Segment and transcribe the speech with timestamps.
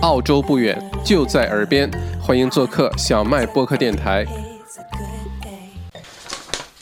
[0.00, 4.26] 澳洲不远，就在耳边，欢迎做客小麦播客电台。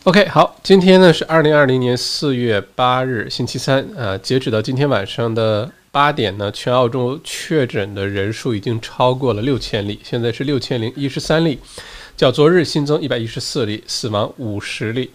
[0.04, 4.16] OK，好，今天呢是二零二零年四月八日，星期三啊。
[4.18, 11.58] 截止到今天晚上的八点呢，全澳洲确诊的人数已经超过了六千例，现在是六千零一十三例，
[12.16, 15.10] 较昨日新增一百一十四例，死亡五十例。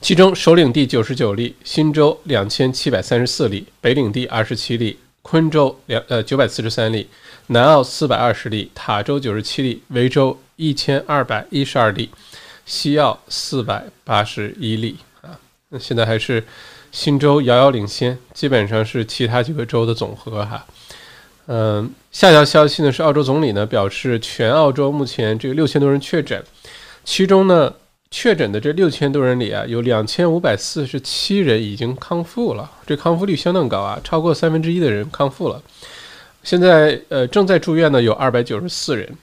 [0.00, 7.08] 其中首领地九十九例，新州两千七百三十四例，北领地二十七例，昆州两呃九百四十三例，
[7.46, 12.10] 南澳四百二十例，塔州九十七例，维州一千二百一十二例，
[12.66, 15.38] 西澳四百八十一例啊。
[15.68, 16.44] 那现在还是
[16.90, 20.66] 新州遥遥领先，基本上是其他几个州的总和哈。
[21.46, 26.44] 嗯，下条消息呢是澳洲总理呢表示，全澳洲目前这个六千多人确诊，
[27.04, 27.72] 其中呢。
[28.14, 35.62] 确诊的这六千多人里啊，有两千五百四十七人已经康复了，这康复率相当高啊，超过三分之一的人康复了。
[36.42, 39.16] 现在呃正在住院的有二百九十四人，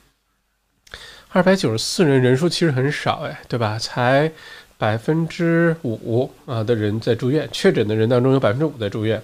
[1.29, 3.77] 二百九十四人人数其实很少哎，对吧？
[3.77, 4.31] 才
[4.79, 9.21] 百分之五啊的人在住院，确诊的人当中有百分之五在住院，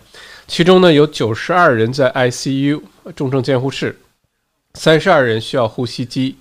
[0.48, 2.84] 其中呢有九十二人在 ICU
[3.16, 3.98] 重症监护室，
[4.76, 6.36] 三十二人需要呼吸机。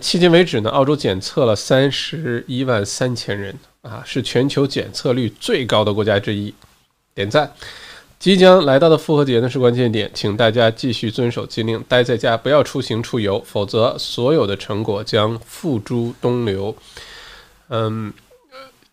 [0.00, 6.52] 迄今为止呢，澳洲检测了三十一万三千人啊，是全球检测率最高的国家之一，
[7.14, 7.52] 点赞。
[8.18, 16.74] 即将来到的复活节呢是关键点，请大家继续遵守禁令，待在家，不要出行出游，否则所有的成果将付诸东流。
[17.68, 18.12] 嗯，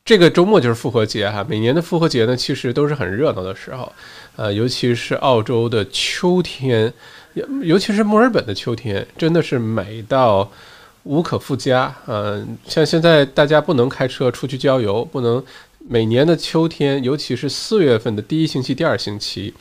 [0.03, 3.91] 这个周末就是复活节哈，每年的复活节呢其实都是很热闹的时候，
[4.35, 6.93] 呃，尤其是澳洲的秋天，
[7.63, 10.51] 尤其是墨尔本的秋天，真的是美到。
[11.03, 15.43] 无可复加，嗯，像现在大家不能开车出去郊游，不能
[15.89, 19.51] 每年的秋天，尤其是四月份的第一星期、第二星期，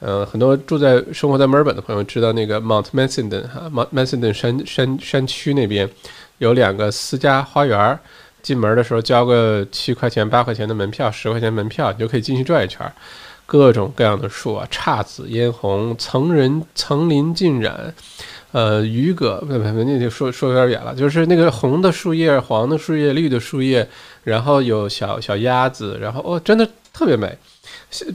[0.00, 5.88] 呃，很多住在生活在墨尔本的朋友知道那个 Mount Macedon 哈，Mount Macedon 山山山区那边
[6.38, 7.98] 有两个私家花园，
[8.42, 12.90] 进门的时候交个七块钱、八块钱的门票，十块钱门票，你就可以进去转一圈，
[13.46, 17.94] 各种各样的树啊，姹紫嫣红，层人层林尽染。
[18.52, 20.94] 呃，渔葛不不不，那就说说有点远了。
[20.94, 23.88] 就是那个红的树叶、黄的树叶、绿的树叶，
[24.24, 27.36] 然后有小小鸭子，然后哦，真的特别美。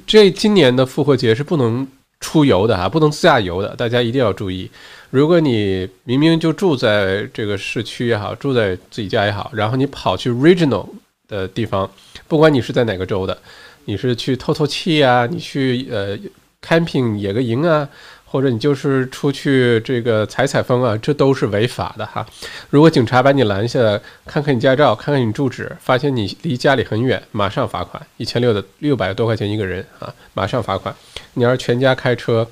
[0.06, 1.88] 这今年的复活节是不能
[2.20, 4.70] 出游的啊，不能自驾游的，大家一定要注意。
[5.10, 10.86] 如果你明明就住在这个市区也好，住在自己家也好，然后你跑去 Regional
[11.30, 11.90] 的地方，
[12.28, 13.38] 不管你是在哪个州的，
[13.86, 16.18] 你是去透透气啊，你去呃
[16.62, 17.88] camping 野个营啊。
[18.36, 22.28] 或者你就是出去这个采采风啊，这都是违法的哈。
[22.70, 30.94] 如果警察把你拦下来，看看你驾照，看看你住址，发现你离家里很远，马上罚款一千六的六百多块钱一个人啊，马上罚款。
[31.36, 32.46] 你要是全家开车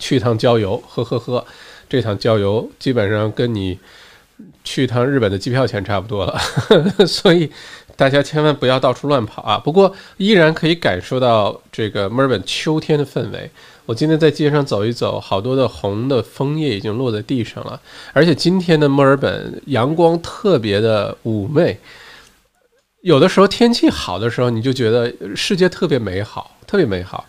[0.00, 1.46] 去一趟郊游，呵呵呵，
[1.88, 3.78] 这趟郊游基本上跟你
[4.64, 6.36] 去一趟日本的机票钱差不多了，
[7.06, 7.48] 所以
[7.94, 9.58] 大家千万不要到处乱跑啊。
[9.58, 13.48] 不过依然可以感受到这个墨尔本秋天的氛围。
[13.86, 17.78] 我今天在街上走一走，好多的红的枫叶已经落在地上了，
[18.14, 21.78] 而且今天的墨尔本阳光特别的妩媚。
[23.02, 27.26] 有的时候天气好的时候，你就觉得世界特别美好，特别美好。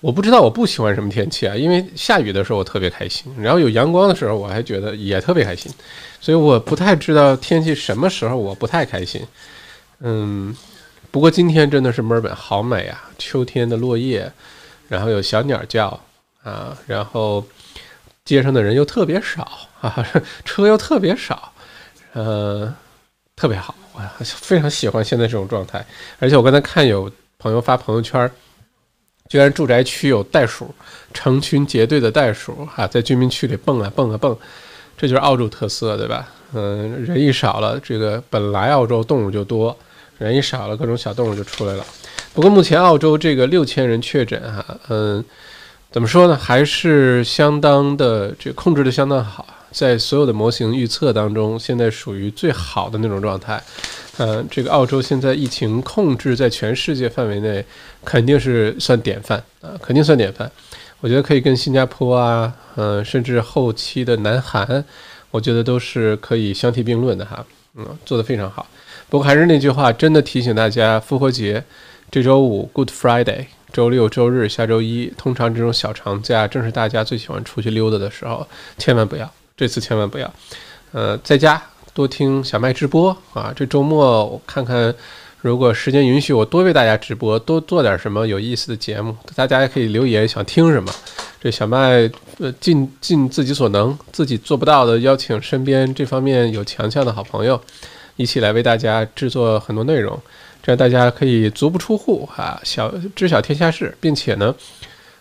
[0.00, 5.70] 我不知道我不喜欢什么天气啊，因为下雨的时候我特别开心，然后有阳光的时候我还觉得也特别开心，
[6.18, 9.20] 所以我不太知道天气什么时候我不太开心。
[10.00, 10.56] 嗯，
[11.10, 14.32] 不过今天真的是墨尔本好美啊，秋天的落叶。
[14.94, 16.00] 然后有小鸟叫
[16.44, 17.44] 啊，然后
[18.24, 20.06] 街上的人又特别少啊，
[20.46, 21.52] 车又特别少，
[22.12, 22.72] 呃，
[23.34, 25.84] 特别好，我非常喜欢现在这种状态。
[26.20, 28.30] 而且我刚才看有朋友发朋友圈，
[29.28, 30.72] 居然住宅区有袋鼠，
[31.12, 34.36] 成群结队的袋鼠哈，在居民区里蹦啊蹦啊蹦，
[34.96, 36.28] 这就是澳洲特色，对吧？
[36.52, 39.76] 嗯，人一少了，这个本来澳洲动物就多，
[40.18, 41.84] 人一少了，各种小动物就出来了。
[42.34, 45.24] 不过目前澳洲这个六千人确诊哈，嗯，
[45.92, 46.36] 怎么说呢？
[46.36, 53.62] 还是相当的这控制的相当好，在所有的模型预测当中，现在属于最好的那种状态。
[54.18, 57.64] 嗯，这个澳洲现在疫情控制在全世界范围内
[58.04, 60.50] 肯定是算典范啊，肯定算典范。
[61.00, 64.84] 我觉得可以跟新加坡啊，嗯，甚至后期的南韩，
[65.30, 67.46] 我觉得都是可以相提并论的哈。
[67.76, 68.66] 嗯，做得非常好。
[69.08, 71.62] 不过还是那句话，真的提醒大家，复活节。
[72.14, 78.46] 这周五 Good Friday，周六周日下周一，通常这种小长假正是大家最喜欢出去溜达的时候，
[78.78, 80.32] 千万不要，这次千万不要。
[80.92, 81.60] 呃，在家
[81.92, 84.94] 多听小麦直播啊，这周末我看看，
[85.40, 90.92] 如果时间允许，我多为大家直播，多做点什么有意思的节目，大家也可以留言想听什么。
[91.40, 92.08] 这小麦
[92.38, 97.60] 呃尽尽自己所能，自己做不到的，邀请身边这方面有强项的好朋友，
[98.14, 100.16] 一起来为大家制作很多内容，
[100.64, 104.52] 这样大家可以足不出户啊，小知晓天下事，并且呢。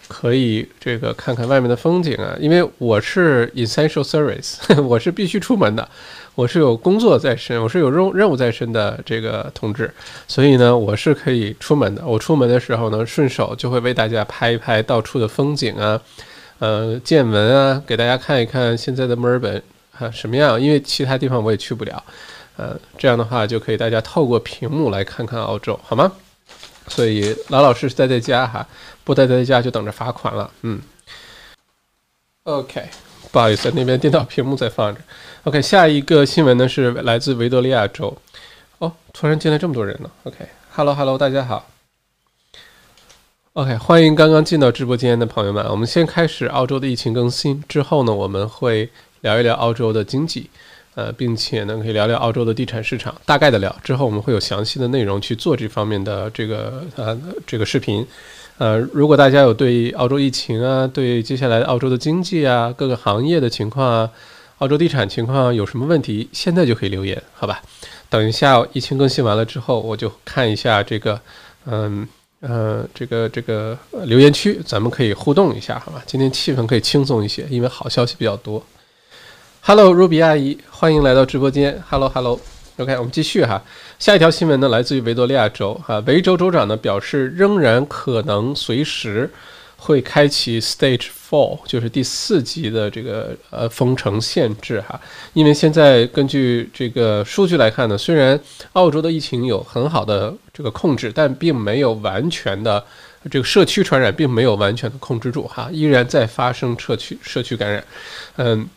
[0.05, 5.89] 可以这个看看外面的风景啊，因为我是 essential service， 我是必须出门的，
[6.35, 9.91] 我是有工作在身，我是有任任务在身的这个同志，
[10.27, 12.05] 所以呢，我是可以出门的。
[12.05, 15.99] 我出门的时候呢，顺手就会为大家拍一拍到处的风景啊，
[16.59, 19.63] 呃，见闻啊，给大家看一看现在的墨尔本
[19.97, 22.03] 啊什么样，因为其他地方我也去不了，
[22.55, 26.11] 呃，这样的话就可以大家透过屏幕来看看澳洲，好吗？
[26.88, 28.67] 所以老老实实待在家哈，
[29.03, 30.51] 不待在家就等着罚款了。
[30.63, 30.81] 嗯
[32.44, 32.89] ，OK，
[33.31, 35.01] 不好意思，那边电脑屏幕在放着。
[35.45, 38.15] OK，下一个新闻呢是来自维多利亚州。
[38.79, 40.11] 哦，突然进来这么多人呢。
[40.23, 41.69] OK，Hello，Hello，大家好。
[43.53, 45.65] OK，欢迎刚刚进到直播间的朋友们。
[45.67, 48.89] 我们先开始澳洲的疫情更新，之后呢我们会
[49.21, 50.50] 聊一聊澳洲的经济。
[50.95, 53.75] 呃，并且呢，可以聊聊澳洲的地产市场，大概的聊。
[53.83, 58.05] 之后我们会有详细的内容去做这方面的这个呃这个视频。
[58.59, 64.09] 呃，如果大家有对澳洲疫情啊，对接下来澳洲的经济啊，各个行业的情况啊，
[64.59, 67.61] 澳洲地产情况有什么问题，现在就可以留言，好吧？
[68.09, 71.19] 等一下疫情更新完了之后，我就看一下这个，
[71.65, 72.07] 嗯
[72.41, 73.75] 呃，这个这个
[74.05, 76.03] 留言区，咱们可以互动一下，好吧？
[76.05, 78.63] 今天气氛可以轻松一些，因为好消息比较多。
[79.65, 81.81] Hello，Ruby 阿姨，欢迎来到直播间。
[81.89, 83.63] Hello，Hello，OK，我们继续哈。
[83.98, 89.31] 下一条新闻呢，来自于维多利亚州哈，维州州长呢表示，仍然可能随时
[89.77, 95.00] 会开启 Stage Four，就是第四级的这个呃封城限制哈。
[95.31, 98.38] 因为现在根据这个数据来看呢，虽然
[98.74, 102.83] 澳洲的疫情有很好的这个控制，但并没有完全的
[103.31, 107.81] 这个社区传染，并没有完全的控制住哈，依然在发生社区社区感染，
[108.36, 108.68] 嗯。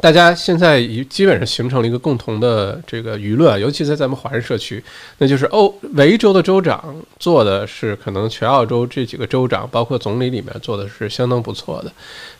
[0.00, 4.82] 大家现在已基本上形成了一个共同的这个舆论，尤其在咱们华人社区，
[5.18, 11.92] 那就是欧维州的州长做的是可能全澳洲这几个州长，包括总理里面做的是相当不错的，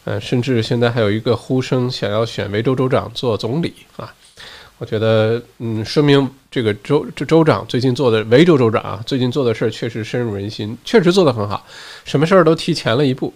[0.05, 4.13] 呃，甚至现在还有一个呼声想要选维州州长做总理啊。
[4.79, 11.65] 我觉得，嗯，说明这个州这州长最近做的维州州长啊，最近做的事儿确实深入人心，确实做得很好，
[12.05, 13.33] 什么事儿都提前了一步。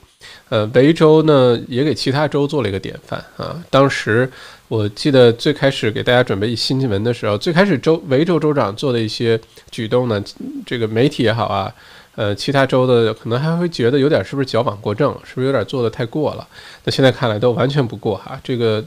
[0.49, 3.56] 呃，维州呢也给其他州做了一个典范啊。
[3.70, 4.29] 当时
[4.67, 9.40] 我记得最开始给大家准备新新闻的时候，最开始州维州州长做的一些
[9.70, 10.23] 举动呢，
[10.67, 11.73] 这个媒体也好啊。
[12.19, 16.44] 呃，其他州的可能还会觉得有点是不是矫枉过正，是不是有点做的太过了？
[16.82, 18.85] 那现在看来都完全不过哈，这个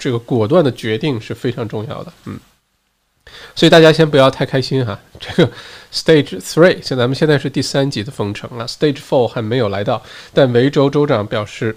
[0.00, 2.40] 这个果断的决定是非常重要的，嗯。
[3.54, 5.52] 所以大家先不要太开心哈，这个
[5.92, 10.02] Stage Three，像咱们现在是第三级的封城了，Stage Four 还没有来到，
[10.34, 11.76] 但维州州长表示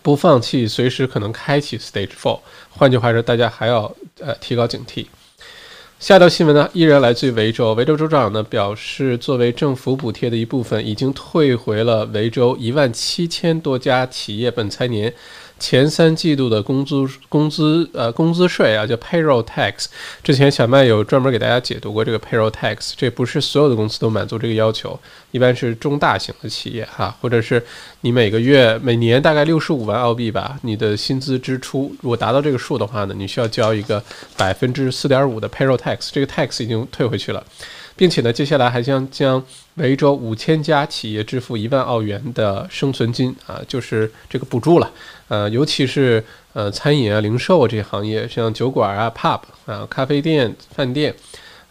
[0.00, 2.38] 不放弃，随时可能开启 Stage Four。
[2.70, 5.06] 换句话说，大家还要呃提高警惕。
[6.00, 7.74] 下一条新闻呢，依然来自于维州。
[7.74, 15.12] 维州州长呢表示，作为政府补贴的一部分，已经退回了维州一万七千多家企业本财年。
[15.60, 19.84] 前三季度的工资工资呃工资税啊，叫 payroll tax。
[20.24, 22.94] 之前小麦有专门给大家解读过这个 payroll tax。
[22.96, 24.98] 这不是所有的公司都满足这个要求，
[25.30, 27.62] 一般是中大型的企业哈，或者是
[28.00, 34.02] 你每个月每年大概六十五万澳币吧，你的薪资支出如果达到这个数的话呢，你需要交一个
[34.38, 36.08] 百分之四点五的 payroll tax。
[36.10, 37.44] 这个 tax 已经退回去了。
[38.00, 44.90] 并且呢，接下来还将将维州五千家企业支付一万澳元的生存金啊，就是这个补助了。
[45.28, 51.14] 呃，尤其是呃餐饮啊、零售啊这些行业，像酒馆啊、pub 啊、咖啡店、饭店，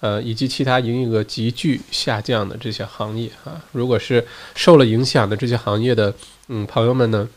[0.01, 6.13] 呃，以及其他营业额急剧下降的这些行业啊，如果是受了影响的这些行业的
[6.49, 7.27] 嗯朋友们呢，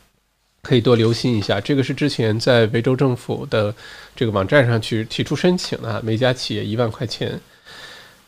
[0.60, 1.58] 可以多留心一下。
[1.58, 3.74] 这个是之前在维州政府的
[4.14, 7.40] 这个网站上去提出申请的，每家企业一万块钱。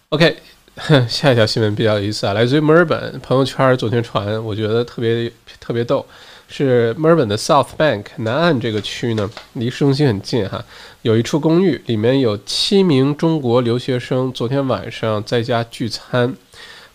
[0.09, 0.35] OK。
[1.09, 6.05] 下一条新闻比较有意思啊，来自于墨尔本朋友圈昨天传，我觉得特别特别逗，
[6.49, 10.65] 是墨尔本的 South Bank 南岸这个区呢，离市中心很近哈，
[11.03, 16.35] 有一处公寓，里面有七名中国留学生，昨天晚上在家聚餐，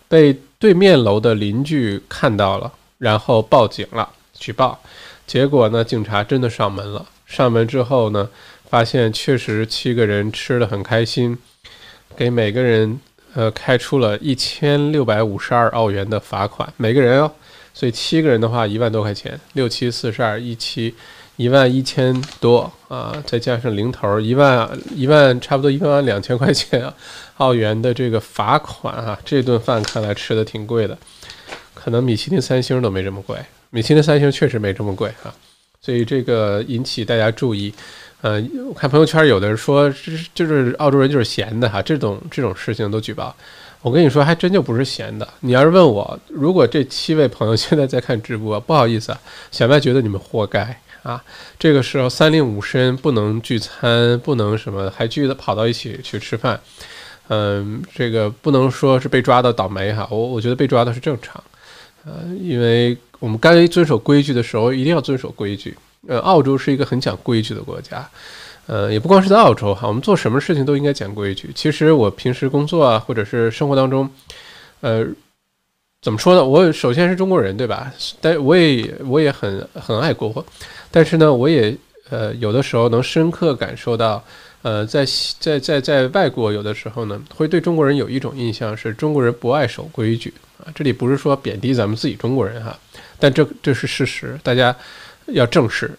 [0.08, 4.78] 被对面楼的邻居看到了，然后报警了，举报，
[5.26, 8.28] 结果呢，警察真的上门了，上门之后呢，
[8.68, 11.38] 发现确实七个人吃的很开心，
[12.14, 13.00] 给每个人。
[13.34, 17.30] 呃，开出了一千六百五十二澳元的罚款，每个人哦，
[17.72, 20.94] 所以七个人的话一万多块钱，六七四十二，一七
[21.36, 26.92] 一万一千多啊，再加上零头一万一万，差不多一万两千块钱啊
[27.36, 30.98] 澳元的这个罚款啊，这顿饭看来吃的挺贵的，
[31.72, 33.36] 可能米其林三星都没这么贵
[33.70, 35.32] 米其林三星确实没这么贵哈，
[35.80, 37.72] 所以这个引起大家注意。
[38.22, 39.92] 呃，我看朋友圈有的人说，
[40.34, 43.34] 就是澳洲人就是闲的哈，这种这种事情都举报。
[43.82, 45.26] 我跟你说，还真就不是闲的。
[45.40, 49.18] 你要是问我，如果这七位朋友 现在在看直播，不好意思啊，
[49.50, 51.24] 小麦觉得你们活该啊。
[51.58, 56.60] 这个时候三令五申，不能聚餐，不能什么，还聚的跑到一起去吃饭。
[57.28, 61.42] 嗯，这个不能说是被抓到倒霉哈，我我觉得被抓的是正常。
[62.04, 65.74] 呃，因为我们该遵守规矩的时候，一定要遵守规矩。
[66.08, 68.08] 呃，澳洲是一个很讲规矩的国家。
[68.66, 71.50] 呃，也不光是在澳洲哈，我们做什么事情都应该讲规矩。
[71.54, 74.08] 其实我平时工作啊，或者是生活当中，
[74.80, 75.04] 呃，
[76.00, 76.44] 怎么说呢？
[76.44, 77.92] 我首先是中国人，对吧？
[78.20, 80.44] 但我也我也很很爱国，
[80.90, 81.76] 但是呢，我也
[82.10, 84.22] 呃有的时候能深刻感受到，
[84.62, 85.04] 呃，在
[85.40, 90.70] 在在在外国有的时候呢，会对中国人有一种印象是中国人不爱守规矩啊。
[90.76, 92.78] 这里不是说贬低咱们自己中国人哈，
[93.18, 94.74] 但这这是事实，大家
[95.32, 95.98] 要正视。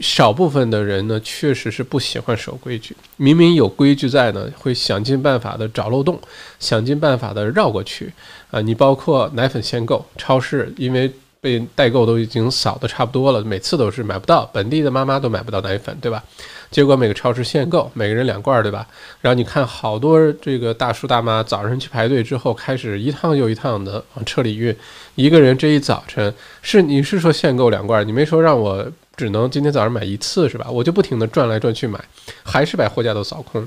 [0.00, 2.96] 少部分的人呢，确实是不喜欢守规矩。
[3.16, 6.20] 明明有规矩在呢，会想尽办法的找漏洞，
[6.58, 8.12] 想尽办法的绕过去。
[8.50, 11.08] 啊，你包括奶粉限购，超市因为
[11.40, 16.24] 被代购都已经扫的差不多了，每次都是买不到，本地的妈妈都买不到奶粉，对吧？
[16.74, 18.84] 结果每个超市限购，每个人两罐，对吧？
[19.20, 24.76] 然后你看好多这个大叔大妈早上去排队之后，开始一趟又一趟的往车里运，
[25.14, 28.84] 一个人这一早晨是你是说限购两罐，你没说让我。
[29.16, 30.68] 只能今天早上买一次是吧？
[30.68, 32.04] 我就不停的转来转去买，
[32.42, 33.64] 还是把货架都扫空。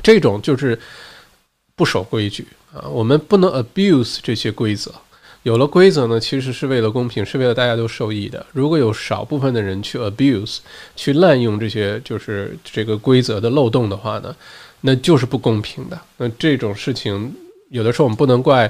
[0.00, 0.78] 这种就是
[1.74, 2.86] 不守规矩啊！
[2.88, 4.94] 我们不能 abuse 这些规则。
[5.46, 8.44] 有了规则呢，其实是为了公平，是为了大家都受益的。
[8.52, 10.58] 如果有少部分的人去 abuse，
[10.96, 14.34] 去滥用这些就是这个规则的漏洞的话呢，
[14.80, 15.96] 那就是不公平的。
[16.16, 17.32] 那这种事情，
[17.68, 18.68] 有的时候我们不能怪。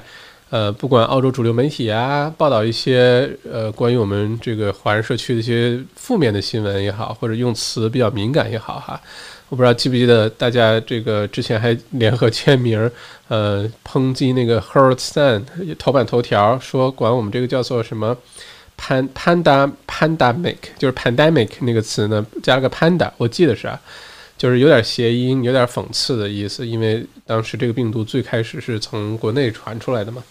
[0.51, 9.01] 呃，不管澳洲主流媒体啊，报道一些呃关于我们这个华人社区的一些负面的新闻也好，或者用词比较敏感也好哈，
[9.49, 12.91] 我不知道记不记得大家这个之前还联合签名，
[13.29, 15.45] 呃，抨击那个 Herald Sun
[15.79, 18.17] 头版头条说管我们这个叫做什么
[18.77, 23.81] pan panda pandemic，就是 pandemic 那个词呢加了个 panda，我记得是啊。
[24.39, 30.23] 就是有点谐音，有点讽刺的意思，因为当时这个病毒最开始是从国内传出来的嘛，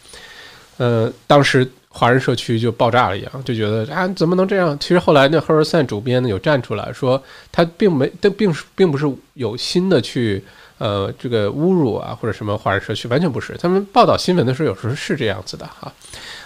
[0.77, 1.67] 呃，当时
[1.97, 4.77] 华人社区就爆炸了一样，就觉得啊，怎么能这样？
[4.79, 7.21] 其实后来那赫尔散主编呢有站出来说，
[7.53, 10.43] 他并没，但并并不是有心的去
[10.77, 13.55] 呃这个侮辱啊或者什么华人社区，完全不是。
[13.57, 15.89] 他们报道新闻的时候有时候是这样子的哈。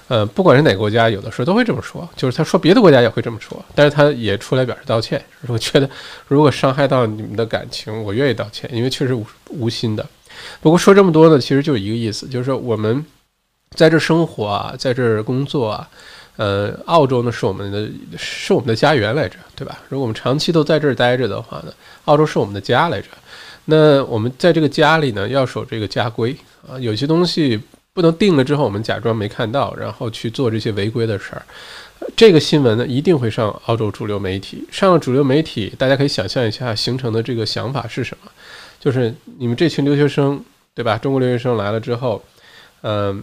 [0.07, 5.23] 呃，不管是哪个国家，有的时候都会这么说，就是他说别的国家也会这么说，但是他也出来表示道歉。
[5.47, 5.89] 我觉得
[6.27, 9.15] 如果伤害到你们的感情，我愿意道歉，因为确实
[9.49, 10.03] 无心的。
[10.61, 13.05] 不过说这么多呢，其实就一个意思，就是说我们
[13.75, 15.89] 在这生活啊，在这儿工作啊，
[16.37, 19.79] 呃，澳洲呢是我们的，是我们的家园来着，对吧？
[19.89, 21.73] 如果我们长期都在这儿待着的话呢，
[22.05, 23.07] 澳洲是我们的家来着。
[23.65, 26.35] 那我们在这个家里呢，要守这个家规
[26.67, 27.59] 啊，有些东西。
[27.91, 31.41] 不能定了之后，我们假装没看到，然后去做这些违规的事儿。
[32.15, 34.65] 这个新闻呢，一定会上澳洲主流媒体。
[34.71, 38.31] 上了主流媒体，大家可以想象一下形成的这个想法是什么？
[38.79, 40.41] 就是你们这群留学生，
[40.73, 40.97] 对吧？
[40.97, 42.23] 中国留学生来了之后，
[42.83, 43.21] 嗯，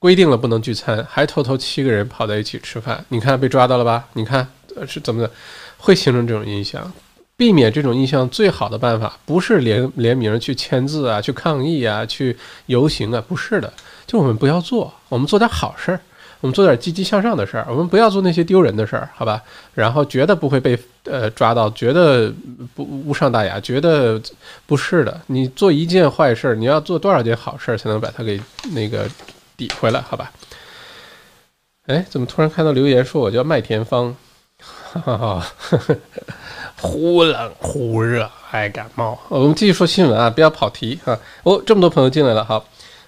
[0.00, 3.04] 规定了不能聚餐，还偷偷七个人跑在一起吃饭。
[3.08, 4.06] 你看被抓到了吧？
[4.12, 5.30] 你看呃是怎么的？
[5.76, 6.92] 会形成这种印象。
[7.36, 12.36] 避免这种印象最好的办法，不是联联名去签字啊，去抗议啊，去
[12.66, 13.72] 游行啊，不是的，
[14.06, 16.00] 就我们不要做，我们做点好事儿，
[16.40, 19.40] 我们做点积极向上的事儿，我们不要做那些丢人的事儿，好吧？
[19.74, 22.32] 然后觉得不会被呃抓到，觉得
[22.74, 24.20] 不无伤大雅，觉得
[24.66, 28.40] 不是的，你做一件坏事儿，你要做多少件好事儿才能把它给
[28.72, 29.08] 那个
[29.58, 30.32] 抵回来，好吧？
[31.88, 34.16] 哎，怎么突然看到留言说我叫麦田芳？
[34.58, 35.52] 哈哈哈。
[36.80, 39.18] 忽冷忽热，爱感冒。
[39.28, 41.18] 我们继续说新闻啊，不要跑题哈。
[41.42, 42.64] 哦，这么多朋友进来了，好，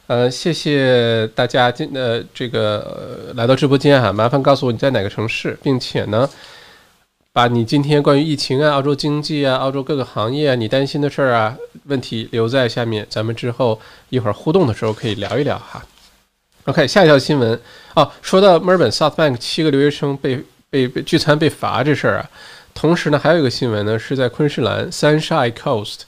[0.09, 4.13] 呃，谢谢大家进呃这个来到直播间哈。
[4.13, 6.29] 麻烦告诉我你在哪个城市，并且呢，
[7.33, 15.85] 把你今天关于疫情啊、澳洲经济啊、澳洲各个行业啊你担心的事儿啊问题留在下面，咱们之后一会儿互动的时候可以聊一聊哈。
[16.65, 17.59] OK，下一条新闻
[17.95, 22.31] 哦，说到墨尔本 South Bank 七个留学生被被被聚餐被罚这事儿啊。
[22.75, 26.01] 同时呢，还有一个新闻呢，是在昆士兰 Sunshine Coast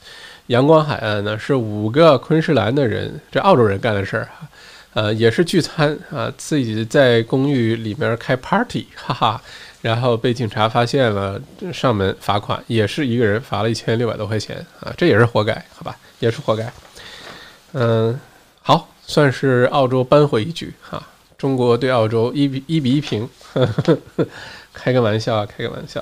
[0.47, 4.47] 阳光海岸呢，是五个昆士兰的人，这澳洲人干的事儿哈，
[4.93, 9.41] 呃，也是聚餐啊，自己在公寓里面开 party，哈哈，
[9.81, 11.41] 然后被警察发现了，
[11.73, 16.71] 上门罚款，也是一个人罚了一千六百多块钱啊，这也是活该，好吧，也是活该。
[17.73, 18.19] 嗯，
[19.05, 21.01] 算是澳洲扳回一局哈。
[21.37, 23.27] 中国对澳洲一比一比一平，
[24.73, 26.01] 开个玩笑啊，开个玩笑。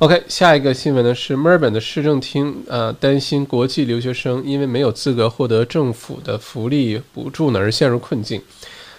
[0.00, 8.42] OK，下一个新闻呢是墨尔本的市政厅啊担心国际留学生因为没有资格获得政府的福利补助呢而陷入困境，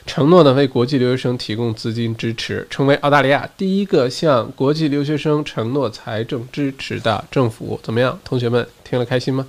[0.08, 7.80] 承诺呢为国际留学生提供资金支持，成为澳大利亚第一个向国际留学生承诺财政支持的政府。
[7.84, 9.46] 怎么样，同学们听了开心吗？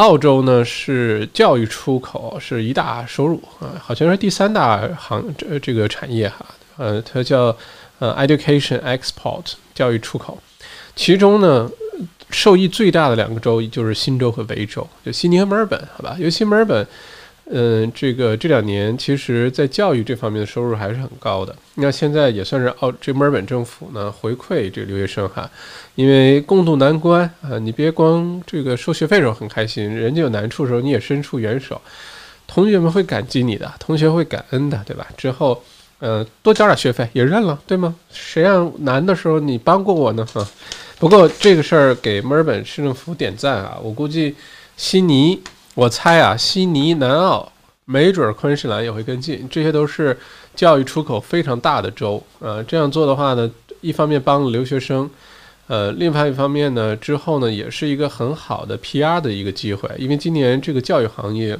[0.00, 6.46] 澳洲呢是教育出口是一大收入啊，好像是第三大行这这个产业哈，
[6.78, 7.54] 呃，它叫
[7.98, 10.38] 呃 education export 教育出口，
[10.96, 11.70] 其中呢
[12.30, 16.86] 受益最大的两个州就是新州和维州，就悉尼和墨尔本，好吧，尤其墨尔本。
[17.52, 21.54] 嗯，这个这两年其实，在教育这方面的收入还是很高的。
[21.74, 25.50] 那现在也算是澳这墨尔本政府呢回馈这个留学生哈，
[25.96, 31.80] 因为共度难关啊，你别光这个收学费时候很开心，人家有难处的时候你也伸出援手，
[32.46, 35.08] 同学们会感激你的，同学会感恩的，对吧？
[35.16, 35.60] 之后，
[35.98, 37.92] 呃，多交点学费也认了，对吗？
[38.12, 40.24] 谁让难的时候你帮过我呢？
[40.26, 40.46] 哈，
[41.00, 44.36] 不过这个事儿给墨尔本市政府点赞啊，我估计
[44.76, 45.40] 悉尼。
[45.80, 47.50] 我猜啊，悉尼、南澳，
[47.86, 50.14] 没准昆士兰也会跟进，这些都是
[50.54, 52.22] 教育出口非常大的州。
[52.38, 55.08] 呃，这样做的话呢，一方面帮了留学生，
[55.68, 59.90] 呃，另外一方面呢，之后呢，也是一个很好的 PR 的一个机会。
[59.96, 61.58] 因为今年这个教育行业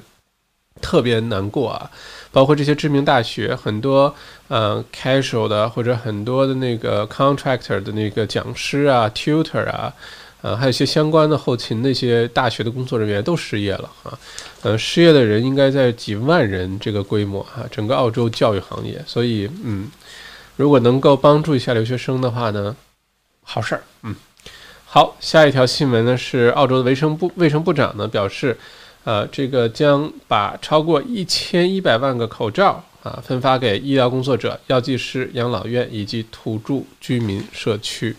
[0.83, 1.91] 特别难过啊，
[2.31, 4.15] 包括这些知名大学，很多
[4.49, 9.91] 呃 casual 的或者很多的那个 contractor 的那个讲师啊，tutor 啊。
[10.43, 14.19] 呃，还有一些相关的后勤那些大学的工作人员都失业了啊，
[14.63, 19.91] 呃，失业的人应该在几万人这个规模啊，整个澳洲教育行业，所以嗯，
[20.57, 22.75] 如果能够帮助一下留学生的话呢，
[23.43, 24.15] 好事儿，嗯，
[24.87, 28.57] 好，下一条新闻呢是澳洲的卫生部卫生部长呢表示，
[29.05, 38.17] 呃，这个将把超过一千一百万个口罩啊分发给医疗工作者、药剂师、养老院以及土著居民社区。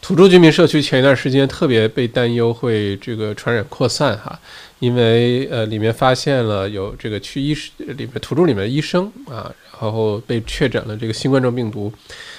[0.00, 4.36] 土著居民社区前一段时间特别被担忧会这个传染扩散哈，
[4.78, 11.92] 因为呃里面发现了有这个去医里面土著里面的医生啊，然后被确诊了这个新冠状病毒，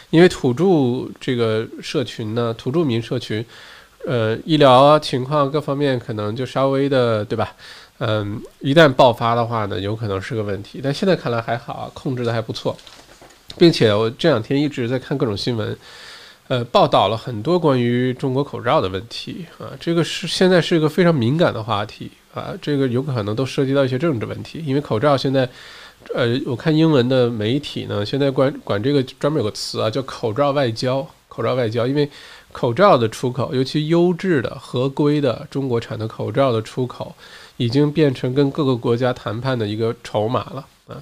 [0.10, 3.46] 因为土著这个社群呢，土著民社群，
[4.06, 7.56] 呃医疗情况各方面可能就稍微的对吧？
[8.00, 12.76] 嗯，一旦爆发的话呢，有可能是个问题，但现在看来还好，控制的还不错，
[13.58, 15.78] 并且我这两天一直在看各种新闻。
[16.52, 25.48] 呃，报道了很多关于中国口罩的问题啊，这个是现在是一个非常敏感的话题啊，这个有可能都涉及到一些政治问题，因为口罩现在，
[26.14, 32.10] 呃，我看英文的媒体呢，现在管管这个专门有个词啊，叫口罩外交，口罩外交，因为
[32.52, 37.16] 口罩的出口，尤其优质的、合规的中国产的口罩的出口，
[37.56, 41.02] 已经变成跟各个国家谈判的一个筹码了啊。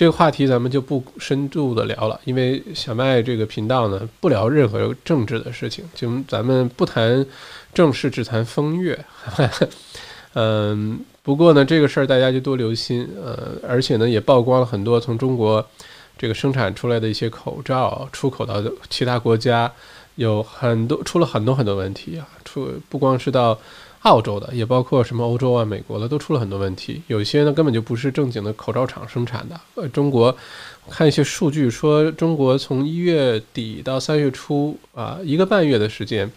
[0.00, 7.26] 这个话题咱们就不深度的聊了，因为小麦这个频道呢不聊任何政治的事情，就咱们不谈
[7.74, 8.98] 正事，只谈风月。
[10.32, 13.06] 嗯，不过呢，这个事儿大家就多留心。
[13.22, 15.62] 呃，而且呢，也曝光了很多从中国
[16.16, 18.54] 这个生产出来的一些口罩出口到
[18.88, 19.70] 其他国家，
[20.14, 23.58] 有很多出了很多很多问题啊，出不光是到。
[24.02, 29.60] 澳洲的也包括什么欧洲啊、美国的都出了很多问题，有一些呢根本就不是正经的口罩厂生产的。
[29.74, 30.34] 呃，中国
[30.88, 36.30] 看一些数据说，中国从一月底到三月初啊，一个半月的时间，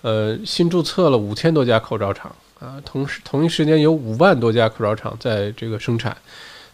[0.00, 6.16] 呃，新注册了五千多家口罩厂啊，同时同一时间有五万多家口罩厂在这个生产，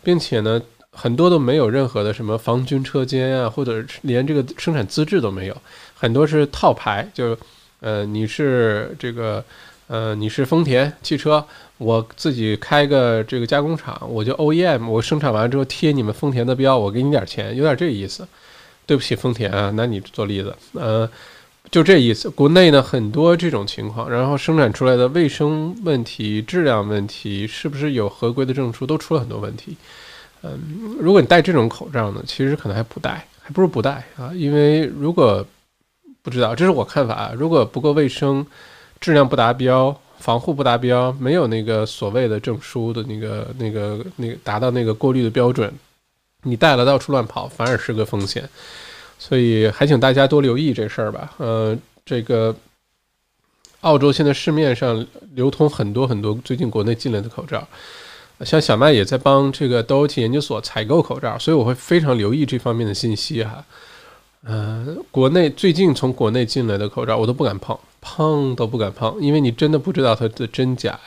[0.04, 0.62] 并且呢，
[0.92, 5.56] 很多都没有任何的什么防菌车间啊，或者连这个生产资质都没有，
[5.92, 7.36] 很多是套牌，就
[7.80, 9.44] 呃，你是这个。
[9.90, 11.44] 呃，你是丰田汽车，
[11.76, 18.24] 我自己开个这个加工厂，我就 OEM，我生产完之后贴你们丰田的标，我给你点钱，有点这意思。
[18.86, 21.10] 对不起，丰田啊，拿你做例子，呃，
[21.72, 22.30] 就这意思。
[22.30, 29.76] 国内呢很多这种情况，然后生产出来的卫生问题、质量问题，是不是有合规的证书，都出了很多问题。
[30.42, 35.44] 嗯，如果你戴这种口罩呢，其实可能还不戴，还不如不戴啊，因为如果
[36.22, 38.46] 不知道，这是我看法，如果不够卫生。
[39.00, 45.72] 质量不达标，防护不达标，没有那个所谓的证书的那个、那个、那个达到那个过滤的标准，
[46.42, 48.48] 你戴了到处乱跑，反而是个风险。
[49.18, 51.32] 所以还请大家多留意这事儿吧。
[51.38, 52.54] 呃，这个
[53.80, 57.66] 澳洲现在市面上流通很多很多最近国内进来的口罩，
[58.40, 63.64] 像小麦也在帮这个 DOT 研究所采购口罩，所以我会非常留意这方面的信息哈。
[64.44, 67.78] 呃，国内最近从国内进来的口罩我都不敢碰。
[68.02, 71.00] 碰都不敢碰，因为你真的不知道它的真假呀，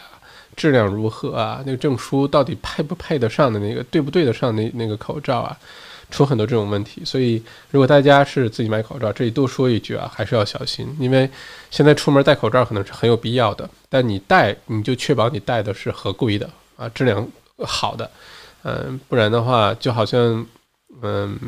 [0.56, 1.64] 质量如何啊？
[1.66, 5.58] 那个证书到底配不配得上的那个，对不对得上那那个口罩啊？
[6.12, 7.02] 出很多这种问题。
[7.04, 7.42] 所以，
[7.72, 11.28] 如果大家是自己买口罩，这里多说一句啊，还是要小心，因为
[11.72, 18.12] 现在出门戴口罩可能是很有必要的，但你戴你就确保你戴的是合规的啊，质量好的，
[18.62, 20.46] 嗯，不然的话就好像，
[21.02, 21.40] 嗯。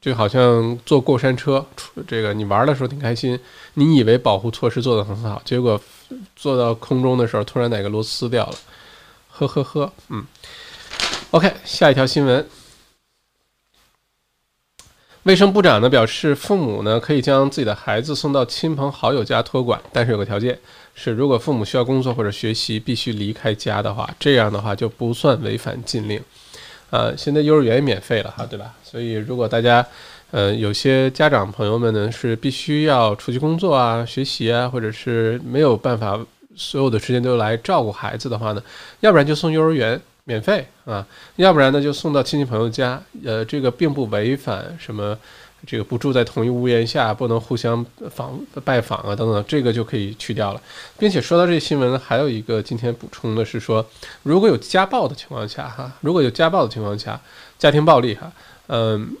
[0.00, 1.64] 就好像坐过山车，
[2.08, 3.38] 这个你玩的时候挺开心，
[3.74, 5.78] 你以为保护措施做得很好，结果
[6.34, 8.54] 坐到空中的时候，突然哪个螺丝掉了，
[9.28, 10.24] 呵呵呵，嗯
[11.32, 12.48] ，OK，下一条新闻，
[15.24, 20.58] 卫生部长呢表示，父母呢可以将自己的孩子送到亲朋好友家托管，但是有个条件
[20.94, 26.22] 是，如果父母需要工作或者学习必须离开家的话，这样的话就不算违反禁令。
[26.90, 28.74] 呃，现在幼儿园也免费了哈，对吧？
[28.82, 29.84] 所以如果大家，
[30.30, 36.18] 呃，有些家长朋友们呢是必须要出去工作啊、学习啊，或者是没有办法
[36.54, 38.62] 所有的时间都来照顾孩子的话呢，
[39.00, 45.16] 要不然就送幼儿园免费啊，要不然呢就送到亲戚朋友家，呃，这个并不违反什么。
[45.66, 50.60] 这个不住在同一屋檐下，不能互相访拜访啊，等等，这个就可以去掉了。
[50.98, 53.84] 并且说到这新闻，还有一个今天补充的是说，
[54.22, 57.20] 如果有家暴的情况下，哈，如果有家暴的情况下，
[57.58, 58.32] 家庭暴力，哈，
[58.68, 59.16] 嗯，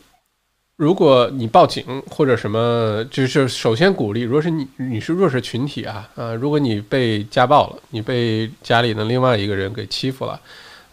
[0.76, 10.40] 如果你报警或者什么，就是首先鼓励，如果是你你是弱势群体啊，呃，如果你被家暴了，你被家里的另外一个人给欺负了，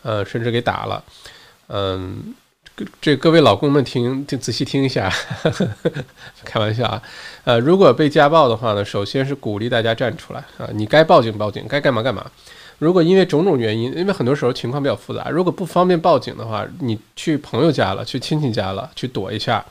[0.04, 1.04] 呃，甚至给打了，
[1.68, 2.36] 嗯。
[3.02, 5.12] 这各位老公们听，听仔细听一下，
[6.46, 7.02] 开玩笑啊，
[7.44, 12.24] 呃，如果被家暴的话呢，首先是鼓励大家站出来啊，你该报警报警，该干嘛干嘛。
[12.78, 19.66] 如果因为种种原因，因为很多时候情况比较复杂，如果不方便报警的话，你去朋友家了，去亲戚家了，去躲一下。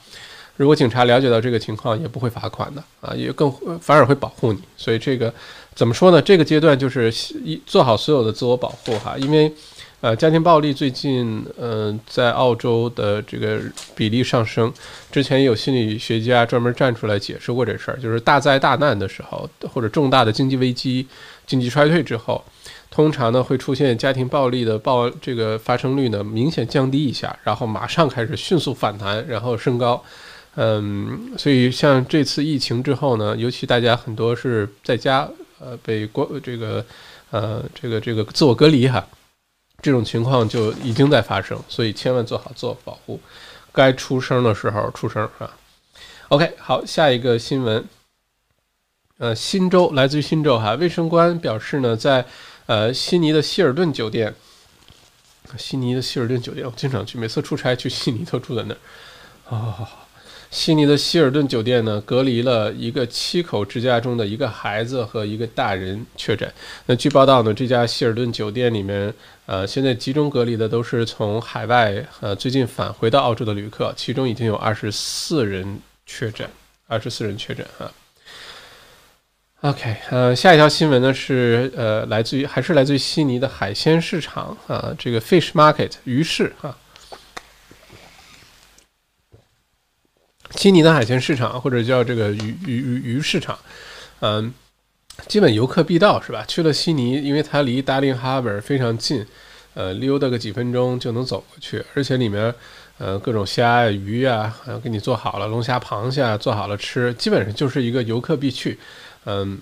[0.56, 3.48] 如果警察了解到这个情况，也不会罚款的啊，也更
[3.80, 4.60] 反而会保护你。
[4.76, 5.32] 所以这个
[5.76, 6.20] 怎么说呢？
[6.20, 7.14] 这个阶段就是
[7.44, 9.52] 一做好所有的自我保护哈，因为。
[10.06, 13.58] 呃，家庭暴力最近，嗯，在澳洲的这个
[13.96, 14.72] 比例上升。
[15.10, 21.04] 之前有心理学家专门站出来解释过这事儿，就是大灾大难的时候，或者重大的经济危机、
[21.44, 22.40] 经济衰退之后，
[22.88, 30.00] 通常呢会出现家庭暴力的暴这个发生率呢明显降低一下，然后马上开始迅速反弹，然后升高。
[30.54, 36.86] 嗯，所以像这次疫情之后呢，尤其大家很多是在家，呃，被关这个，
[37.32, 39.04] 呃，这个这个自我隔离哈。
[39.82, 43.20] 这种情况就已经在发生，所以千万做好自我保护，
[43.72, 45.56] 该出声的时候出声啊。
[46.28, 47.84] OK，好，下一个新闻，
[49.18, 52.26] 呃，新州来自于新州哈，卫生官表示呢，在
[52.66, 54.34] 呃悉尼的希尔顿酒店，
[55.56, 58.78] 悉尼的希尔顿酒店我经常去，每次出差去悉尼都住在那儿，
[59.44, 60.05] 好好好。
[60.56, 66.50] 悉尼的希尔顿酒店呢，隔离了一个七口之家中的一个孩子和一个大人确诊。
[66.86, 69.12] 那据报道呢，这家希尔顿酒店里面，
[69.44, 76.48] 呃，现在集中隔离的都是从海外呃最近返回到澳洲的旅客，其中已经有二十四人确诊，
[76.86, 77.92] 二十四人确诊啊。
[79.60, 86.74] OK，呃，下一条新闻呢是呃来自于还是来自于悉尼的海鲜市场啊，这个 Fish Market 鱼市啊。
[90.54, 93.58] 悉尼的海鲜市场，或者叫这个鱼鱼鱼鱼市场，
[94.20, 94.54] 嗯，
[95.26, 96.44] 基本游客必到是吧？
[96.46, 99.26] 去了悉尼，因为它离 Darling Harbour 非常近，
[99.74, 102.54] 呃，溜达个几分钟就能走过去，而且里面
[102.98, 108.78] 呃各种虾呀、鱼呀，呃，给你做好了，龙虾、螃蟹，做好了吃，基本上就是一个游客必去。
[109.24, 109.58] 嗯，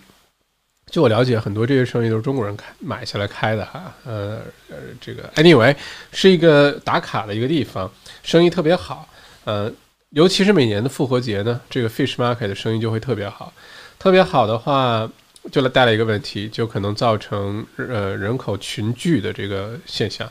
[0.90, 5.75] 据我了解，很多这些生意都是中国人开买下来开的哈，呃呃，这个 Anyway
[6.12, 7.90] 是一个打卡的一个地方，
[8.23, 9.09] 生意特别好，
[9.47, 9.75] 嗯。
[10.14, 13.53] 尤其是每年的复活节呢，这个 fish market 的生意就会特别好。
[13.98, 15.11] 特别好的话，
[15.50, 20.31] 就来带来一个问题，就可能造成呃人口群聚的这个现象。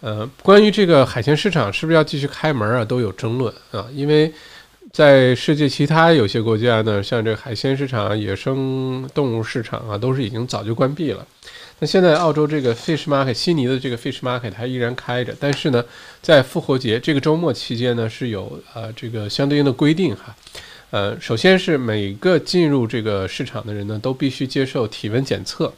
[0.00, 3.86] 呃，关于这个海鲜市场是不是要继续开门啊，都有争论啊。
[3.92, 4.32] 因为
[4.90, 11.24] 在世界其他有些国家呢，像这个海鲜市场、野生动物市场啊，都是已经早就关闭了。
[11.82, 15.82] 那现在澳洲这个 fish market，悉尼的这个 fish market 还依然开着，但是呢，
[16.20, 20.36] 在复活节这个周末期间呢，是有呃这个相对应的规定哈，
[20.90, 25.72] 呃，首先是每个进入这个市场的人呢，都必须接受体温检测。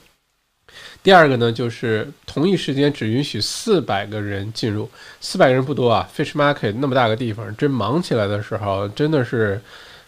[1.04, 9.60] 第二个呢，就是同一时间只允许四百个人进入，四百个人不多啊，fish market 那么大个地方，真忙起来的时候，真的是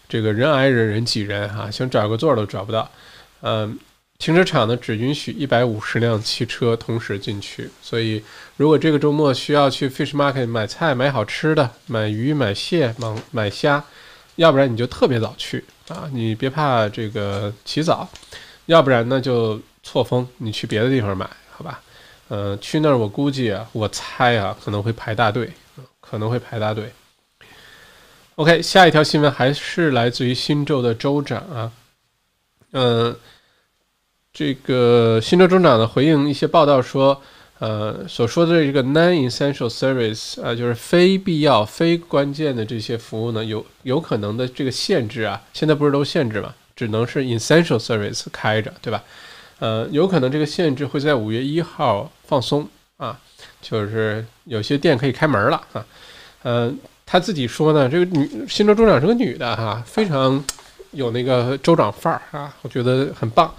[0.09, 2.91] 这个人挨人人挤人哈，想找个座都找不到，
[3.39, 3.79] 嗯。
[4.17, 8.23] 停车场呢，只允许一百五十辆汽车同时进去，所以
[8.57, 13.83] 如果这个周末需要去 fish market 买菜、买好吃的、买鱼、买蟹、买买虾，
[14.35, 18.09] 要不然你就特别早去啊，你别怕这个起早，
[18.67, 21.81] 要不然呢就错峰，你去别的地方买，好吧？
[22.29, 25.51] 嗯，去那儿我估计啊，我猜啊，可能会排大队，
[25.99, 26.91] 可能会排大队。
[28.35, 31.71] OK，下一条新闻还是来自于新州的州长啊，
[32.71, 33.15] 嗯，
[34.35, 37.21] 这个新州州长呢回应一些报道说，
[37.59, 49.01] 呃，所说的这个 non-essential service 啊，就是非必要、非关键的这些服务呢，有有可能的这个限制啊，现在不是都限制嘛，只能是 essential service 开着，对吧？
[49.59, 52.67] 呃，有可能这个限制会在五月一号放松
[52.97, 53.17] 啊，
[53.61, 55.85] 就是有些店可以开门了啊，
[56.43, 56.77] 嗯。
[57.07, 60.43] 他自己说呢，这个女新州州长是个女的哈，非常
[60.89, 63.53] 有那个州长范儿啊，我觉得很棒。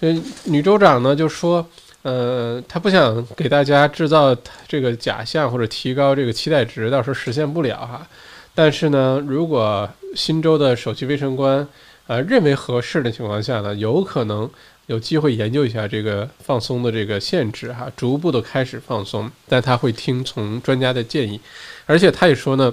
[0.00, 1.66] 嗯女州长呢就说，
[2.02, 4.36] 呃，她不想给大家制造
[4.68, 8.06] 这个假象或者提高这个期待值，到时候实现不了哈。
[8.54, 11.66] 但是呢，如果新州的首席卫生官
[12.06, 14.48] 呃认为合适的情况下呢，有可能
[14.86, 21.40] 有机会研究一下这个放松的这个限制哈，逐步的开始放松，但他会听从专家的建议，
[21.86, 22.72] 而且他也说呢。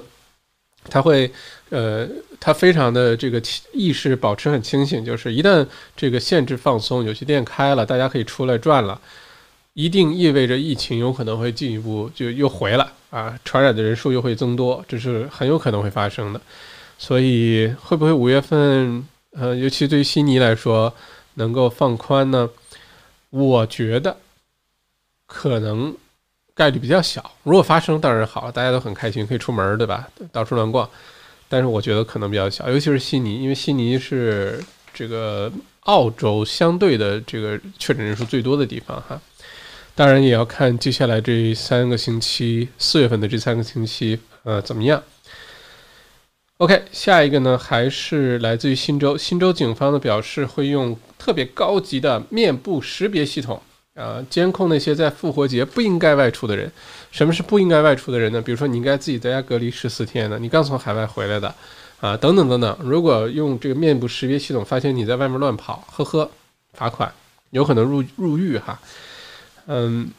[0.89, 1.31] 他会，
[1.69, 2.05] 呃，
[2.45, 8.99] 他非常的这个意识保持很清醒，就是一旦这个限制放松，有些店开了，大家可以出来转了，
[9.75, 16.41] 一定意味着疫情有可能会进一步就又回来啊，传染的人数又会增多，这是很有可能会发生的。
[16.97, 20.93] 所以会不会五月份，呃，尤其对于悉尼来说
[21.35, 22.49] 能够放宽呢？
[23.29, 24.17] 我觉得
[25.25, 25.95] 可能。
[26.55, 30.07] 概率比较小，如果发生当然好，大家都很开心，可以出门，对吧？
[30.31, 30.87] 到处乱逛。
[31.47, 35.51] 但是我觉得可能比较小，尤其是悉尼，因为悉尼是这个
[35.81, 39.21] 澳洲相对的这个确诊人数最多的地方哈。
[39.95, 45.03] 当然也要看接下来这三个星期，四月份的这三个星期，呃，怎么样
[46.57, 53.61] ？OK，下一个呢，还是来自于新州，新州警方呢表示会用特别高级的面部识别系统。
[53.93, 56.71] 啊，监控那些在复活节不应该外出的人。
[57.13, 58.41] 什么是不应该外出的人呢？
[58.41, 61.53] 比如说，你应该自己在家隔离十四天的，你刚从海外回来的，
[62.01, 62.75] 啊，等等等等。
[62.81, 66.27] 如果用这个面部识别系统发现你在外面乱跑，呵呵，
[66.73, 67.13] 罚款，
[67.51, 68.79] 有可能入入狱哈。
[69.67, 70.09] 嗯，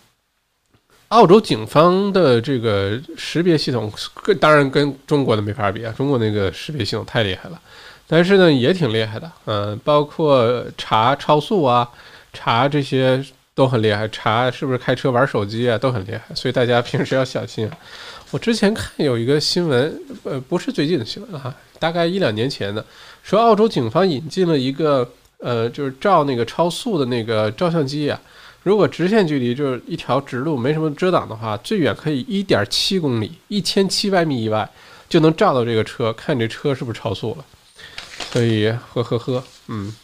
[1.09, 3.93] 澳洲警方的这个识别系统，
[4.41, 7.61] 当然跟中国的没法比啊，中国那个识别系统太厉害了，
[8.07, 11.91] 但是呢也挺厉害的，嗯，包括查超速啊，
[12.33, 13.25] 查这些。
[13.55, 17.71] 都很厉害，查是不是开车玩手机啊，都很厉害，所以大家平时要小心。
[18.33, 22.85] 我之前看有一个新闻，呃，不是最近的新闻啊，大概一两年前的，
[23.23, 28.21] 说澳洲警方引进了一个，呃，就是照那个超速的那个照相机啊，
[28.65, 34.69] 如果直线距离就是一条直路没什么遮挡的话，最远可以一点七公里，一千七百米以外
[35.09, 37.45] 就能照到这个车，看这车是不是超速了。
[38.33, 39.95] 所以，呵呵呵，嗯。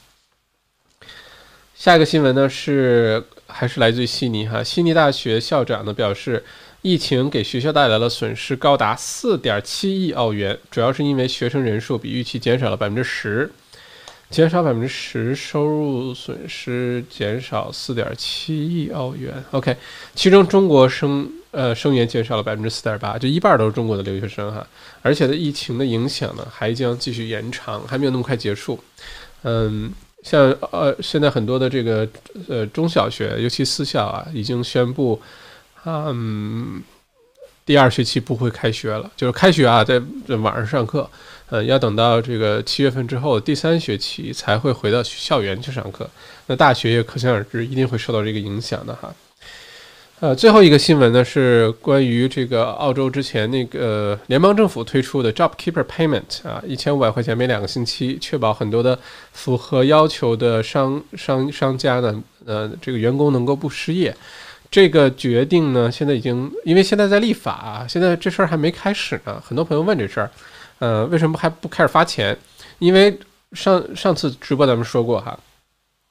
[1.75, 3.25] 下一个新闻呢是。
[3.53, 6.45] 还是来自于悉尼哈，悉尼大学校长呢表示，
[6.83, 13.51] 疫情给学校带来了损失高达四点七亿澳元，主要是因为学生人数比预期减少了百分之十，
[14.31, 19.33] 减少百分之十，收入损失减少四点七亿澳元。
[19.51, 19.77] OK，
[20.15, 24.67] 其中中国生呃生源减少了百分之四点八，就一半都是中国的留学生哈，
[25.03, 28.79] 而且的疫情的影响呢还将继续延长，还没有那么快结束，
[29.43, 29.93] 嗯。
[30.23, 32.07] 像呃，现在很多的这个
[32.49, 35.21] 呃中小学，尤其私校啊，已经宣布，
[35.85, 36.83] 嗯，
[37.65, 40.01] 第二学期不会开学了，就是开学啊，在
[40.37, 41.09] 晚上上课，
[41.49, 46.09] 呃，要等到这个七月份之后，第三学期才会回到校园去上课。
[46.47, 49.15] 那大学也可想而知，一定会受到这个影响的哈。
[50.21, 58.99] 呃，最后一个新闻呢是关于这个澳洲之前那个联邦政府推出的 JobKeeper Payment 啊，一千五百块钱每两个星期，确保很多的
[59.33, 64.15] 符合要求的商商商家呢，呃，这个员工能够不失业。
[64.71, 69.43] 这个决定呢，现在已经因为现在在立法，现在这事儿还没开始呢。
[69.43, 70.31] 很多朋友问这事儿，
[70.81, 72.37] 呃，为什么还不开始发钱？
[72.79, 73.19] 因为
[73.55, 75.39] 上上次直播咱们说过哈，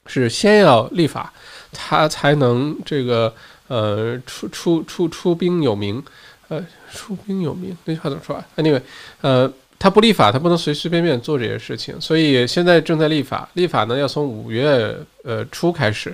[0.08, 1.32] 是先要立法，
[1.72, 3.32] 他才能这个。
[3.70, 6.04] 呃，出出出出兵有名，
[6.50, 6.60] 呃，
[6.92, 8.82] 出兵有名，那句话怎么说啊？Anyway，
[9.22, 13.48] 呃，他不立法，他不能随随便便做这些事情，所以现在正在立法。
[13.54, 16.14] 立法呢，要从五月呃初开始，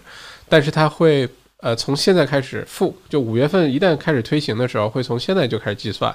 [0.50, 1.28] 但是他会
[1.62, 6.13] 呃从现在开始付，就五月份一旦开始推行的时候，会从现在就开始计算，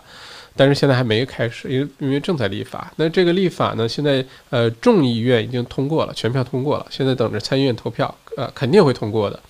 [0.55, 2.93] 但是现在还没开始，因为因为正在立法。
[2.97, 9.41] 那这个立法呢，现在呃众议院已经通过了，全票通过了，现在等着参议院投票，呃，肯定会通过的。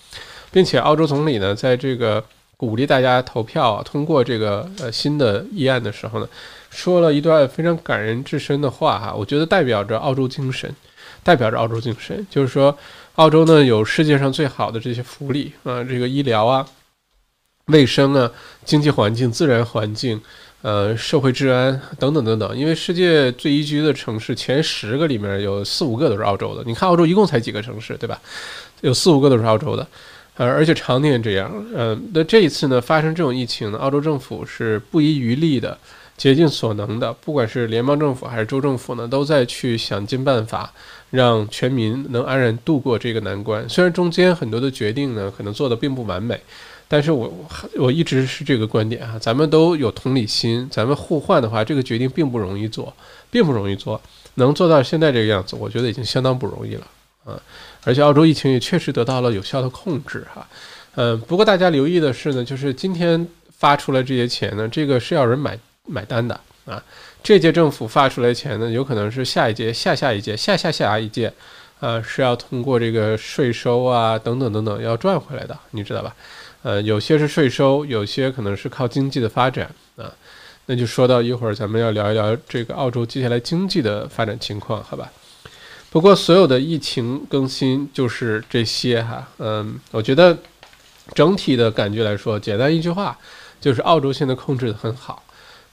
[0.50, 2.22] 并且澳洲总理呢，在这个
[2.56, 6.28] 鼓励大家投票啊通过这个呃新的议案的时候呢，
[6.70, 10.74] 说了一段非常感人至深的话哈，我觉得代表着澳洲精神，
[11.22, 12.76] 代表着澳洲精神，就是说
[13.14, 16.66] 澳洲呢有世界上最好的这些福利啊，这个医疗啊、
[17.66, 18.30] 卫生啊、
[18.64, 20.20] 经济环境、自然环境，
[20.62, 22.56] 呃，社会治安等等等等。
[22.56, 26.62] 因为世界最宜居的城市前十个里面有四五个都是澳洲的。
[26.66, 28.20] 你看澳洲一共才几个城市，对吧？
[28.80, 29.86] 有四五个都是澳洲的，
[30.36, 31.52] 呃，而且常年这样。
[31.74, 35.76] 嗯，那这一次呢，发生这种疫情呢，澳洲政府是不遗余力的。
[36.16, 40.70] 竭尽所能的，不管是联邦政府还是州政府呢，都在去想尽办法，
[41.08, 43.66] 让全民能安然度过这个难关。
[43.66, 46.38] 虽然中间很多的决定呢，可能做的并不完美，
[46.86, 52.92] 但是我我一直是这个观点啊，咱们都有同理心，咱们互换的话，这个决定并不容易做，
[53.30, 53.98] 并不容易做，
[54.34, 56.86] 能做到现在这个样子，我觉得已经相当不容易了
[57.24, 57.40] 啊。
[57.84, 60.46] 而且澳洲疫情也确实得到了有效的控制哈，
[60.94, 65.58] 嗯，不过大家留意的是呢，就是今天发出来这些钱呢，这个是要人买。
[65.86, 66.80] 买单的啊，
[67.20, 71.32] 这届政府发出来钱呢，有可能是下一届、下下一届、下下下一届，
[71.80, 76.14] 呃，是要通过这个税收啊等等等等要赚回来的，你知道吧？
[76.62, 80.12] 呃，有些是税收，有些可能是靠经济的发展啊。
[80.66, 85.10] 那就说到一会儿咱们要聊一聊这个澳洲接下来经济的发展情况，好吧？
[85.90, 90.38] 不过所有的疫情更新就是这些哈，嗯，我觉得
[91.14, 93.18] 整体的感觉来说，简单一句话
[93.60, 95.22] 就是澳洲现在控制的很好。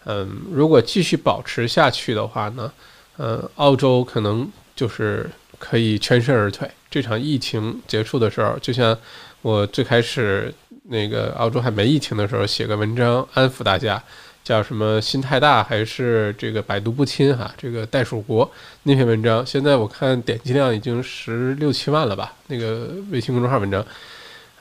[0.06, 2.72] 嗯，如果继续保持下去的话呢，
[3.18, 6.68] 嗯，澳洲可能就是可以全身而退。
[6.90, 8.98] 这场疫情结束的时候，就像
[9.44, 10.52] 我最开始
[10.84, 14.02] 那个澳洲还没疫情的时候写个文章安抚大家，
[14.48, 17.54] 叫什么心太大还是这个百毒不侵哈？
[17.58, 18.50] 这个袋鼠国
[18.84, 22.34] 那篇文章，现在我看点击量已经十六七万了吧？
[22.48, 23.86] 那个微信公众号文章，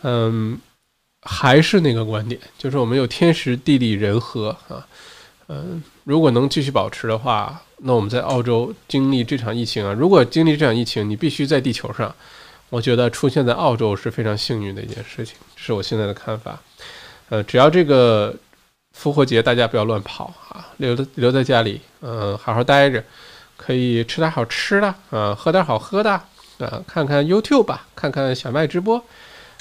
[0.03, 0.59] 嗯，
[1.23, 4.85] 还是那个观点，就是我们有天时地利人和啊。
[5.47, 12.13] 嗯，如果能继续保持的话，那我们在澳洲经历这场疫情啊，如果经历这场疫情，你必须在地球上，
[12.71, 16.61] 我觉得出现在澳洲是非常幸运的一件事情，是我现在的看法。
[17.29, 18.35] 呃，只要这个
[18.97, 23.05] 复活节大家不要乱跑啊，留留留在家里，嗯，好好待着，
[23.57, 26.11] 可以吃点好吃的啊，喝点好喝的
[26.59, 29.01] 啊，看看 YouTube 吧，看看小麦直播，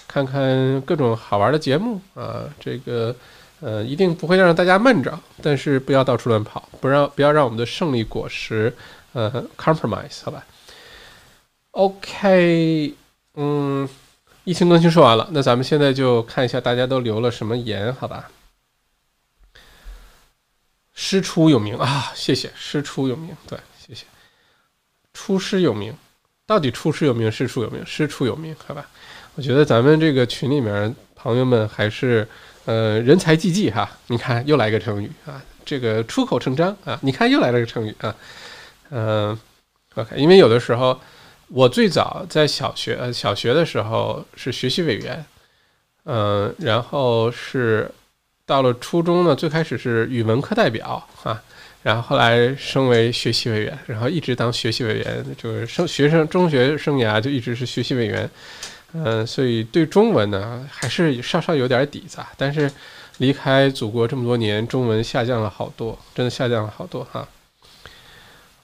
[0.07, 3.15] 看看各种好玩的节目啊，这个。
[3.61, 8.71] 呃，一定不会让大家闷着，但是不要到处乱跑，不让不要让我们的胜利果实
[9.13, 10.45] 呃 compromise 好吧
[11.71, 12.93] ？OK，
[13.35, 13.87] 嗯，
[14.43, 18.29] 疫情更新说完了，那咱们现在就看一下大家都留了什么言，好吧？
[20.95, 24.05] 师出有名啊，谢谢师出有名，对，谢谢
[25.13, 25.95] 出师有名，
[26.47, 28.89] 到底出师有名，师出有名，师出有名，好吧？
[29.35, 32.27] 我觉得咱们这个群里面朋友们还是。
[32.65, 38.15] 呃，人才济济哈，你看又来个成语啊，这个出口成章啊，你看又来了个成语啊，
[38.89, 39.39] 嗯
[39.93, 40.99] ，OK，因为有的时候
[41.49, 45.23] 我最早在小学呃小学的时候是学习委员，
[46.05, 47.91] 嗯，然后是
[48.47, 51.41] 到了初中呢，最开始是语文课代表啊，
[51.81, 58.29] 然后后来升为学习委员，然后一直当学习委员，就是生学生中学生涯就一直是学习委员。
[58.93, 62.71] 嗯，所以对中文呢，还是稍稍有点底子，但是
[63.17, 67.27] 离开祖国这么多年，中文下降了好多，真的下降了好多哈。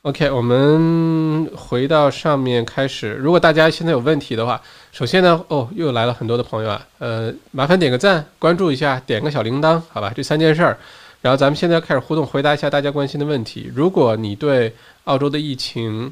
[0.03, 3.13] OK，我们回到上面开始。
[3.13, 4.59] 如果大家现在有问题的话，
[4.91, 10.11] 首先呢，哦，又来了很多的朋友啊，呃，麻烦点个赞，关注一下，点个小铃铛，好吧？
[10.15, 10.75] 这三件事儿，
[11.21, 13.71] 然后咱们现在开始互动，回答一下大家关心的问题。
[13.75, 16.11] 如果你对澳洲的疫情，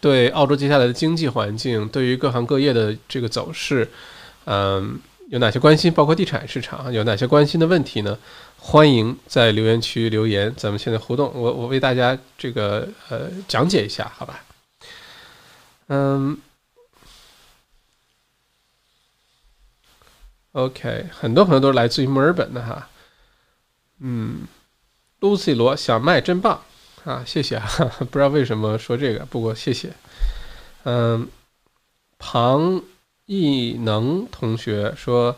[0.00, 3.88] 对澳洲接下来的经济环境，对于各行各业的这个走势，
[4.44, 5.92] 嗯，有哪些关心？
[5.92, 8.16] 包括地产市场有哪些关心的问题呢？
[8.62, 14.44] 欢迎在留言区留言，咱们现在互动，我我为大家这个呃讲解一下，好吧？
[15.88, 16.38] 嗯
[20.52, 22.88] ，OK，很多朋友都是来自于墨尔本的哈，
[23.98, 24.46] 嗯
[25.20, 26.62] ，Lucy 罗小麦真棒。
[27.04, 27.66] 啊，谢谢啊！
[28.10, 29.90] 不知道为什么说这个，不过谢谢。
[30.84, 31.26] 嗯，
[32.18, 32.82] 庞
[33.24, 35.34] 艺能同学说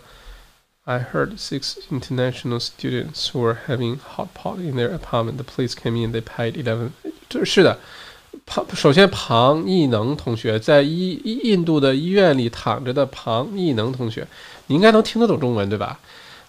[0.85, 5.37] ：“I heard six international students were having hot pot in their apartment.
[5.37, 6.13] The police came in.
[6.13, 6.90] They paid eleven。”
[7.29, 7.79] 这是的，
[8.44, 14.27] 庞首先庞艺能同学在医印度的医院里躺着的庞艺能同学，
[14.67, 15.98] 你应该能听得懂中文对吧？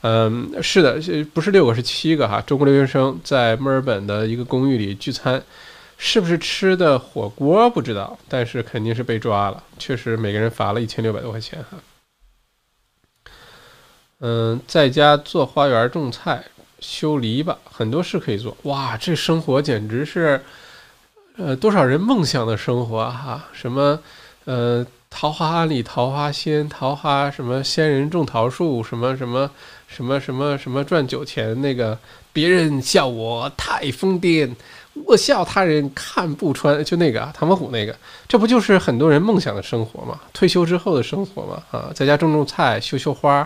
[0.01, 0.99] 嗯，是的，
[1.33, 2.41] 不是六个是七个哈。
[2.41, 5.41] 中国留学生在墨尔本的一个公寓里聚餐，
[5.97, 9.63] 是不是吃的火锅不知道，但是肯定是被抓了。
[9.79, 11.77] 确实，每个人罚了一千六百多块钱哈。
[14.25, 16.41] 嗯，在家做花园、种菜、
[16.79, 18.55] 修篱笆，很多事可以做。
[18.63, 20.39] 哇，这生活简直是，
[21.35, 23.43] 呃，多少人梦想的生活哈。
[23.51, 23.99] 什么，
[24.45, 29.51] 呃，桃花里桃花仙，桃花什么仙人种桃树，什么什么
[29.89, 31.99] 什么什么什么赚酒钱那个，
[32.31, 34.49] 别人笑我太疯癫，
[35.05, 37.93] 我笑他人看不穿，就那个啊唐伯虎那个，
[38.25, 40.17] 这不就是很多人梦想的生活吗？
[40.31, 43.45] 退休之后的生活嘛，啊，在家种种菜，修修花，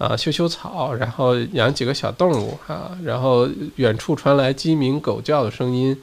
[0.00, 3.46] 啊，修修草，然后养几个小动物啊，然后
[3.76, 5.96] 远处传来鸡鸣狗叫的声音。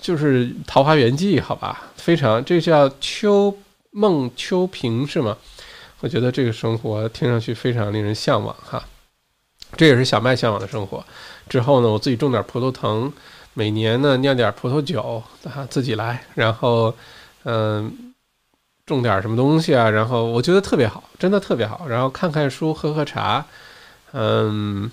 [0.00, 3.54] 就是《桃花源记》，好吧，非常，这叫秋
[3.90, 5.36] 梦秋萍是吗？
[6.00, 8.82] 我觉得这个生活听上去非常令人向往哈。
[9.76, 11.04] 这也是小麦向往的生活。
[11.50, 13.12] 之后呢，我自己种点葡萄藤，
[13.52, 16.94] 每年呢酿点葡萄酒啊，自己来，然后
[17.44, 18.05] 嗯，
[18.86, 21.86] 种点什么东西啊，然后我觉得特别好，真的特别好。
[21.88, 23.44] 然后看看书，喝喝茶，
[24.12, 24.90] 嗯，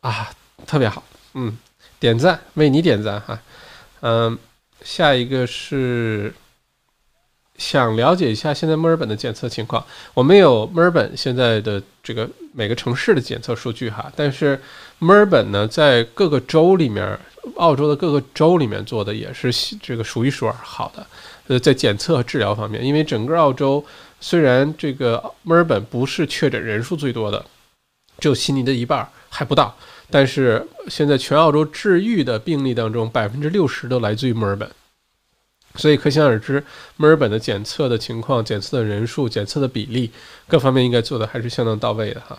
[0.00, 0.30] 啊，
[0.66, 1.02] 特别好，
[1.34, 1.56] 嗯。
[2.00, 3.38] 点赞，为你点赞哈，
[4.00, 4.36] 嗯，
[4.82, 6.34] 下一个是
[7.56, 9.86] 想了解一下现在墨尔本的检测情况。
[10.12, 14.60] 我们有墨尔本现在的这个每个城市的检测数据哈，但是
[14.98, 17.16] 墨尔本呢，在各个州里面，
[17.54, 21.06] 澳洲的各个州里面做的也是这个数一数二好的。
[21.48, 23.84] 呃，在检测和治疗方面，因为整个澳洲
[24.20, 27.44] 虽然这个墨尔本不是确诊人数最多的，
[28.18, 29.76] 只有悉尼的一半还不到。
[30.10, 34.70] 但是现在全澳洲治愈的病例当中，百分之六十都来自于墨尔本，
[35.76, 36.62] 所以可想而知，
[36.96, 40.10] 墨尔本的检测的情况、检测的人数、检测的比例，
[40.46, 42.38] 各方面应该做的还是相当到位的哈。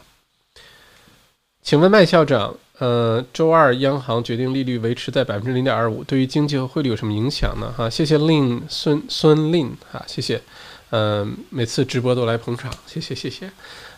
[1.64, 7.74] 请问麦校长，呃，周二央行决定利率维持在百分之零点二五，对于经济和汇率有什么影响呢？
[7.78, 10.42] 哈，谢谢令孙孙令哈，谢谢，
[10.90, 13.50] 嗯，每次直播都来捧场，谢谢谢谢。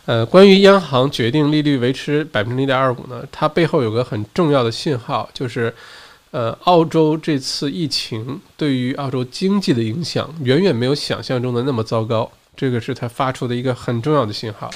[0.04, 5.74] 呃，关于央行决定利率维持百分之零点二五呢，它背后有个很重要的信号，就是，
[6.30, 14.70] 呃，澳洲这次疫情对于澳洲经济的影响远远没有想象中的那么糟糕，这个是它发出的一个很重要的信号。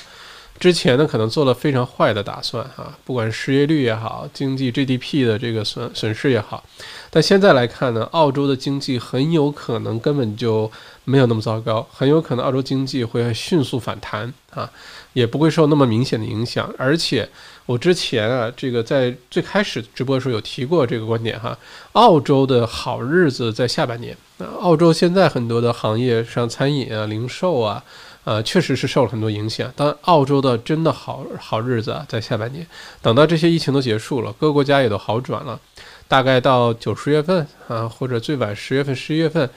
[0.61, 6.63] 之前呢，可能做了非常坏的打算哈，不管失业率也好，经济 GDP 的这个损损失也好，
[7.11, 10.71] 但现在来看呢，澳洲的经济很有可能根本就
[11.05, 14.71] 没有那么糟糕，很有可能澳洲经济会迅速反弹啊。
[15.13, 17.29] 也不会受那么明显的影响，而且
[17.67, 21.59] 我之前啊，这个在最开始直播的时候有提过这个观点哈，
[21.95, 24.17] 澳洲的好日子在下半年。
[24.37, 27.83] 那澳洲现在很多的行业，像餐饮啊、零售啊，
[28.25, 29.73] 呃，确实是受了很多影响。
[29.75, 32.67] 但澳洲的真的好好日子啊，在下半年。
[33.01, 35.59] 等到这些疫情都结束了，各个国家也都好转了，
[36.07, 39.49] 大概到九十月份啊，或者最晚十月份、十一月份，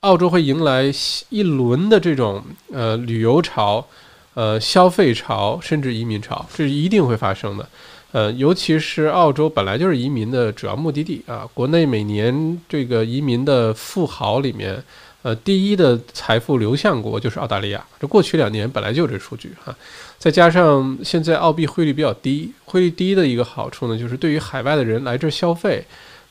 [0.00, 0.92] 澳洲会迎来
[1.28, 2.42] 一轮的这种
[2.72, 3.86] 呃旅游潮。
[4.34, 7.68] 呃，消费潮甚至移民潮，这是一定会发生的。
[8.12, 14.80] 呃，尤其是澳洲本来就是移民的主要目的地啊，国内每年这个移民的富豪里面，
[15.22, 17.84] 呃，第一的财富流向国就是澳大利亚。
[17.98, 19.74] 这过去两年本来就有这数据哈，
[20.16, 25.84] 再加上现在澳币汇率比较低，汇率低的一个好处呢，就是对于海外的人来这消费，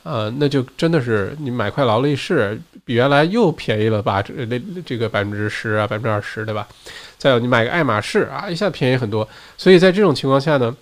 [0.03, 4.21] 呃，那就真的是你买块劳力士，比原来又便宜了吧？
[4.21, 6.65] 这，那这个百分之十啊，百分之二十，对吧？
[7.17, 9.27] 再有，你买个爱马仕啊，一下便宜很多。
[9.57, 10.73] 所以在这种情况下呢，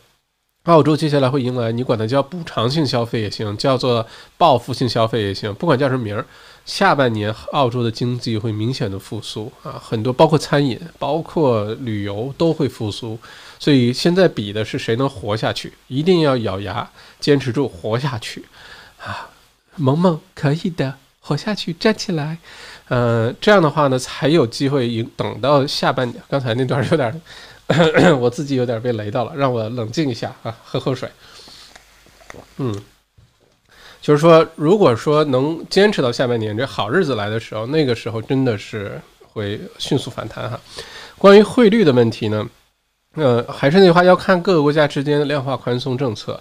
[0.66, 4.06] 澳洲接下来会迎来，你管它叫补偿性消费也行，叫做
[4.38, 6.24] 报复性消费也行，不管叫什么名儿。
[6.66, 13.18] 下半年澳洲的经济会明显的复苏啊，很多包括餐饮、包括旅游都会复苏。
[13.58, 16.90] 所以现在比的是谁能活下去，一定要咬牙
[17.20, 18.44] 坚持住，活下去
[19.02, 19.30] 啊！
[19.76, 22.38] 萌萌可以的，活下去，站起来。
[22.90, 25.10] 呃，这样的话呢，才有机会赢。
[25.16, 27.22] 等到下半年，刚才那段有点，
[28.20, 31.10] 我自己有点被雷到了，让我冷静一下啊，喝口水。
[32.58, 32.82] 嗯，
[34.06, 39.02] 就是说，如果说能坚持到下半年，这好日子来的时候，那个时候真的是
[39.34, 40.60] 会迅速反弹哈。
[41.18, 42.48] 关于汇率的问题呢，
[43.16, 46.40] 呃，还是那句话，要看各个国家之间的量化宽松政策。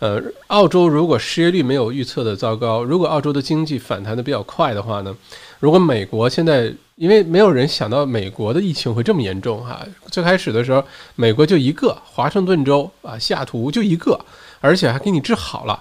[0.00, 5.16] 呃，澳洲如果失业率没有预测的糟糕，如果澳洲的经济反弹的比较快的话呢？
[5.60, 10.84] 如果美国现在，因为没有人想到美国的疫情会这么严重哈，最开始的时候，
[11.14, 14.18] 美国就一个华盛顿州啊，西雅图就一个，
[14.60, 15.80] 而且还给你治好了，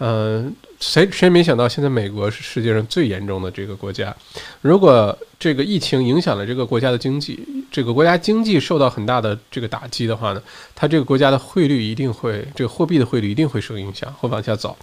[0.00, 0.52] 嗯，
[0.82, 4.12] 谁谁没想到现在美国是世界上最严重的这个国家，
[4.60, 7.38] 如果这个疫情影响了这个国家的经济，
[7.70, 10.42] 这个国家经济受到很大的这个打击的话呢，
[10.74, 14.76] 它这个国家的汇率一定会，这个货币的汇率一定会受影响，会往下走。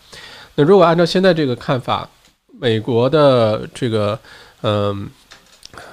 [0.56, 2.10] 那如果按照现在这个看法，
[2.58, 4.18] 美国的这个，
[4.62, 5.10] 嗯，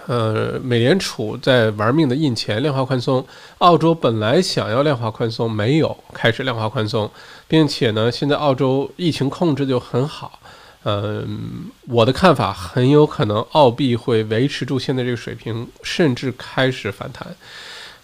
[0.07, 3.27] 呃美联储在玩命的印钱，量化宽松。
[3.59, 7.11] 澳洲本来想要量化宽松，没有开始量化宽松，
[7.49, 10.39] 并且呢，现在澳洲疫情控制就很好，
[10.85, 17.27] 嗯，我的看法很有可能澳币会维持住现在这个水平，甚至开始反弹。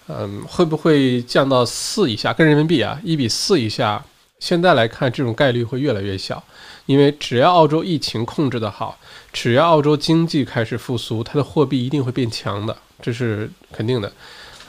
[0.09, 2.33] 嗯，会不会降到四以下？
[2.33, 4.05] 跟人民币啊，一比四以下，
[4.41, 6.43] 现在来看这种概率会越来越小，
[6.87, 8.99] 因为只要澳洲疫情控制的好，
[9.33, 14.13] 只要澳洲经济开始复苏，它的货币一定会变强的，这是肯定的。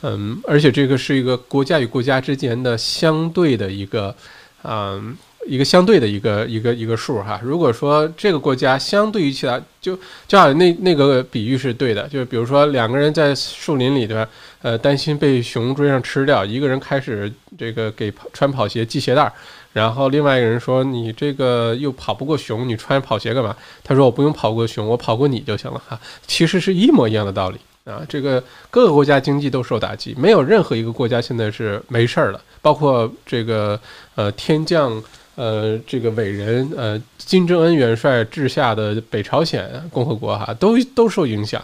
[0.01, 4.15] 嗯，而且这个是一个国家与国家之间的相对的一个，
[4.63, 5.17] 嗯。
[5.45, 9.93] 一个相对的一个一个一个数哈，如果说这个国家相对于其他，就
[10.25, 14.25] 就好像那那个比喻是对的，就是比如说两个人在树林里边，
[14.61, 19.33] 呃，担心被熊追上吃掉，一个人开始这个给穿跑鞋系鞋带儿，
[19.73, 23.53] 然后另外一个人说你这个又跑不过熊，你穿跑鞋干嘛？
[23.83, 28.01] 他说我不用跑过熊，我跑过你就行了哈，其实是一模一样的道理啊。
[28.07, 33.77] 这个各个国家经济都受打击，没有任何一个国家现在是没事儿的，包括这个
[34.15, 35.03] 呃天降。
[35.35, 41.59] 呃，这个伟人，呃，金正恩元帅治下的北朝鲜共和国，哈，都都受影响。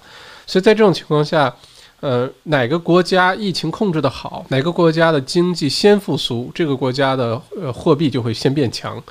[0.48, 1.56] 所以在这种情况下，
[2.02, 9.02] 呃，哪个国家疫情控制的好，哪个国家的经济先复苏，这个国家的呃货币就会先变强。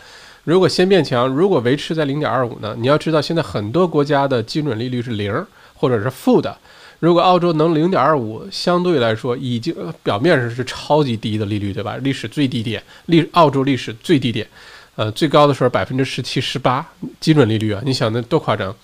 [0.44, 2.74] 如果先变强，如果维持在零点二五呢？
[2.78, 6.56] 你要知道，现在很多国家的基准利率是零或者是负的。
[7.00, 11.96] 如果澳洲能零点二五，相对来说已经表面上是超级低的利率，对吧？
[11.98, 14.48] 历史最低点，历澳洲历史最低点，
[14.96, 16.84] 呃，最高的时候百分之十七、十八
[17.20, 18.74] 基准利率啊，你想那多夸张？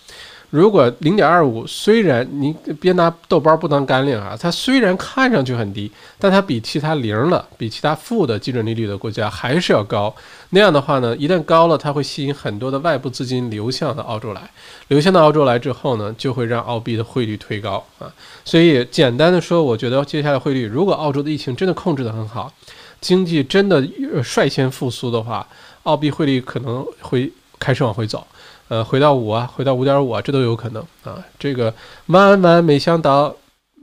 [0.54, 10.14] 如果零点二五，虽然你别拿豆包不当干粮啊，它虽然看上去很低，但它比其他零了、比其他负的基准利率的国家还是要高。
[10.50, 14.48] 那样的话呢，一旦高了，它会吸引很多的外部资金流向到澳洲来，
[14.86, 18.06] 流向到澳洲来之后呢，就会让澳币的汇率推高啊。
[18.44, 22.52] 所以简单的说，我觉得接下来汇率，如果澳洲的疫情真的控制得很好，
[23.00, 23.80] 经济真的
[24.22, 25.44] 率先复苏的话，
[25.82, 28.24] 澳币汇率可能会开始往回走。
[28.68, 31.22] 呃，回到五啊，回到五点五啊，这都有可能啊。
[31.38, 31.72] 这个
[32.06, 33.34] 万万没想到，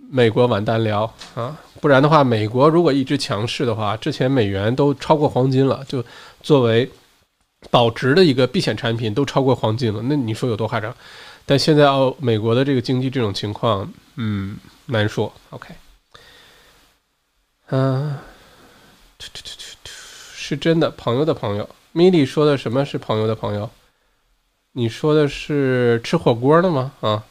[0.10, 1.56] 美国完蛋了啊！
[1.80, 6.04] 不然的话，美国如果一直强势的话，之前美元都超过黄金了，就
[6.42, 6.90] 作为
[7.70, 10.02] 保值的一个避险产品都超过黄金了。
[10.04, 10.94] 那你说有多夸张？
[11.46, 14.58] 但现在哦，美国的这个经济这种情况，嗯，
[14.88, 15.32] 难说。
[15.52, 15.74] OK，
[17.70, 18.18] 嗯，
[20.36, 23.70] 是真的，朋友的朋友，米莉说的什么是朋友的朋友？
[24.74, 26.94] 你说的是吃火锅的吗？
[27.02, 27.24] 啊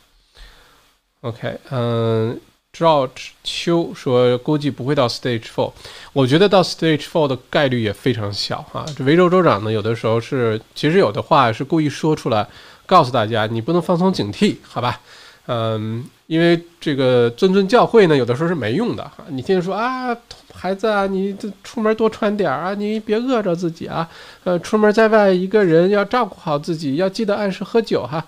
[1.22, 2.38] ，OK，嗯
[2.76, 5.72] ，George 秋说估计不会到 Stage Four，
[6.12, 8.84] 我觉得到 Stage Four 的概率也非常小啊。
[8.94, 12.46] 这维州州长呢，有的时候是其实有的话是故意说出来，
[12.84, 15.00] 告诉大家你不能放松警惕，好吧？
[15.46, 19.24] 嗯，因为这个谆谆教诲呢，有的时候是没用的哈。
[19.28, 20.14] 你听说啊。
[20.60, 24.06] 孩子啊，你这出门多穿点啊，你别饿着自己啊。
[24.44, 28.22] 呃，出门在外，一个人要照顾好自己，要记得按时喝酒哈。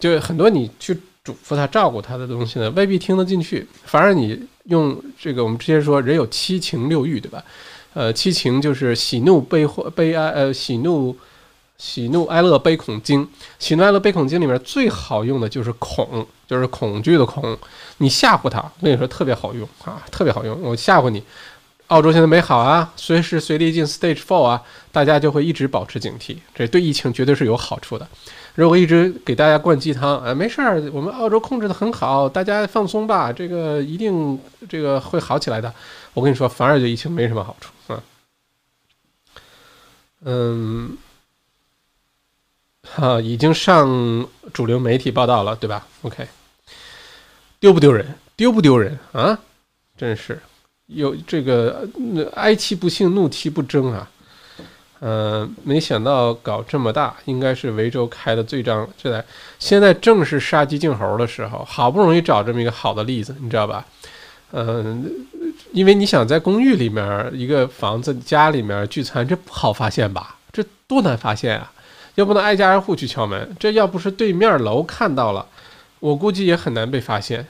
[0.00, 3.64] 就很多你去嘱咐他、照顾他的东西呢，未必听得进去。
[3.84, 7.40] 反而你用这个，我们之前说人有七情六欲，对吧？
[7.94, 11.16] 呃，七情就是喜怒悲或悲哀，呃，喜怒
[11.78, 13.26] 喜怒哀乐悲恐惊。
[13.60, 17.56] 喜怒哀乐悲恐惊里面最好用的就是恐，就是恐惧的恐。
[17.98, 20.60] 你吓唬他，我跟你说特别好用啊，特别好用。
[20.62, 21.22] 我吓唬你。
[21.88, 28.08] 澳洲现在没好啊，随时随地进 Stage Four 啊，大家就会一直保持警惕，这对疫情绝对是有好处的。
[28.56, 35.72] 如果一直给大家灌鸡汤，哎，没事儿，我们澳洲控制的很好，大家放松吧，这个一定这个会好起来的。
[36.14, 38.02] 我跟你说，反而对疫情没什么好处啊。
[40.24, 40.96] 嗯，
[42.82, 46.26] 哈，已经上主流媒体报道了，对吧？OK，
[47.60, 48.18] 丢不丢人？
[48.34, 49.38] 丢不丢人啊？
[49.96, 50.40] 真是。
[50.86, 51.88] 有这个
[52.34, 54.08] 哀其不幸，怒其不争啊，
[55.00, 59.24] 嗯，没想到搞这么大，应该是维州开的最张这在
[59.58, 63.84] 现在正是杀鸡儆猴的时候，好不容易找这么一个好的例子，你知道吧？
[64.52, 65.04] 嗯，
[65.72, 70.36] 因为你想在公寓里面一个房子家里面聚餐，这不好发现吧？
[70.52, 71.72] 这多难发现啊！
[72.14, 75.44] 要不能挨家挨户去敲门，这要不是对面楼看到了，
[75.98, 77.44] 我估计也很难被发现。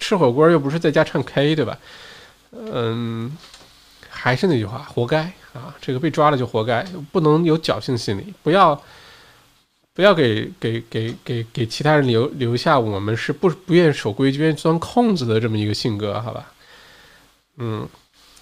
[0.00, 1.78] 吃火锅又不是在家唱 K，对吧？
[2.52, 3.36] 嗯，
[4.08, 5.74] 还是那句话，活该啊！
[5.80, 6.82] 这个被抓了就活该，
[7.12, 8.80] 不能有侥幸心理，不要
[9.92, 16.52] 不要给给给给给其他人留留下我们是不不愿守规矩、愿意钻空子的这么一个性格，好吧？
[17.58, 17.88] 嗯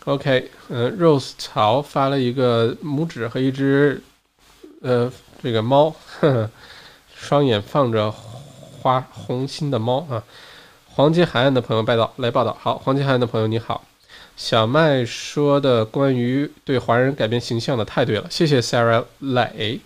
[0.04, 4.02] ，OK，嗯，Rose 曹发了一个拇指和一只
[4.82, 5.10] 呃
[5.42, 5.94] 这个猫，
[7.14, 10.22] 双眼放着花红心的猫啊。
[10.86, 13.84] 黄金海岸的朋友拜道来报道，好，黄金海岸的朋友你好。
[14.36, 19.80] 小麦说的关于对华人改变形象的太对了，谢谢 Sarah 磊。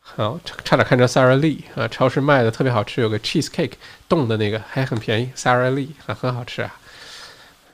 [0.00, 3.72] 好，差点看成 Sarah Lee 啊，超市卖的特别好吃，有个 cheese cake
[4.08, 6.78] 冻的那个还很便宜，Sarah Lee 啊，很好吃啊。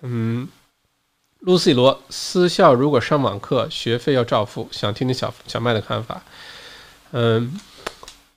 [0.03, 0.49] 嗯
[1.43, 6.23] ，Lucy 罗，私校如果上网课，学费要照付，想听听小小麦的看法。
[7.11, 7.61] 嗯。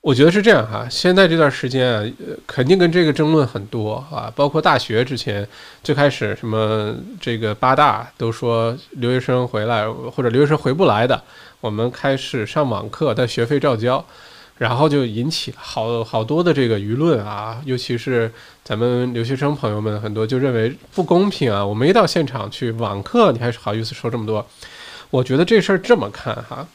[0.08, 2.06] 我觉得是这样哈，现在这段时间啊，
[2.48, 5.46] 肯定跟这个争论很多啊，包括大学之前
[5.84, 11.22] 最开始什么这个八大都说留学生回来或者留学生回不来的，
[11.60, 14.02] 我们开始上网课，但学费照交，
[14.60, 18.32] 然后就引起好好多的这个舆论啊，尤其是
[18.64, 24.48] 咱们留学生朋友们很多就认为不公平啊，我没到现场去网课，你还是好意思说这么多？
[25.10, 26.66] 我觉得这事儿这么看哈，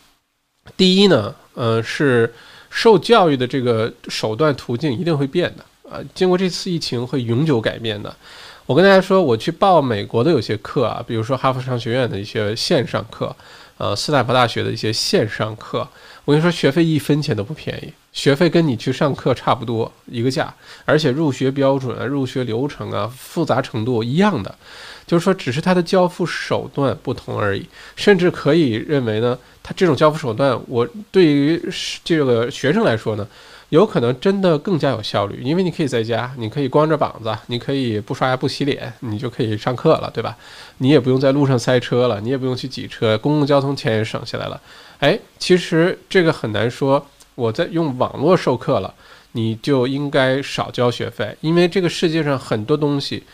[0.76, 2.30] 第一呢，呃是。
[2.74, 6.00] 受教育的这个手段途径一定会变的啊！
[6.14, 8.12] 经过这次疫情会永久改变的。
[8.64, 13.36] 我跟大家说，我去报美国的有些课啊，比如说哈佛商学院的一些线上课，
[13.76, 15.86] 呃，斯坦福大学的一些线上课，
[16.24, 20.54] 我跟你说，学费一分钱都不便宜，学费跟你去上课差不多一个价，
[20.86, 24.54] 而且入学标准啊、入学流程啊、复杂程度一样的。
[25.06, 31.60] 就是说，只是它的交付手段不同而已，甚至可以认为呢，它这种交付手段，我对于
[32.04, 33.26] 这个学生来说呢，
[33.70, 40.36] 有可能真的更加有效率，因为你可以在家，你可以光着膀子，你可以不刷牙不洗脸，你就可以上课了，对吧？
[40.78, 44.60] 你也不用在路上塞车了，你也不用去挤车，公共交通钱也省下来了。
[45.00, 48.94] 哎，其实这个很难说，我在用网络授课了，
[49.32, 53.24] 你就应该少交学费，因为这个世界上很多东西。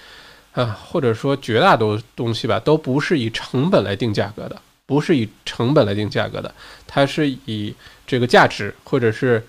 [0.53, 6.53] 啊，或者说绝大多数东西吧，都不是以成本来定价格的，不是以成本来定价格的，
[6.87, 7.73] 它是以
[8.07, 9.45] 这个价值或者是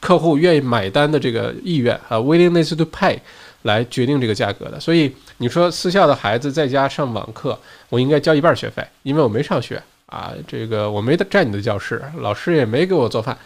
[0.00, 3.18] 客户愿意买单的这个意愿啊，willingness to pay
[3.62, 4.80] 来决定这个价格的。
[4.80, 7.58] 所以你说私校的孩子在家上网课，
[7.90, 13.36] 我应该交一半学费，因为我没上学啊，这个我没占你的教室，老师也没给我做饭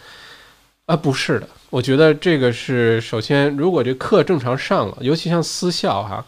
[0.85, 6.23] 啊，不是的，我觉得这个是首先，如果这课正常上了，尤其像私校哈。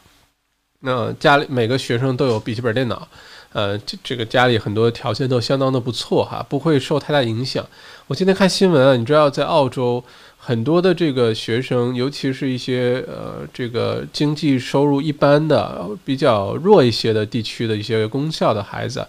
[0.82, 3.07] 那家里每个学生都有笔记本电脑，
[3.53, 7.65] 呃，这这个家里很多条件都相当的不错哈，不会受太大影响。
[8.07, 10.03] 我今天看新闻啊，你知道在澳洲
[10.38, 19.07] 很多的这个学生，尤其是一些呃这个经济收入一般的、比较弱一些的地区的一些公校的孩子，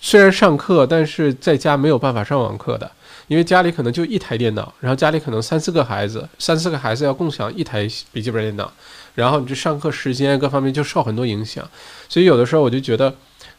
[0.00, 2.90] 虽然上课，但是在家没有办法上网课的。
[3.28, 8.72] 因为家里可能就一台电脑，然后家里可能三四个孩子，三四个孩子要共享一台笔记本电脑，
[9.18, 11.68] 然后你这上课时间各方面就受很多影响，
[12.08, 13.12] 所以有的时候我就觉得，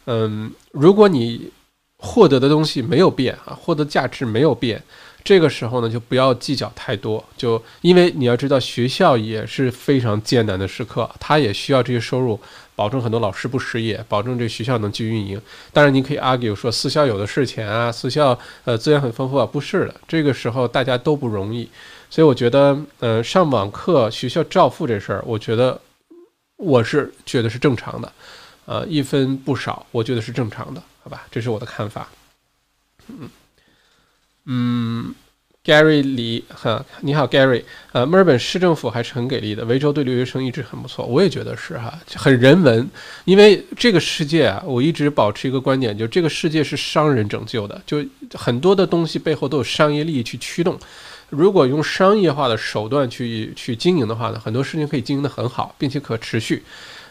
[0.06, 1.50] 嗯，如果你
[1.98, 4.82] 获得的东西没有变啊，获得价值没有变。
[5.22, 12.40] 这个时候呢，就不要计较太多，就因为你要知道，学校也是非常艰难的时刻，他也需要这些收入，
[12.74, 15.38] 保证很多老师不失业，保证这学校能继续运营。
[15.74, 21.68] 当然，你可以 argue 说私校有的是钱啊，私校呃资源很丰富啊，不是的，这个时候大家都不容易，
[22.10, 25.80] 所以我觉得，呃，上网课学校照付这事儿，我觉得
[26.56, 28.12] 我是觉得是正常的，
[28.66, 32.08] 呃，一分不少，我觉得是正常的，好吧，这是我的看法，
[33.06, 33.30] 嗯。
[34.46, 35.14] 嗯
[35.64, 37.62] ，Gary 李哈，你好，Gary。
[37.92, 42.90] 呃，墨尔本市政府还是很给力的，维州对留学生一直很不错，我也觉得是哈，很人文。
[43.26, 50.76] 因为这个世界啊，我一直保持一个观点，就这个世界是商人拯救的，就很多的东西背后都有商业利益去驱动。
[51.30, 56.62] 如果用商业化的手段去去经营的话呢，很多事情可以经营得很好，并且可持续。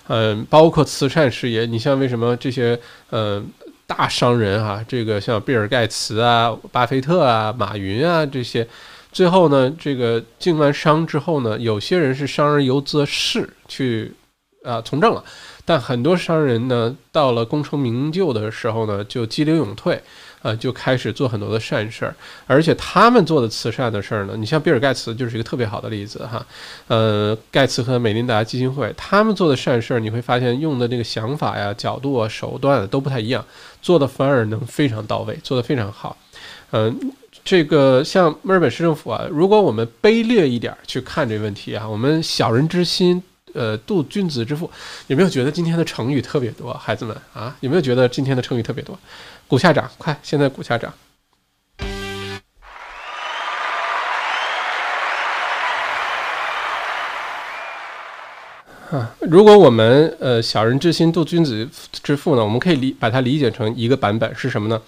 [0.08, 3.50] 嗯，包括慈善事业，你像为什么这些嗯。
[3.90, 8.68] 大商人哈，这个像比尔盖茨啊、巴菲特啊、马云啊这些，
[9.12, 14.14] 最后呢，这个经完商之后呢，有些人是商而优则仕去
[14.64, 15.24] 啊从政了，
[15.66, 20.00] 但很多商人呢，到了功成名就的时候呢，就激流勇退。
[20.42, 22.16] 呃，就开始做很多的善事儿，
[22.48, 26.46] 而且他们做的慈善的事儿呢，你像比尔盖茨就是一个特别好的例子哈。
[26.88, 33.44] 呃，盖茨和美琳达基金会他们做的善事儿，你会发现用的那个想法呀、角度啊、手段都不太一样，
[33.82, 36.18] 做的反而能非常到位，做的非常好。
[36.72, 37.14] 嗯，
[37.44, 43.22] 这个像墨尔本市政府啊，如果我们卑劣一点去看这个问题啊，我们小人之心，
[43.54, 44.70] 呃，度君子之腹，
[45.08, 46.72] 有没有觉得今天的成语特别多？
[46.74, 48.98] 孩子们啊，有没有觉得今天的成语特别多？
[49.50, 50.16] 股下涨，快！
[50.22, 50.94] 现在股下涨。
[58.92, 64.80] 啊，如果我们呃小人之心度君子之腹呢，我们可以理把它理解成一个版本是什么呢？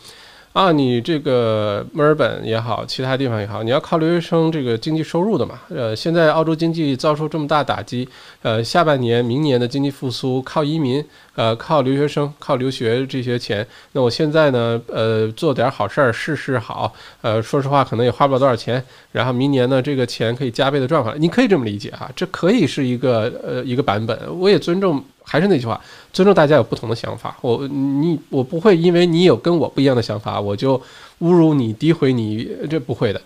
[0.54, 5.62] 啊，你这个墨尔本也好，其他地方也好，你要靠留学生这个经济收入的嘛。
[5.70, 8.06] 呃，现在澳洲经济遭受这么大打击，
[8.42, 11.02] 呃，下半年、明年的经济复苏靠移民，
[11.36, 13.66] 呃，靠留学生、靠留学这些钱。
[13.94, 18.84] 那我现在呢，呃，做点好事儿，试试好，呃，说实话可能也花不了多少钱。
[19.14, 21.18] 然后明年呢，这个钱可以加倍的赚回来。
[21.18, 24.20] 你可以这么理解哈，这可以是一个呃一个版本。
[24.38, 25.02] 我也尊重。
[25.24, 25.80] 还是那句话，
[26.12, 27.38] 尊重大家有不同的想法。
[27.42, 30.78] 我你我不会因为你有跟我不一样的想法，我就
[31.22, 33.22] 侮辱你、诋毁你，这不会的。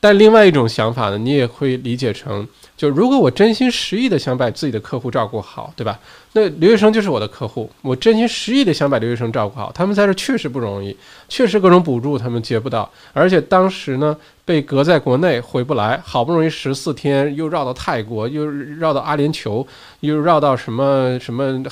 [0.00, 2.48] 但另外一种想法呢，你也会理解成。
[2.74, 6.00] 就如果我真心实意的想把自己的客户照顾好，对吧？
[6.32, 9.70] 那留学生就是我的客户，我真心实意的想把留学生照顾好。
[9.74, 10.96] 他们在这确实不容易，
[11.28, 19.66] 确实各种补助他们接不到，而且当时呢被隔在国内回不来，好不容易十四天又绕到泰国，又绕到阿联酋，
[20.00, 21.62] 又绕到什么什么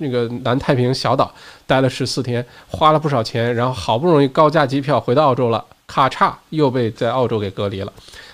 [0.00, 1.32] 那个南太平小岛
[1.68, 7.92] 待了十四天，花了不少钱，然后好不容易高价机票回到澳洲了，咔嚓又被在澳洲给隔离了。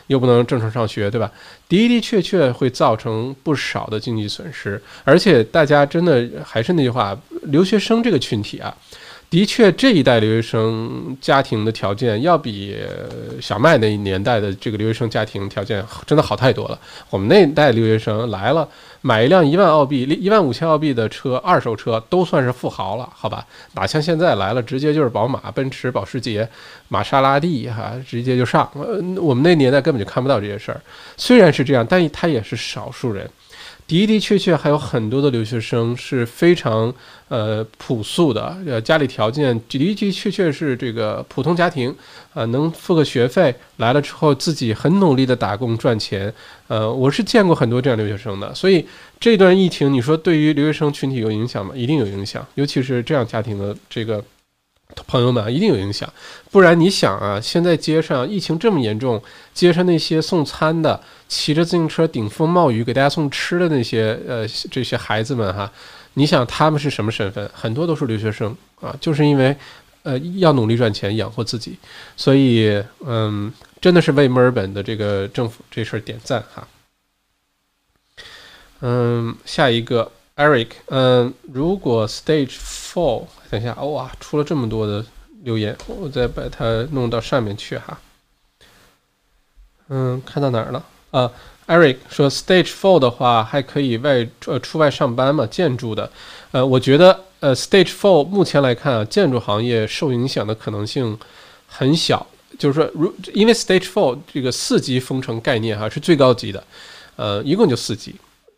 [0.09, 1.33] 又不能正常上学，对吧？
[1.67, 8.77] 的的确确会造成不少的经济损失，而且大家真的还是那句话，留学生这个群体啊。
[9.35, 12.77] 的确，这一代留学生家庭的条件要比
[13.41, 16.79] 小麦那一年代的这个留学生家庭条件真的好太多了。
[17.11, 18.69] 我们那一代留学生来了，
[19.01, 23.45] 买一辆一万澳币、一万五千澳币的车，二手车都算是富豪了，好吧？
[23.73, 26.49] 哪像现在来了，直接就是宝马、奔驰、保时捷、
[26.87, 28.71] 玛莎拉蒂，哈，直接就上。
[28.75, 30.81] 呃，我们那年代根本就看不到这些事儿。
[31.17, 33.29] 虽然是这样，但他也是少数人。
[33.87, 36.93] 的的确确还有很多的留学生是非常
[37.29, 41.95] 呃朴素的，呃家里条件的的确确是这个普通家庭，
[42.33, 46.33] 呃能付个学费来了之后自己很努力的打工赚钱，
[46.69, 48.87] 呃我是见过很多这样留学生的，所以
[49.21, 51.75] 这段疫情你说对于留学生群体有影响吗？
[51.77, 54.25] 一定有影响，尤其是这样家庭的这个。
[55.07, 56.13] 朋友们一定有影响，
[56.51, 59.23] 不然你想啊，现在街上疫情这么严重，
[59.53, 65.71] 街上那些送餐的、骑着自行车顶风冒雨给大家送吃的那些呃这些孩子们哈，
[66.15, 67.51] 你想他们是什么身份？
[67.53, 69.57] 很多都是留学生啊，就是因为
[70.03, 71.79] 呃要努力赚钱养活自己，
[72.17, 76.67] 所以嗯，真的是为墨尔本的这个政府这事儿点赞哈。
[78.81, 80.11] 嗯，下一个。
[80.37, 85.05] Eric，嗯，如果 Stage Four，等一下，哇，出了这么多的
[85.45, 88.01] 留言，我再把它弄到上面去哈。
[89.89, 90.85] 嗯，看到哪儿了？
[91.13, 91.31] 啊
[91.69, 95.47] ，Eric 说 Stage Four 的话还可以外呃出外上班嘛？
[95.47, 96.11] 建筑的，
[96.51, 101.17] 呃，我觉得呃 Stage Four 目前来看啊，建筑行业受影响的可能性
[101.69, 102.27] 很小，
[102.59, 106.65] 就是说，如因为 Stage Four 这个四级封城概念哈是最高级的，
[107.15, 108.17] 呃，一共就四级。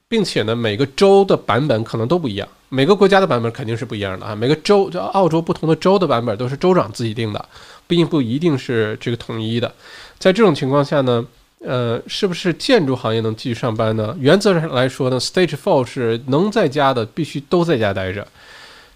[0.09, 4.34] 并且呢，每个州的版本可能都不一样，每个国家的版本肯定是不一样的啊。
[4.36, 7.48] 每个州，就澳洲不同的州的版本都是州长自己定的，
[7.88, 9.72] 并不一定是这个统一的。
[10.18, 11.26] 在这种情况下呢，
[11.59, 14.16] 呃，是不是建筑行业能继续上班呢？
[14.20, 18.26] 原则上来说呢，Stage Four 是能在家的必须都在家待着。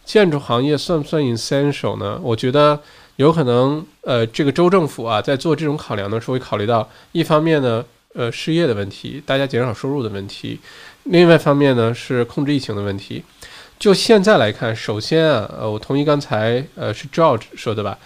[0.04, 2.20] 建筑行业算不算 essential 呢？
[2.22, 2.80] 我觉得
[3.16, 7.84] 有可能，呃，这个州政府啊，在做这种考量的时候，会考虑到一方面呢，
[8.14, 10.58] 呃，失业的问题，大家减少收入的问题。
[11.04, 13.24] 另外一方面呢，是控制疫情的问题。
[13.78, 17.98] 就现在来看，首先啊，呃，我同意刚才呃是 George 说的吧，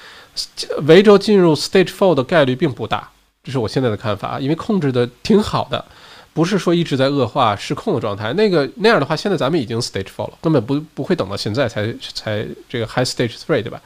[0.82, 3.11] 维州进入 Stage Four 的概率并不大，
[3.42, 5.84] 这是我现在的看法，因为控制的挺好的，
[6.32, 8.32] 不是说一直在恶化失控的状态。
[8.34, 13.82] 那个那样的话，现在咱们已经 Stage Four 了，根本不不会等到现在才才这个 High Stage Three 对吧？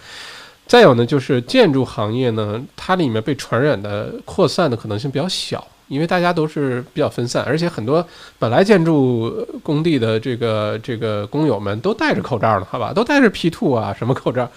[0.67, 5.67] 再有呢，就是建筑行业呢，它里面被传染的扩散的可能性比较小。
[5.89, 8.07] 因为大家都是比较分散，而且很多
[8.39, 14.49] 本来建筑工地的这个这个工友们都戴着口罩呢，好吧，都戴着 P two 啊什么口罩。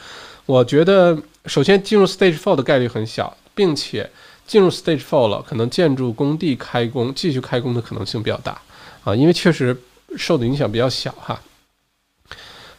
[0.45, 4.09] 我觉得首先进入 Stage Four 的概率很小，并且
[4.45, 8.61] 进入 Stage Four 了，可能建筑工地开工继续开工的可能性比较大
[9.03, 9.75] 啊，因为确实
[10.17, 11.39] 受的影响比较小哈。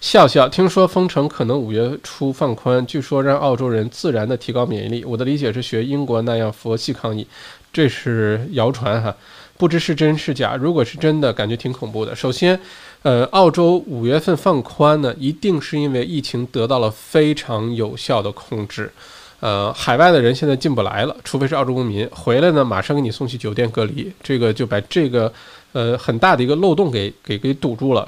[0.00, 5.04] 笑笑，听说封城可能五月初放宽，据说让澳洲人自然的提高免疫力。
[5.04, 7.24] 我的理解是学英国那样佛系抗疫。
[7.72, 9.16] 这是谣传哈，
[9.56, 10.56] 不知是真是假。
[10.56, 12.14] 如果是真的，感觉挺恐怖的。
[12.14, 12.60] 首先，
[13.02, 18.92] 呃，澳洲五月份放宽呢，一定是因为疫情得到了非常有效的控制。
[19.40, 25.32] 呃，海外的人现在进不来了，除非是澳洲公民回来呢，马上给你送去酒店隔离，这个就把这个
[25.72, 28.06] 呃很大的一个漏洞给给给堵住了，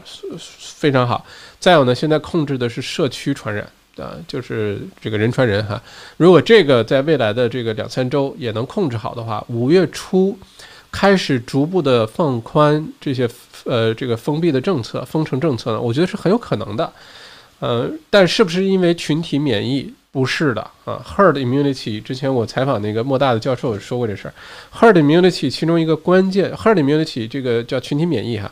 [0.59, 1.25] 非常好。
[1.59, 3.67] 再有呢，现在控制的是社区传染。
[3.97, 5.81] 啊，就是这个人传人哈。
[6.17, 10.37] 如果这个在未来的这个两三周也能控制好的话，五月初
[10.91, 13.29] 开始逐步的放宽这些
[13.65, 16.93] 呃这个封闭的政策、封城政策呢，我觉得是很有可能的。
[17.61, 24.35] 呃，但是不是因为群体免疫不是的啊，herd immunity 之前我采访那个莫大的教授说过这事儿
[24.73, 28.51] ，herd immunity 其中一个关键，herd immunity 这个叫群体免疫哈，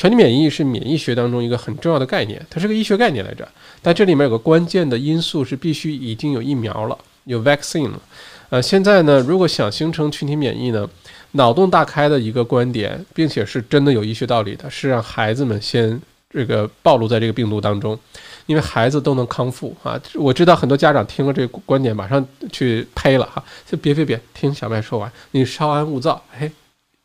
[0.00, 3.46] 群体免疫是免疫学当中一个很重要的概念，它是个医学概念来着，
[3.82, 8.00] 但这里面有个关键的因素是必须已经有疫苗了，有 vaccine 了，
[8.48, 10.88] 呃，现在呢，如果想形成群体免疫呢，
[11.32, 17.98] 脑洞大开的一个观点，并且是真的有医学道理的，是让孩子们先这个暴露在这个病毒当中。
[18.46, 20.00] 因为孩子都能康复啊！
[20.14, 26.20] 我知道很多家长听了这个观点，马上去呸了哈，就别别别，听小麦说完，你稍安勿躁。
[26.36, 26.50] 嘿，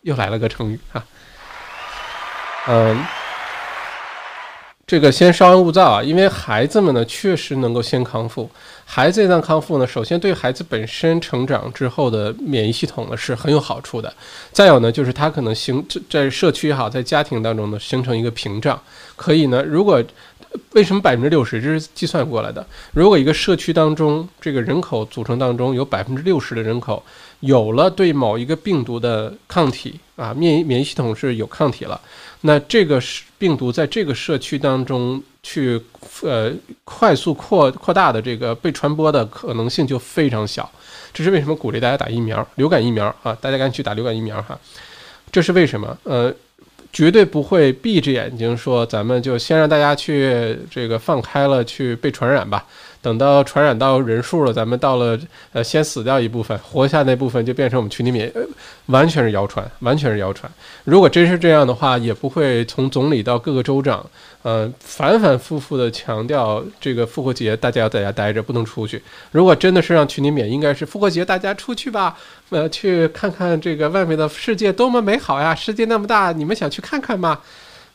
[0.03, 1.05] 又来了个成语哈，
[2.67, 3.05] 嗯，
[4.87, 8.49] 这个先稍安勿躁啊，因为孩子们呢确实能够先康复。
[8.85, 14.13] 孩子一旦康复呢，首先对孩子本身成长之后的免疫系统呢是很有好处的。
[14.51, 18.79] 再有呢，就是他可能形在社区也好，在家庭当中呢形成一个屏障，
[19.15, 20.03] 可以呢，如果。
[20.71, 21.61] 为什么百分之六十？
[21.61, 22.65] 这是计算过来的。
[22.93, 27.03] 如果一个社区当中，这个人口组成当中有百分之六十的人口
[27.41, 31.99] 有了对某一个病毒的抗体啊，免疫免疫系统是有抗体了，
[32.45, 35.81] 那这个是病毒在这个社区当中去
[36.21, 36.51] 呃
[36.83, 40.69] 快速扩扩大的这个被传播的可能性就非常小。
[41.13, 44.57] 这是为什么鼓励大家打疫苗，流感疫苗啊，大家赶紧去打流感疫苗哈。
[45.31, 45.97] 这是为什么？
[46.03, 46.33] 呃。
[46.93, 52.65] 绝对不会闭着眼睛说，咱们就先让大家去这个放开了去被传染吧。
[53.05, 55.15] 等到传染到人数了，咱们到了
[55.53, 58.33] 呃先死掉一部分，活下那部分就变成我们群体免疫，
[58.87, 60.51] 完全是谣传，完全是谣传。
[60.85, 64.03] 如果真是这样的话，也不会从总理到各个州长。
[64.41, 68.99] 呃，反反复复的强调这个复活节大家要在家待着，不能出去。
[69.31, 72.17] 如果真的是让群体免疫，应该是复活节大家出去吧，
[72.49, 75.53] 呃，去看看这个外面的世界多么美好呀！
[75.53, 77.39] 世界那么大，你们想去看看吗？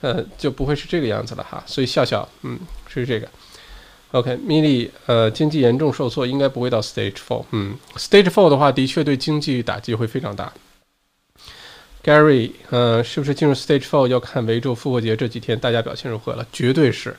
[0.02, 1.60] 呃，就不会是这个样子了哈。
[1.66, 2.56] 所以笑笑，嗯，
[2.86, 3.26] 是这个。
[4.12, 7.44] OK，Milly，呃，经济严重受挫，应该不会到 Stage Four。
[7.52, 10.52] 嗯，Stage Four 的话，的确对经济打击会非常大。
[12.02, 16.46] Gary，呃，是不是进入 Stage Four 要看维州复活节这几天大家表现如何了？
[16.52, 17.14] 绝对是。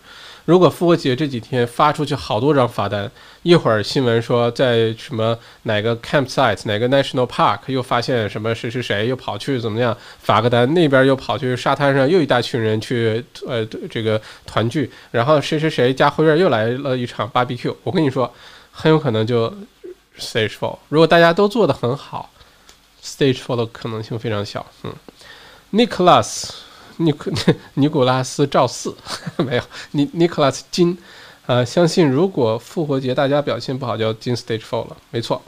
[0.45, 3.09] 如果复活节这几天发出去好多张罚单，
[3.43, 18.31] 一会儿新闻说在什么哪个 campsite 哪个 national park 又发现什么谁谁谁又跑去怎么样罚个单，那边又跑去沙滩上又一大群人去呃这个团聚，然后谁谁谁家后院又来了一场 barbecue，我跟你说，
[18.71, 19.49] 很有可能就
[20.19, 20.77] Stage Four。
[20.89, 22.29] 如果大家都做得很好。
[23.03, 24.63] Stage Four 的可能性非常小。
[24.83, 24.93] 嗯
[25.73, 26.51] ，Nicholas，
[27.03, 27.31] 尼古
[27.75, 28.95] 尼古拉斯赵四
[29.37, 30.97] 没有，尼尼克拉斯金，
[31.45, 34.97] 呃，相信如果复活节大家表现不好，就要进 Stage Four 了。
[35.09, 35.41] 没错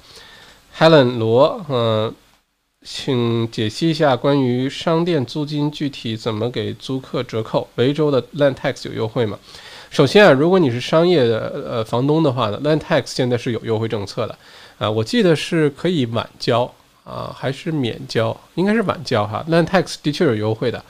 [0.77, 2.13] ，Helen 罗，嗯，
[2.83, 7.67] 请解析一下关于商店租金具体怎么给租客折扣？
[7.75, 9.39] 维州的 Land Tax 有优惠吗？
[9.89, 14.37] 首先啊，如果你是商业的呃房东的话呢，Land Tax 现在是有优惠政策的，
[14.79, 16.73] 啊，我记得是可以晚交。
[17.05, 19.45] 啊，还是免交，应该是晚交哈。
[19.49, 20.81] Land Tax 的确有优惠的，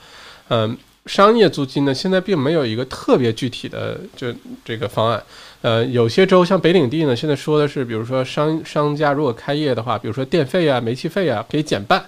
[0.48, 0.76] 嗯，
[1.06, 4.32] 商业租金呢，现在并没有一个特别具体的就
[4.64, 5.22] 这个方案。
[5.62, 12.04] 呃，有些州像北领地呢，现在说的是，比如说商商家如果开业的话，比如说电费啊、煤气费啊，可以减半，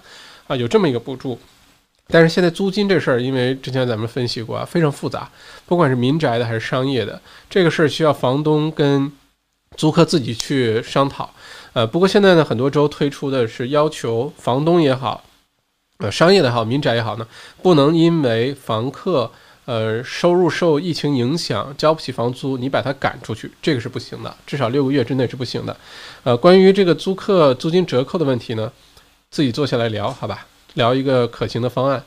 [0.46, 1.38] 啊，有这么一个补助。
[2.08, 5.28] 但是现在租金这事儿，因为之前咱们分析过啊，非常复杂，
[5.64, 7.20] 不管是民宅的还是商业的，
[7.50, 9.10] 这个事儿需要房东跟
[9.76, 11.28] 租客自己去商讨。
[11.72, 15.24] 呃，不过现在呢，很多州推出的是要求房东也好，
[15.98, 17.26] 呃，商业的好，民宅也好呢，
[17.62, 19.30] 不能因为房客
[19.64, 25.76] 呃收入受疫情影响交不起房租，你把他赶出去，这个是不行的，至少六个月之内是不行的。
[26.22, 28.70] 呃，关于这个租客租金折扣的问题呢，
[29.30, 32.02] 自己坐下来聊，好吧，聊一个可行的方案。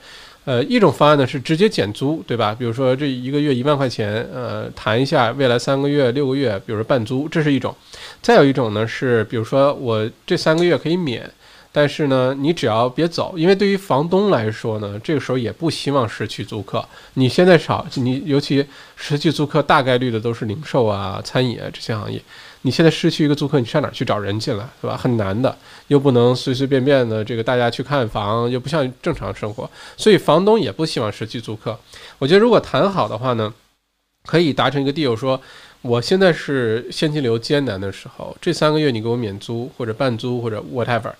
[0.45, 2.55] 呃，一种方案呢是直接减租，对吧？
[2.57, 7.75] 比如说这一个月一万块钱，呃，谈一下未来三个月、六个月，比如说半租，这是一种。
[8.21, 11.29] 再有一种呢是，比如说我这三个月可以免，
[11.71, 16.83] 但是呢，你只要别走，因为对于房东来说呢，这个时候也不希望失去租客。
[17.13, 18.65] 你现在少，你尤其
[18.95, 22.21] 失去租客，大概率的都是零售啊、餐饮啊这些行业。
[22.63, 24.97] 你现在失去一个租客，你上哪去找人进来，对吧？
[24.97, 25.57] 很难的，
[25.87, 31.79] 又不能随随便便的这个大家去看房，又不像正常生活，所以房东也不希望失去租客。
[32.17, 33.53] 我觉得如果谈好的话呢，
[34.25, 35.39] 可以达成一个 deal，说
[35.81, 41.13] 我现在是现金流艰难的时候，这三个月你给我免租或者半租或者 whatever，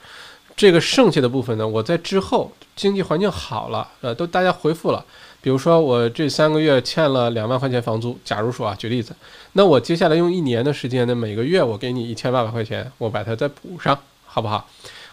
[0.60, 5.05] 这个剩下的部分呢，我在之后经济环境好了，呃，都大家回复了。
[5.39, 9.16] 比如说我这三个月欠了两万块钱房租，假如说啊，举例子，
[9.53, 14.68] 那我接下来用一年的时间呢，每个月我给你一千八百块钱，我把它再补上，好不好？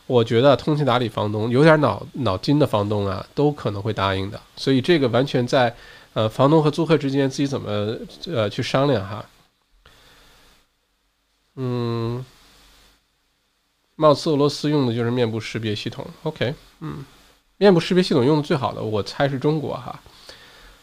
[0.09, 4.40] 我觉得通情达理房东有点脑脑筋的房东啊，都可能会答应的。
[4.57, 5.72] 所以这个完全在
[6.14, 9.24] 呃房东和租客之间自己怎么呃去商量哈。
[11.55, 12.24] 嗯，
[13.97, 16.07] 貌似俄罗斯用的就是面部识别系统。
[16.22, 17.05] OK，嗯，
[17.59, 20.01] 面部识别系统用的最好的，我猜是中国哈。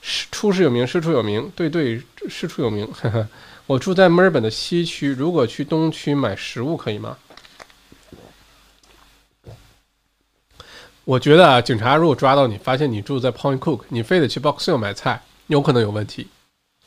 [0.02, 2.86] 是出师有名，师出有名，对对，师出有名。
[3.66, 7.18] 我住在墨尔本的西区，如果去东区买食物可以吗？
[11.06, 16.28] 我觉得啊，警察如果抓到你，发现你住在 Point Cook，你非得去 Box Hill 买菜，有可能有问题。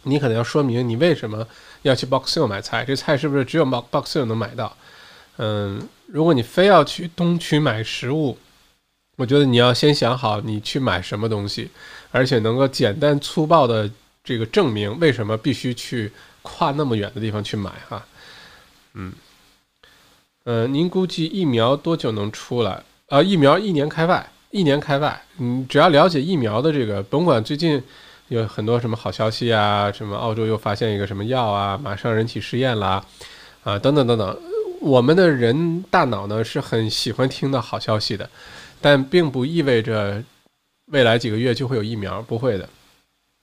[0.02, 1.46] 你可能要说明你为什么
[1.82, 4.76] 要去 Box Hill 买菜，这菜是不是只有 Box Hill 能买到？
[5.38, 8.38] 嗯，如果你非要去东区买食物，
[9.16, 11.70] 我觉得你要先想好你去买什么东西，
[12.10, 13.90] 而且能够简单粗暴的
[14.24, 16.12] 这个证明为什么必须去
[16.42, 18.04] 跨那么远的地方去买哈。
[18.94, 19.12] 嗯，
[20.44, 22.82] 呃，您估计疫苗多久能出来？
[23.08, 27.82] 呃，疫苗一年开外，一年开外，你只要了解疫苗的这个，甭管最近
[28.28, 33.04] 有很多什么好消息啊，什么澳洲又发现一个什么药啊，马上人体试验啦，
[33.64, 34.38] 啊，等等等等，
[34.80, 38.28] 我们的人大脑呢是很喜欢听到好消息的，
[38.80, 40.22] 但并不意味着
[40.86, 42.68] 未来几个月就会有疫苗，不会的。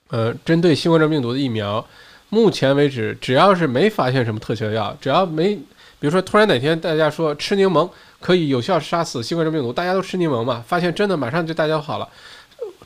[0.10, 1.86] 呃，针对新冠状病毒的疫苗，
[2.30, 7.90] 目前为止，只要是没发现什么特效药，只要没，比如说突然哪天大家说吃柠檬。
[8.24, 10.64] 可以有效杀死新冠状病毒，大家都吃柠檬嘛？
[10.66, 12.08] 发现真的马上就大家好了。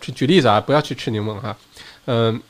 [0.02, 1.56] 举举例子啊，不要去吃柠檬哈。
[2.06, 2.41] 嗯，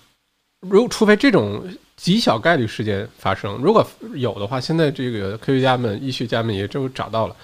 [0.62, 1.64] 如除非这种
[1.96, 3.86] 极小概率事件发生，如果
[4.16, 7.36] 有的话，现在这个科学家们、医学家们也都找到了。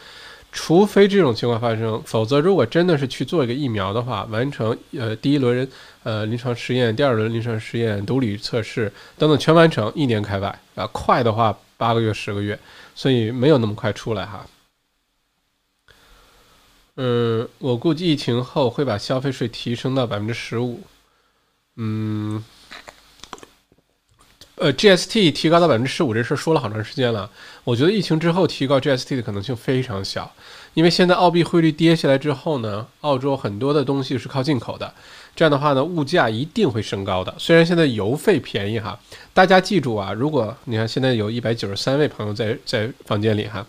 [0.51, 5.68] 除非这种情况发生，否则如果真的是去做一个疫苗的话，完成呃第一轮
[6.03, 12.59] 呃临床实验、第二轮临床实验、毒理测试等等全完成，一年开外啊，快的话八个月、十个月，
[12.93, 14.45] 所以没有那么快出来哈。
[16.97, 20.80] 嗯，我估计疫情后会把消费税提升到百分之十五。
[21.78, 22.43] 嗯，
[24.56, 27.30] 呃，GST 提高到百分之十五这事儿说了好长时间了。
[27.64, 30.32] 我觉得疫情之后提高 GST 的可能性非常小，
[30.74, 34.93] 因为现在澳币汇率跌下来之后呢，澳洲很多的东西是靠进口的，
[35.36, 37.34] 这样的话呢，物价一定会升高的。
[37.38, 38.99] 虽然现在油费便宜哈，
[39.34, 43.66] 大家记住啊，如果你看现在有一百九十三位朋友在在房间里哈。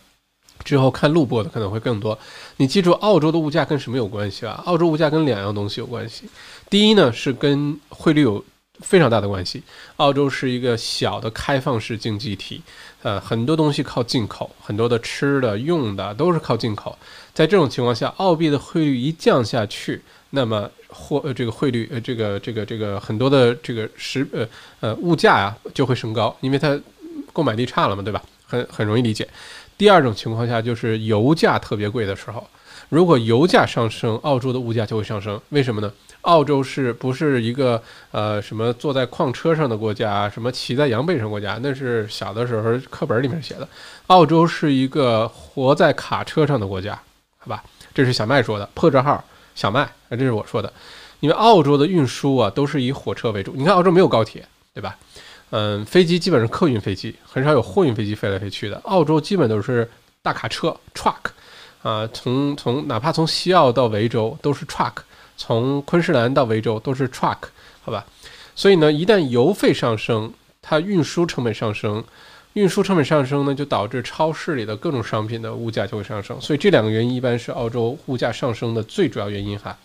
[0.63, 2.19] 之后看录播的可能会更多。
[2.57, 4.63] 你记住，澳洲的物价跟什么有关系啊？
[4.65, 6.25] 澳洲物价跟两样东西有关系。
[6.71, 8.43] 第一呢，是跟汇率有
[8.81, 9.63] 非常大的关系。
[9.97, 12.61] 澳洲是一个小的开放式经济体，
[13.03, 16.97] 呃，很多东西靠进口，很多的吃的、用的都是靠进口。
[17.33, 20.01] 在这种情况下，澳币的汇率一降下去，
[20.31, 24.47] 那么货呃这个汇率呃这个这个这个很多的这个食呃
[24.81, 26.79] 呃物价呀就会升高，因为它
[27.33, 28.23] 购买力差了嘛，对吧？
[28.47, 29.27] 很很容易理解。
[29.77, 32.47] 第二种情况下就是油价特别贵的时候，
[32.89, 35.41] 如果油价上升，澳洲的物价就会上升。
[35.49, 35.93] 为什么呢？
[36.25, 41.59] 澳洲是不是一个呃什么坐在矿车上的国家，什么骑在羊背上国家？
[41.63, 43.69] 那是小的时候课本里面写的。
[44.09, 47.01] 澳洲是一个活在卡车上的国家，
[47.39, 47.63] 好吧？
[47.95, 49.23] 这是小麦说的破折号
[49.55, 50.73] 小麦啊，这是我说的。
[51.21, 54.97] 因为澳洲的运输啊都是以火车为主，你看澳洲没有高铁，对吧？
[55.51, 58.79] 嗯，飞机基本上客运飞机，很少有货运飞机飞来飞去的。
[58.85, 59.89] 澳洲基本都是
[60.21, 61.31] 大卡车 truck，
[61.83, 64.95] 啊，从从哪怕从西澳到维州都是 truck，
[65.47, 67.37] 从昆士兰到维州都是 truck，
[67.83, 68.07] 好吧？
[68.55, 70.33] 所以呢，一旦油费上升，
[70.63, 72.03] 它运输成本上升，
[72.55, 76.41] 运输成本上升呢，就导致超市里的各种商品的物价就会上升。
[76.41, 79.77] 所以这两个原因一般是澳洲物价上升的最主要原因哈。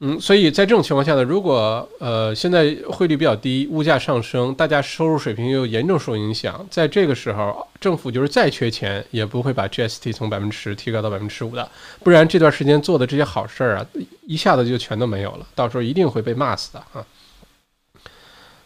[0.00, 11.68] 嗯，所以在这种情况下呢，如果呃现在汇率比较低，物价上升，大家收入水平又严重受影响，在这个时候，政府就是再缺钱，也不会把 GST 从百分之十提高到百分之十五的，
[12.04, 13.86] 不然这段时间做的这些好事儿啊，
[14.24, 17.04] 一下子就全都没有了，到时候一定会被骂死的啊。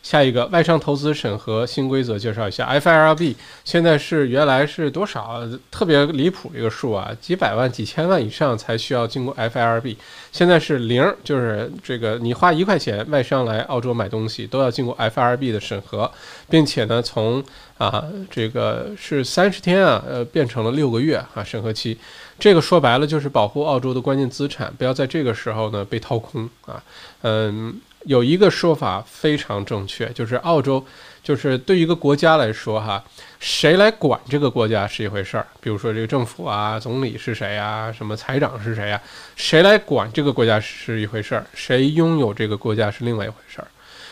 [0.03, 5.41] 下一个外商投资审核新规则介绍一下，FIRB 现在是原来是多少？
[5.71, 9.97] 特别离谱一个数啊，几百万、几千万以上才需要经过 FIRB，
[10.33, 16.11] 现在是零，就是这个你花一块钱外商来澳洲买东西都要经过 FIRB 的审核，
[16.51, 17.43] 并且呢，从
[17.79, 21.97] 啊这个是三十天啊，呃变成了六个月啊审核期，
[22.41, 26.83] 这个说白了就是保护澳洲的关键资产不要在这个时候呢被掏空啊，
[27.23, 27.81] 嗯。
[28.05, 30.85] 有一个说法非常正确，就是澳洲，
[31.23, 33.03] 就是对于一个国家来说，哈，
[33.39, 35.47] 谁来管这个国家是一回事儿。
[35.61, 37.93] 比如说这个政府啊，总理是谁啊？
[37.93, 39.01] 什么财长是谁啊？
[39.37, 43.69] 谁来管这个国家是一回事儿，谁拥有这个国家是另外一回事儿。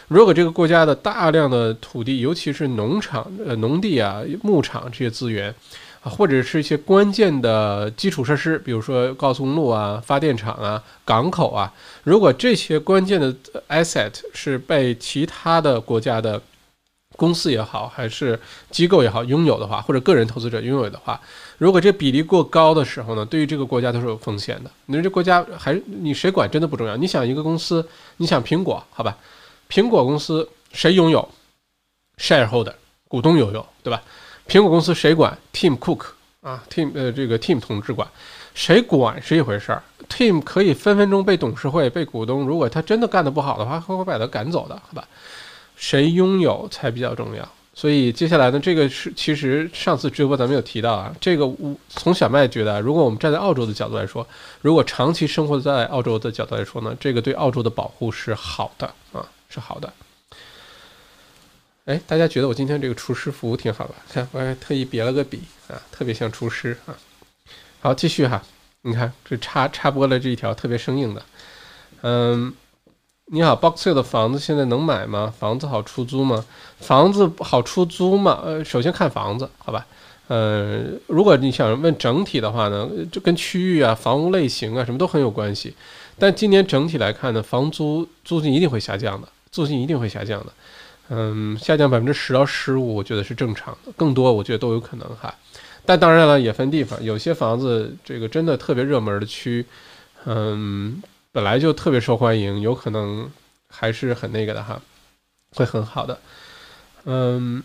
[0.09, 5.55] 如果这个国家的大量的土地，尤其是农场、呃农地啊、牧场这些资源。
[6.03, 11.73] 啊，或者是一些关键的基础设施，比如说高速公路啊、发电厂啊、港口啊，
[12.05, 13.35] 如果这些关键的
[13.69, 16.41] asset 是被其他的国家的
[17.17, 18.39] 公司也好，还是
[18.71, 21.21] 机构也好，拥有的话，或者个人投资者拥有的话，
[21.59, 24.71] 如果这比例过高的时候呢，对于这个国家都是有风险的。
[24.87, 26.97] 你说这国家还你谁管真的不重要。
[26.97, 27.87] 你想一个公司，
[28.17, 29.19] 你想苹果，好吧？
[29.69, 31.29] 苹果公司谁拥有
[32.17, 32.73] ？shareholder
[33.07, 34.03] 股东拥有，对吧？
[34.51, 36.07] 苹果公司谁管？Tim Cook
[36.43, 38.09] 啊，Tim 呃这个 Tim 同志管，
[38.53, 39.81] 谁管是一回事儿。
[40.09, 45.07] Tim 可以分分钟被董事会、被股东，如果他真的干得不好的话，会把他赶走的，好吧？
[45.77, 54.27] 谁拥有才比较重要，所以接下来呢，这个是其实上次直播咱们有提到啊，这个我从小麦觉得，如果我们站在澳洲的角度来说，
[54.63, 59.93] 如果长期生活在澳洲的角度来说呢，这个对澳洲的保护是好的啊，是好的。
[61.91, 63.97] 哎，大家觉得我今天这个厨师服挺好吧？
[64.09, 66.95] 看我还特意别了个笔啊，特别像厨师啊。
[67.81, 68.41] 好，继续哈，
[68.83, 71.23] 你看这插插播了这一条特别生硬的，
[72.03, 72.55] 嗯。
[73.33, 75.33] 你好，Box Hill 的房子现在能买吗？
[75.39, 76.45] 房子好出租吗？
[76.81, 78.41] 房子好出租吗？
[78.45, 79.87] 呃，首先看房子，好吧。
[80.27, 85.75] 呃，如果你想问整体的话呢，这跟区域啊、房屋类型啊什么都很有关系。
[86.19, 90.53] 但今年整体来看呢，房租租金一定会下降的，租金一定会下降的。
[91.11, 95.35] 嗯，下降百分之十到十五，我觉得是正常的，更多我觉得都有可能哈。
[95.85, 99.67] 但当然了，也分地方，有些房子这个真的特别热门的区，
[100.25, 101.03] 嗯。
[101.33, 103.31] 本来就特别受欢迎，有可能
[103.69, 104.83] 还是很那个的哈，
[105.55, 106.19] 会很好的。
[107.05, 107.63] 嗯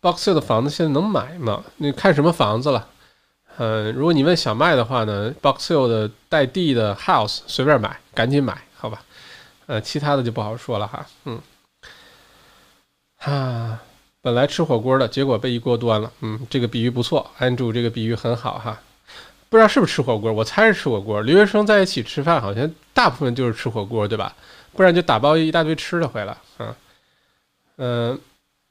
[0.00, 1.64] ，Box Hill 的房子现在能买吗？
[1.78, 2.86] 你看什么房子了？
[3.58, 9.02] 嗯，如果你问小麦的话呢，Box Hill 的带地的 house 随便买，赶紧买，好吧？
[9.66, 11.04] 呃，其他的就不好说了哈。
[11.24, 11.40] 嗯，
[13.20, 13.82] 啊，
[14.22, 16.10] 本来吃火锅的，结果被一锅端了。
[16.20, 18.80] 嗯，这个比喻不错，安住这个比喻很好哈。
[19.48, 21.20] 不知道是不是吃火锅，我猜是吃火锅。
[21.22, 24.34] 留学生在一起吃饭，好像大部分就是吃火锅，对吧？
[24.72, 26.36] 不然就打包一大堆吃的回来。
[26.58, 26.74] 嗯
[27.76, 28.20] 嗯，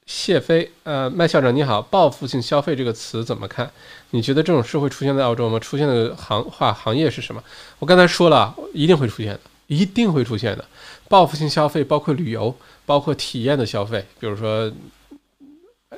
[0.05, 3.69] 谢飞，呃，麦校长你好，报复性消费这个词怎么看？
[4.11, 5.59] 你觉得这种事会出现在澳洲吗？
[5.59, 7.43] 出现的行话行业是什么？
[7.79, 10.65] 我刚才说了，一定会出现的，一定会出现的。
[11.09, 12.55] 报复性消费包括旅游，
[12.89, 14.71] 包括体验的消费，比如说，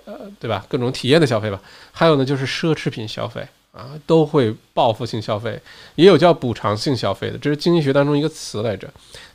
[0.03, 0.65] 呃，对吧？
[0.67, 1.61] 各种体验的消费吧。
[1.93, 3.47] 还有呢，就是奢侈品消费。
[3.71, 5.57] 啊，都会报复性消费，
[5.95, 8.85] 也有叫补偿性消费的，这是经济学当中一个词来着。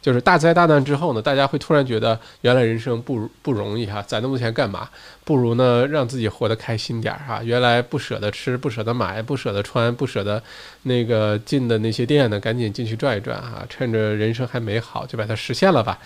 [0.03, 4.91] 就是大灾大难之后呢，大家会突然觉得原来人生不不容易哈，攒那么多钱干嘛？
[5.25, 7.43] 不如呢让自己活得开心点儿哈。
[7.43, 10.43] 原来不舍得吃、不舍得买、不舍得穿、不舍得
[10.83, 15.99] 那个进的那些店呢，赶紧进去转一转哈，趁着人生还美好就把它实现了吧。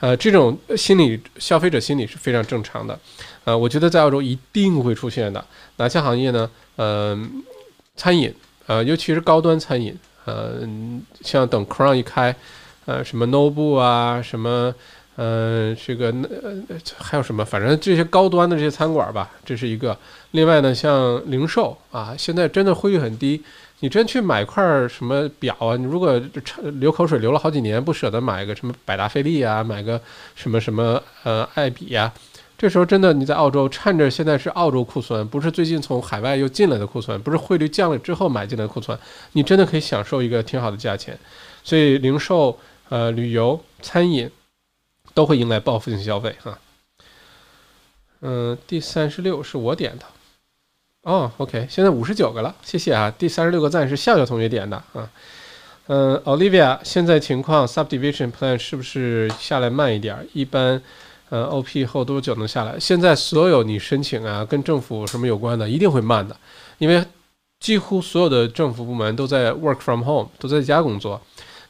[0.00, 2.98] 呃，这种心理消费者心理是非常正常的。
[3.44, 5.44] 呃，我觉得在澳洲一定会出现的
[5.76, 6.50] 哪些行业呢？
[6.76, 7.42] 嗯。
[7.98, 8.30] 餐饮，
[8.66, 10.60] 呃，尤其是高端餐饮，呃，
[11.22, 12.36] 像等 Crown 一开，
[12.84, 14.74] 呃，什么 Noble 啊，什么，
[15.14, 19.96] 呃，这个呃，还有什么，反正这些高端的这些餐馆吧，这是一个。
[20.32, 23.42] 另外呢，像零售啊，现在真的汇率很低，
[23.80, 26.20] 你真去买块什么表啊，你如果
[26.80, 30.00] 流口水流了好几年，不舍得买个什么百达翡丽啊，买个
[30.34, 32.12] 什么什么呃爱彼呀。
[32.58, 38.98] 这时候真的你在澳洲，趁着现在是澳洲库存，不是最近从海外又进来的库存，不是汇率降了之后买进来的库存，
[39.32, 41.18] 你真的可以享受一个挺好的价钱。
[41.62, 42.58] 所以零售、
[42.88, 44.30] 呃旅游、餐饮
[45.12, 46.58] 都会迎来报复性消费哈。
[48.22, 50.06] 嗯，第三十六是我点的，
[51.06, 53.08] 哦，OK，现在五十九个了，谢谢啊。
[53.16, 55.08] 第三十六个赞是笑笑同学点的啊。
[55.86, 60.26] 嗯，Olivia，现在情况 Subdivision Plan 是不是下来慢一点？
[60.32, 60.82] 一般。
[61.28, 62.78] 呃，OP 后多久能下来？
[62.78, 66.36] 现在所有你申请啊，跟政府什么有关的，一定会慢的，
[66.78, 67.04] 因为
[67.58, 71.20] 几乎所有的政府部门都在 work from home，都在家工作。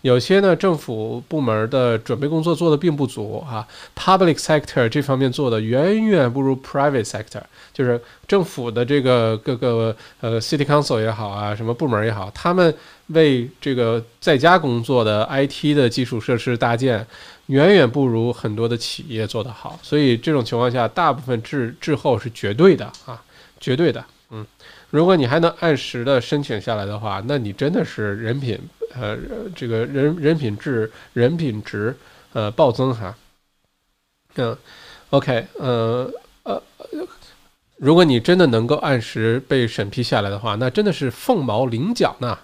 [0.02, 3.66] 有些呢，政府部门的准备工作做的并不足啊
[3.96, 7.42] ，public sector 这方面做的远远不如 private sector，
[7.72, 12.72] 就是政府的这个各个呃 city council 也好啊，什么部门也好，他们
[13.08, 17.06] 为这个在家工作的 IT 的基础设施搭建。
[17.46, 23.22] 远远不如很多的企业做得好，所以这种情况下，大部分滞滞后是绝对的啊，
[23.60, 24.04] 绝对的。
[24.90, 28.58] 如果你还能按时的申请下来的话，那你真的是人品，
[28.94, 29.16] 呃，
[29.54, 31.94] 这个人人品质、人品值，
[32.32, 33.14] 呃，暴增哈。
[34.36, 34.56] 嗯
[35.10, 36.10] ，OK，呃
[36.44, 36.62] 呃，
[37.76, 42.38] 如果你真的能够按时被审批下来的话，那真的是凤毛麟角呢。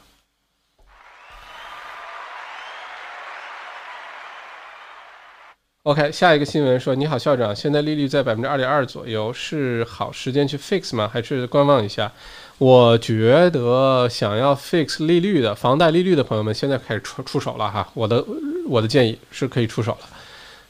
[5.84, 11.10] OK，下一个新闻说：你好，校长，现在利率在百分之二点二左右，是好时间去 fix 吗？
[11.12, 12.12] 还是观望一下？
[12.58, 17.90] 我觉得想要 fix 利率的房贷利率的朋友们，现在开始出出手了哈。
[17.94, 18.24] 我的
[18.68, 20.08] 我的建议是可以出手了。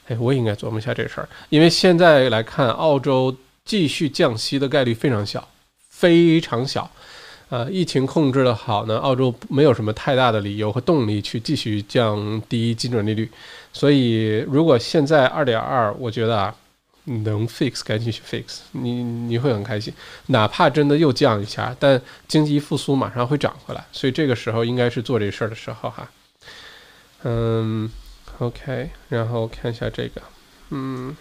[0.07, 5.47] 哎，我也应该琢磨一下这事儿，因为现在来看，澳洲继续降息的概率非常小，
[5.89, 6.89] 非常小。
[7.49, 13.29] 呃，疫情控制的好呢，澳洲没有什么太大的理由和动力去继续降低基准利率。
[13.73, 16.55] 所以，如果现在二点二，我觉得啊，
[17.05, 19.93] 能 fix 赶紧去 fix，你你会很开心。
[20.27, 26.09] 哪怕真的又降一下，但经济复苏马上会涨回来，所以这个时候应该是做这事儿的时候哈。
[27.23, 27.89] 嗯
[28.37, 30.21] ，OK，然后看一下这个，
[30.69, 31.17] 嗯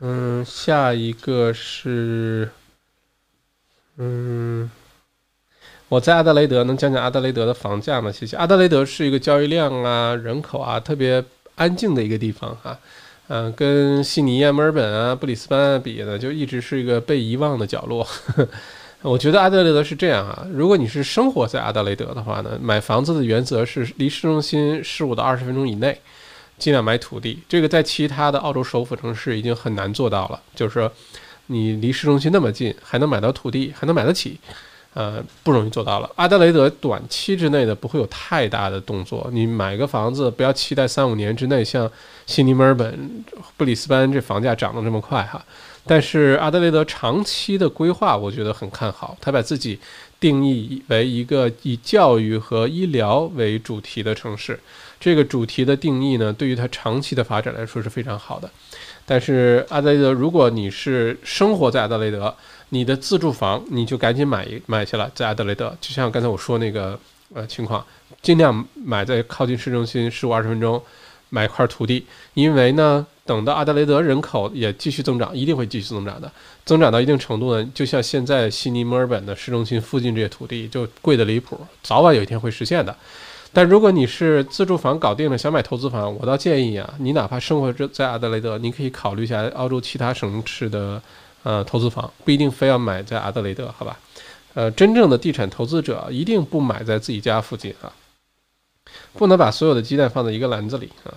[0.00, 2.50] 嗯，下一个是。
[3.96, 4.68] 嗯，
[5.88, 8.10] 我在阿德雷德能讲讲阿德雷德的房价吗？
[8.10, 8.36] 谢谢。
[8.36, 11.22] 阿德雷德是一个交易量啊、人口啊特别
[11.54, 12.76] 安静的一个地方哈，
[13.28, 18.06] 嗯，跟悉尼啊、墨尔本啊、布里斯班啊比呢，就一直是一个被遗忘的角落。
[19.02, 26.00] 我觉得阿德雷德是这样啊，如果你是生活在阿德雷德的话呢，买房子的原则是离市中心十五到二十分钟以内，
[26.58, 27.38] 尽量买土地。
[27.48, 30.90] 这个在其他的澳洲首府城市已经很难做到了，就是说。
[31.48, 34.40] 你离市中心那么近，还能买到土地，还能买得起，
[34.94, 36.10] 呃，不容易做到了。
[36.14, 39.28] 阿德雷德短期之内的不会有太大的动作。
[39.32, 41.90] 你买个房子，不要期待三五年之内像
[42.26, 43.24] 悉尼、墨尔本、
[43.56, 45.44] 布里斯班这房价涨得这么快哈。
[45.86, 49.14] 但是阿德雷德长期的规划，我觉得很看好。
[49.20, 49.78] 他把自己
[50.18, 54.58] 定义为一个以教育和医疗为主题的城市，
[54.98, 58.48] 这个主题的定义呢，对于它长期的发展来说是非常好的。
[59.04, 62.34] 但是阿德雷德，如果你是生活在阿德雷德，
[62.70, 66.98] 你的自住房你就赶紧买一买下来，在阿德雷德，就像刚才我说那个
[67.32, 67.84] 呃情况，
[68.22, 70.82] 尽量买在靠近市中心十五二十分钟，
[71.30, 72.04] 买块土地，
[72.34, 76.30] 因为呢，等到阿德雷德人口也继续增长，一定会继续增长的，
[76.64, 82.96] 增长到一定程度呢，就像现在悉尼、墨尔本的市中心附近这些土地就贵得离谱，早晚有一天会实现的。
[83.52, 91.00] 但如果你是自住房搞定了，想买投资房，我倒建议啊，你哪怕生活在阿德雷德，你可以考虑一下澳洲其他省市的
[91.44, 93.96] 呃投资房，不一定非要买在阿德雷德，好吧？
[94.54, 97.92] 呃，真正的地产投资者一定不买在自己家附近啊，
[99.12, 101.14] 不能把所有的鸡蛋放在一个篮子里啊。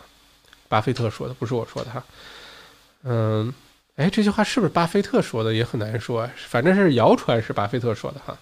[0.68, 2.04] 巴菲特说的，不是我说的哈。
[3.04, 3.54] 嗯，
[3.96, 8.38] 哎，这句话是不是巴菲特说的也很难说，反正是谣传是巴菲特说的哈。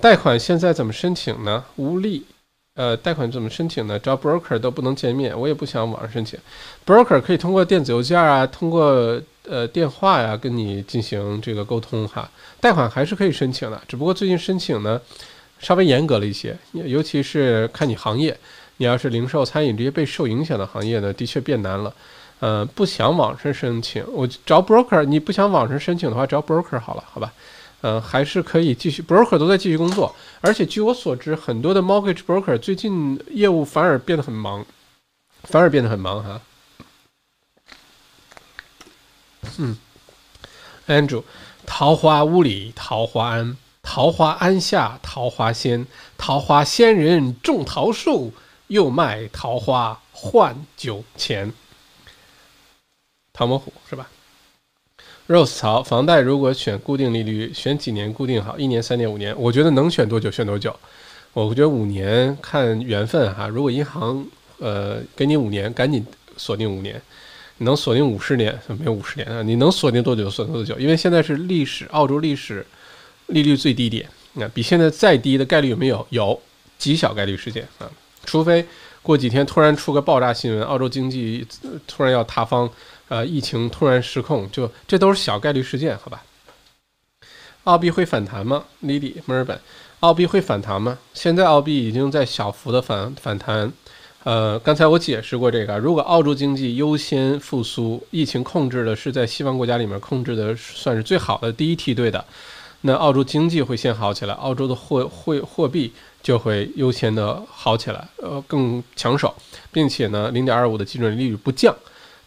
[0.00, 1.64] 贷款现在怎么申请呢？
[1.76, 2.24] 无力。
[2.74, 3.98] 呃，贷款怎么申请呢？
[3.98, 6.38] 找 broker 都不能见面，我也不想网上申请。
[6.86, 12.30] broker 可以通过电子邮件啊，通过呃电话呀，跟你进行这个沟通哈。
[12.60, 15.00] 贷款还是可以申请的，只不过最近申请呢
[15.58, 18.36] 稍微严格了一些，尤其是看你行业，
[18.76, 21.94] 你要是零售、餐饮这些被受影响的行业呢，的确变难了。
[22.40, 25.04] 嗯，不想网上申请，我找 broker。
[25.04, 27.32] 你不想网上申请的话，找 broker 好了，好吧？
[27.82, 34.64] 嗯，还是可以继续，broker 都在继续工作，而且据我所知，很多的 mortgage broker 最近业务反而变得很忙，
[35.42, 36.40] 反而变得很忙哈。
[39.58, 39.76] 嗯
[40.86, 41.22] ，Andrew，
[41.66, 45.86] 桃花坞里桃花庵，桃花庵下桃花仙，
[46.16, 48.32] 桃花仙人种桃树，
[48.68, 51.52] 又卖桃花换酒钱。
[53.32, 54.10] 唐伯虎是吧
[55.26, 58.58] ？Rose 曹，房贷如果选固定利率，选几年固定好？
[58.58, 59.34] 一年、三年、五年？
[59.38, 60.74] 我觉得能选多久选多久。
[61.32, 63.48] 我觉得五年看缘分哈。
[63.48, 64.26] 如果银行
[64.58, 66.06] 呃给你五年，赶紧
[66.36, 67.00] 锁定五年。
[67.62, 68.56] 能锁定五十年？
[68.78, 69.42] 没有五十年啊！
[69.42, 70.78] 你能锁定多久锁定多久？
[70.78, 72.64] 因为现在是历史澳洲历史
[73.26, 76.06] 利率最低点，那比现在再低的概率有没有？
[76.10, 76.40] 有
[76.78, 77.90] 极小概率事件啊，
[78.24, 78.64] 除非
[79.02, 81.46] 过几天突然出个爆炸新闻，澳洲经济
[81.86, 82.70] 突然要塌方。
[83.08, 86.22] 呃，疫情突然失控，就这都是小概率事件，好吧？
[87.64, 89.60] 澳币会反弹吗？Lily，墨尔本，
[90.00, 90.98] 澳币会反弹吗？
[91.12, 93.70] 现在澳币已经在小幅的反反弹。
[94.24, 102.24] 呃，刚才我解释过这个，如果澳洲经济优先复苏，疫情控制的是在西方国家里面控制的算是最好的第一梯队的，
[102.82, 105.92] 那澳洲经济会先好起来，澳洲的货汇货币
[106.22, 109.34] 就会优先的好起来，呃，更抢手，
[109.72, 111.74] 并且呢，零点二五的基准利率不降。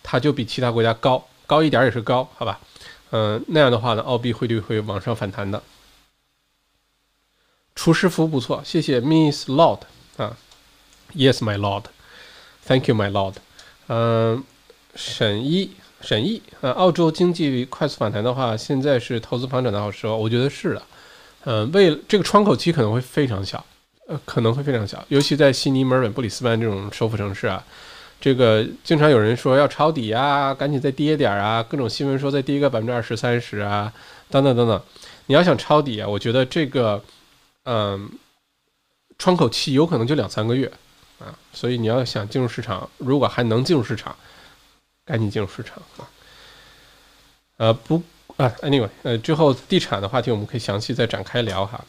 [0.03, 2.59] 它就比其他国家高高一点也是高，好吧？
[3.11, 5.63] 嗯，那样的话呢，澳币汇率会往上反弹的。
[7.73, 9.79] 厨师服不错，谢谢 Miss Lord
[10.17, 10.37] 啊
[11.15, 13.35] ，Yes my Lord，Thank you my Lord。
[13.87, 14.43] 嗯，
[14.95, 15.71] 沈一
[16.01, 20.83] 沈一啊，澳洲经济快速反弹的话，现在是投资房涨的好时候，我觉得是的。
[21.45, 23.63] 嗯，为这个窗口期可能会非常小，
[24.07, 27.63] 呃，可能会非常小，尤其在悉尼、墨尔本、布里斯班这种首府城市啊。
[28.19, 33.93] 这个经常有人说要抄底啊，赶紧再跌点啊，各种新闻说再跌个百分之二十三十啊，
[34.29, 34.81] 等等等等。
[35.27, 37.03] 你要想抄底啊，我觉得这个，
[37.65, 38.09] 嗯，
[39.19, 40.71] 窗口期有可能就两三个月
[41.25, 44.15] 啊，所以你要想进入市场，如果还能进入市场，
[45.03, 46.07] 赶紧进入市场啊。
[47.57, 48.03] 呃不
[48.37, 51.83] 啊，anyway，呃之后地产的话题我们可以详细再展开聊哈。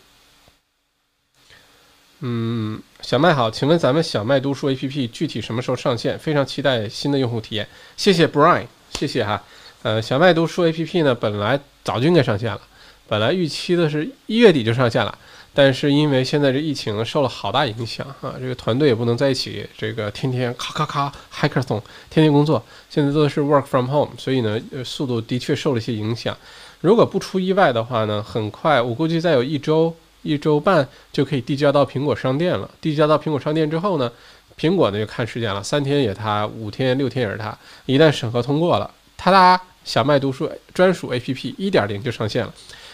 [2.20, 6.18] 嗯，小麦好，请问咱们小麦读书 APP 具体什么时候上线？
[6.18, 7.68] 非常期待新的用户体验。
[7.96, 9.42] 谢谢 Brian，谢谢哈。
[9.82, 12.60] 呃，小麦读书 APP 呢，本来早就应该上线了，
[13.06, 15.18] 本来预期的是一月底就上线了，
[15.56, 21.80] 但是因为现在这疫情受了好大影响啊，这个团队也不能在一起，这个天天咔咔咔 hackathon，
[22.10, 26.36] 天天工作，现在都是 work from home，所以呢，速度的确受了一些影响。
[26.82, 29.96] 如果不出意外的话呢，很快我估计再有一周。
[30.22, 32.68] 一周半就可以递交到苹果商店了。
[32.80, 34.10] 递交到苹果商店之后呢，
[34.58, 37.56] 苹果呢就看时间了，三天也它，五天六天也是它。
[37.84, 42.52] 一旦审核通过了，哒哒，小麦读书专属 APP 一点零就上线了。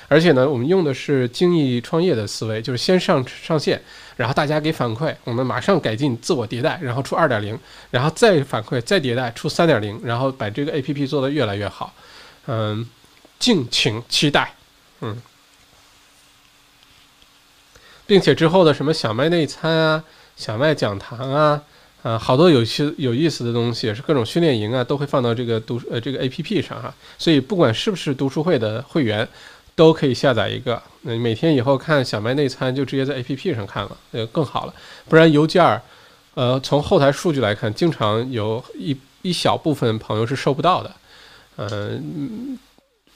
[0.09, 3.81] 而且呢，我们用的是精益创业的思维，就是先上上线，
[4.17, 7.59] 然后大家给反馈，我们马上改进，自我迭代，然后出二点零，
[7.91, 11.95] 然后再反馈，再迭代出三点零，然后把这个 APP 做得越来越好。
[12.47, 12.89] 嗯，
[13.39, 14.55] 敬请期待。
[15.01, 15.17] 嗯。
[18.05, 20.05] 并且之后的什么小麦内参啊、
[20.37, 21.63] 小麦讲堂啊，
[22.03, 26.93] 啊，好多有趣有意思的东西，是各种训练营啊，都会放到这个读呃这个 A P P 上哈。
[27.17, 29.27] 所以不管是不是读书会的会员，
[29.75, 30.83] 都可以下载一个。
[31.03, 34.75] 那每天以后看小麦内参就直接在 A P P 上看了，呃更好了。
[35.09, 35.81] 不然邮件儿，
[36.35, 40.93] 呃从后台数据来看，经常有一一小部分朋友是收不到的，
[41.57, 42.59] 嗯。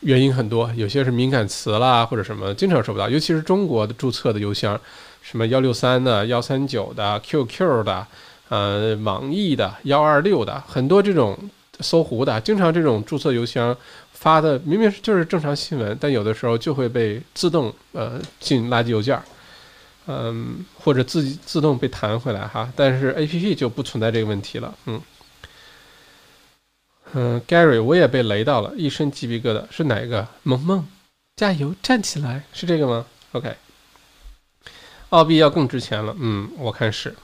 [0.01, 3.09] 原因很多，有些是敏感词啦，或者什么，经常收不到。
[3.09, 4.79] 尤其是中国的注册的邮箱，
[5.23, 8.07] 什么幺六三的、幺三九的、QQ 的，
[8.51, 11.37] 呃，网易的、幺二六的，很多这种
[11.81, 13.75] 搜狐的，经常这种注册邮箱
[14.27, 19.17] 发的明明是就是正常新闻，但有的时候就会被自动呃进垃圾邮件，
[20.09, 22.69] 嗯，或者自己自动被弹回来哈。
[22.75, 25.01] 但是 APP 就不存在这个问题了，嗯。
[27.13, 29.63] 嗯，Gary，我也被雷到了，一身鸡皮疙瘩。
[29.71, 30.27] 是哪一个？
[30.43, 30.85] 萌萌，
[31.37, 33.55] 加油，站起来，是这个吗？OK，
[35.11, 36.13] 澳币要更值钱了。
[36.19, 37.15] 嗯，我看是。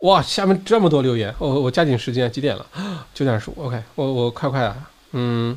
[0.00, 2.66] 哇，下面这么多留言，我我加紧时间，几点了？
[3.14, 3.54] 九点十五。
[3.66, 4.90] OK，我我快快啊。
[5.12, 5.56] 嗯，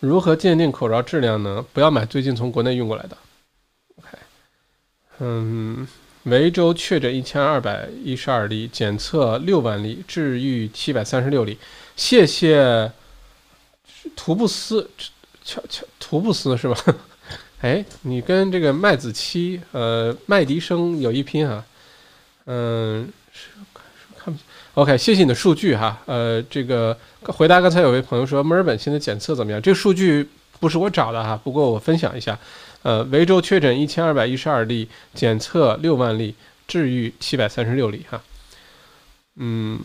[0.00, 1.64] 如何鉴定口罩质量呢？
[1.72, 3.16] 不要买最近从国内运过来的。
[3.96, 4.18] OK，
[5.18, 5.86] 嗯。
[6.24, 11.56] 维州确诊一千二百一十二例，检测六万例，治愈七百三十六例。
[11.96, 12.92] 谢谢
[14.14, 14.90] 图布斯，
[15.42, 16.76] 乔乔图布斯是吧？
[17.62, 21.64] 哎，你跟这个麦子七，呃，麦迪生有一拼啊。
[22.44, 23.10] 嗯，
[24.78, 26.00] OK，谢谢你的数据哈。
[26.06, 29.60] 呃，这个回答刚才有位朋友说墨尔本现在检测怎么样？
[29.60, 30.24] 这个数据
[30.60, 32.38] 不是我找的哈，不过我分享一下。
[32.84, 36.32] 呃，维州确诊一千二百一十二例，检测六万例，
[36.68, 38.22] 治愈七百三十六例哈。
[39.34, 39.80] 嗯，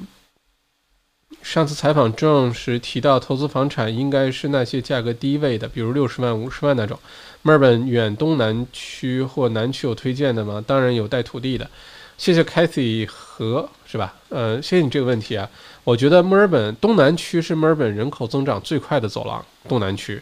[1.41, 6.99] 上次采访郑时提到，投资房产应该是那些价格低位的，比如六十万、五十万那种。
[7.41, 10.63] 墨尔本远东南区或南区有推荐的吗？
[10.67, 11.67] 当然有带土地的。
[12.23, 14.13] 谢谢 Cathy 和是吧？
[14.29, 15.49] 呃，谢谢你这个问题啊。
[15.83, 20.21] 我觉得墨尔本东南区是墨尔本人口增长最快的走廊，东南区。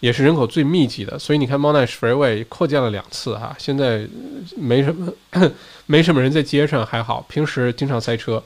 [0.00, 4.08] 也是人口最密集的，所以你看，Monash Freeway 扩建了两次哈，现在
[4.56, 5.12] 没什么
[5.84, 8.42] 没什么人在街上，还好，平时经常塞车。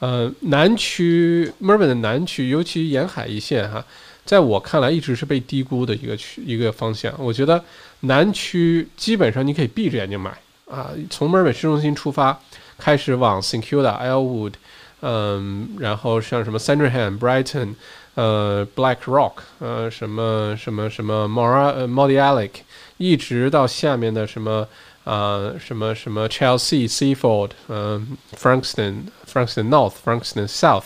[0.00, 3.82] 呃，南区墨尔本的南区，尤其沿海一线哈，
[4.26, 7.10] 在我看来一直是被低估的一个区一个方向。
[7.18, 7.64] 我觉得
[8.00, 10.30] 南区基本上你可以闭着眼睛买
[10.70, 12.38] 啊，从墨尔本市中心出发，
[12.78, 14.54] 开始往 s i n c u l a Elwood，
[15.00, 17.74] 嗯，然后像什么 Sandringham、Brighton。
[18.16, 22.62] 呃，Black Rock，呃，什么什么什么 Mora，呃 m o d i a l i c
[22.96, 24.64] 一直到下面的什么
[25.02, 30.84] 啊，什么什么 Chelsea、Seaford，嗯，Frankston，Frankston North，Frankston South，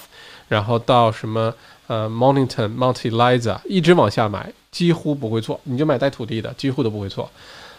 [0.48, 1.52] 然后到什么
[1.86, 7.30] 呃 Mornington、Mount Eliza，一直往下买，几乎不会错，你就买带土地的，几乎都不会错。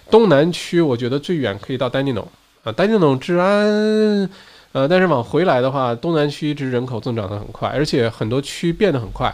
[0.10, 2.28] 东南区我觉得最远可以到丹尼农
[2.64, 4.30] 啊丹尼农治安。
[4.72, 9.34] 呃，但是往回来的话，东南区一直人口增长的很快，而且很多区变得很快。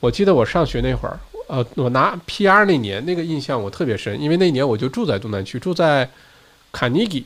[0.00, 1.16] 我记得我上学那会儿，
[1.46, 6.10] 呃，我拿 PR 那年那个印象我特别深，因为那年我就住在东南区，住在
[6.72, 7.24] 卡尼基，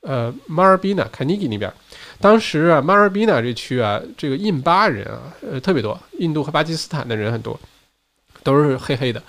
[0.00, 1.72] 呃，马尔比纳卡尼基那边。
[2.20, 7.56] 当时啊，马尔比纳这区啊，这个印巴人啊，呃，特别多，印度和巴基斯坦的人很多，
[8.42, 9.22] 都是黑黑的，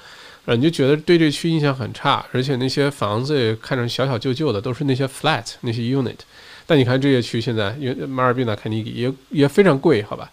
[0.45, 6.17] 呃，你就觉得对这区印象很差，而且那些房子也看着小小旧旧的，都是那些 flat 那些 unit。
[6.65, 10.31] 但你看这些区现在，因为马尔宾纳、肯尼迪也也非常贵，好吧？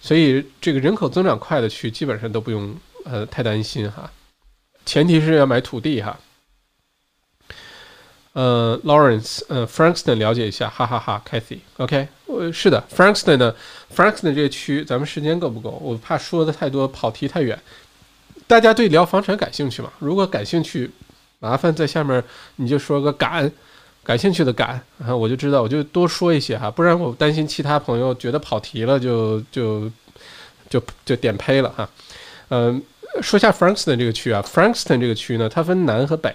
[0.00, 2.72] 所以这个人口增长快的区基本上都不用
[3.04, 4.08] 呃太担心哈。
[4.86, 6.18] 前提是要买土地哈。
[8.34, 13.52] 呃，Lawrence，呃，Frankston 了解一下，哈哈哈 Kathy，OK，呃，是的，Frankston 呢
[13.92, 15.70] ，Frankston 这个区，咱们时间够不够？
[15.82, 17.58] 我怕说的太多，跑题太远。
[18.48, 19.92] 大家对聊房产感兴趣吗？
[19.98, 20.90] 如果感兴趣，
[21.38, 22.24] 麻烦在下面
[22.56, 23.52] 你就说个感，
[24.02, 29.88] 感兴趣的感，啊，我就知道，我就多说一些哈，不然我担心其他朋友觉得跑题了，就就
[30.70, 31.88] 就就点呸了哈。
[32.48, 32.82] 嗯，
[33.20, 36.34] 说下 Frankston 这个区啊，Frankston 这个区呢，它分南和北。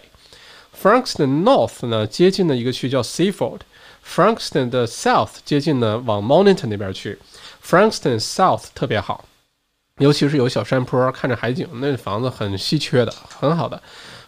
[0.79, 7.17] Frankston North 呢，接近的一个区叫 Seaford；Frankston 的 South 接近呢，往 Monington 那边去。
[7.65, 9.25] Frankston South 特别好。
[9.99, 13.81] 尤其是有小山坡，看着海景，那房子很稀缺的，很好的。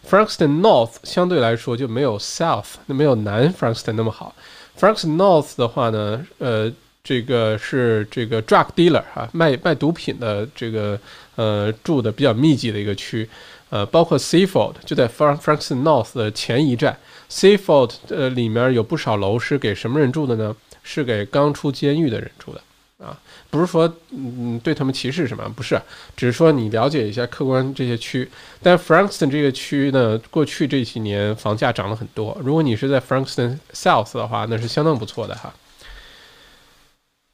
[0.07, 4.35] Frankston North 相对来说就没有 South，没有南 Frankston 那么好。
[4.79, 6.71] Frankston North 的话呢，呃，
[7.03, 10.99] 这个是这个 drug dealer 啊，卖卖毒品的这个
[11.35, 13.27] 呃住的比较密集的一个区，
[13.71, 16.95] 呃，包括 Seaford 就在 Frankston North 的前一站。
[17.27, 20.55] Seaford 呃里面有不少楼是给什么人住的呢？
[20.83, 22.61] 是给刚出监狱的人住的。
[23.03, 23.17] 啊，
[23.49, 25.81] 不是说嗯对他们歧视什么，不是，
[26.17, 28.29] 只是说你了解一下客观这些区。
[28.61, 32.37] 但 Frankston 这个区呢，过去这几年房价涨了很多。
[32.43, 35.53] 如果你是在 Frankston South 的话，那是相当不错的哈。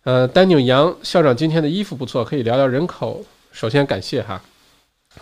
[0.03, 3.23] 呃，Daniel 杨校长今天的衣服不错，可以聊聊人口。
[3.51, 4.41] 首先感谢哈，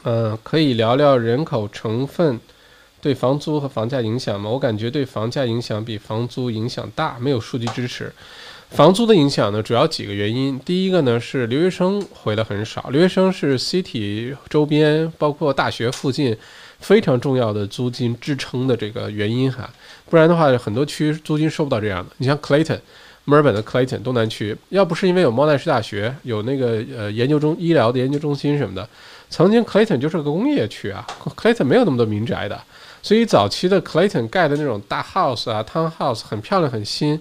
[0.04, 2.40] 嗯，可以聊聊人口成分
[3.02, 4.50] 对房租和房价影响吗？
[4.50, 8.14] 我感觉对房价影响比房租影响大，没有数据支持。
[8.70, 10.58] 房租的影响呢，主要几个原因。
[10.60, 16.38] 第一个呢是留学生回的很少，留学生是 city 周边，包括大学附近
[16.80, 19.68] 非常重要的租金支撑的这个原因哈。
[20.08, 22.12] 不然的话，很多区租金收不到这样的。
[22.20, 22.80] 你像 Clayton，
[23.26, 28.88] 墨尔本的 Clayton 东南区，要不是因为有莫奈什大学，有那个呃研究中医疗的研究中心什么的，
[29.32, 31.06] 曾经 Clayton 就是个工业区啊
[31.36, 32.62] ，Clayton 没有那么多民宅的，
[33.02, 37.20] 所以早期的 Clayton 盖的那种大 house 啊，townhouse 很漂亮，很新。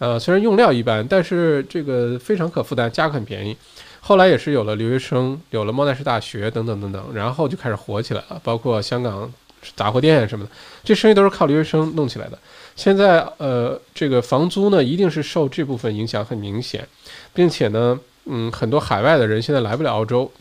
[0.00, 3.54] 呃，虽然用料一般，但是这个非常可负担，价格很便宜。
[4.00, 8.40] 后来也是有了留学生，有了莫奈什大学等等等等，然后就开始火起来了。
[8.42, 9.30] 包括香港
[9.76, 10.50] 杂货店什么的，
[10.82, 12.38] 这生意都是靠留学生弄起来的。
[12.74, 16.88] 现在呃，这个房租呢，一定是受这部分影响很明显，
[17.34, 20.32] 并且呢，嗯，很多海外的人现在来不了澳洲，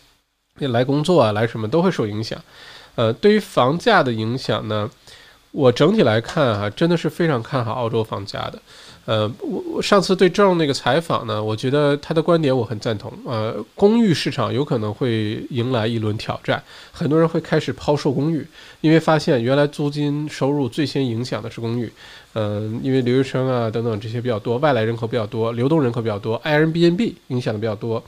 [0.60, 2.42] 来工作啊，来什么都会受影响。
[2.96, 4.90] 呃，对于房价的影响呢，
[5.52, 8.62] 我整体来看哈，真的是非常看好澳洲房价的。
[9.10, 13.12] 呃，我我上次对郑那个采访呢，我觉得他的观点我很赞同。
[13.26, 16.62] 呃，公寓市场有可能会迎来一轮挑战，
[16.92, 18.46] 很多人会开始抛售公寓，
[18.82, 21.92] 因为发现原来租金收入最先影响的是公寓。
[22.36, 28.04] 嗯，因为留学生啊等等这些比较多，外来人口比较多，流动人口比较多，Airbnb 影响的比较多。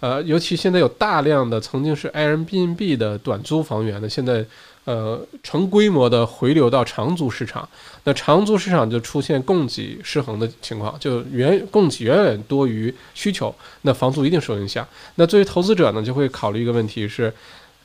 [0.00, 4.44] 呃，尤其现在有大量的曾经是 Airbnb 的短租房源的，现在。
[4.84, 7.68] 呃，成规模的回流到长租市场，
[8.02, 14.84] 那长租市场就出现供给失衡的情况，就远供给远远多于需求，那房租一定受影响。
[15.14, 17.32] 那作为投资者呢，就会考虑一个问题是：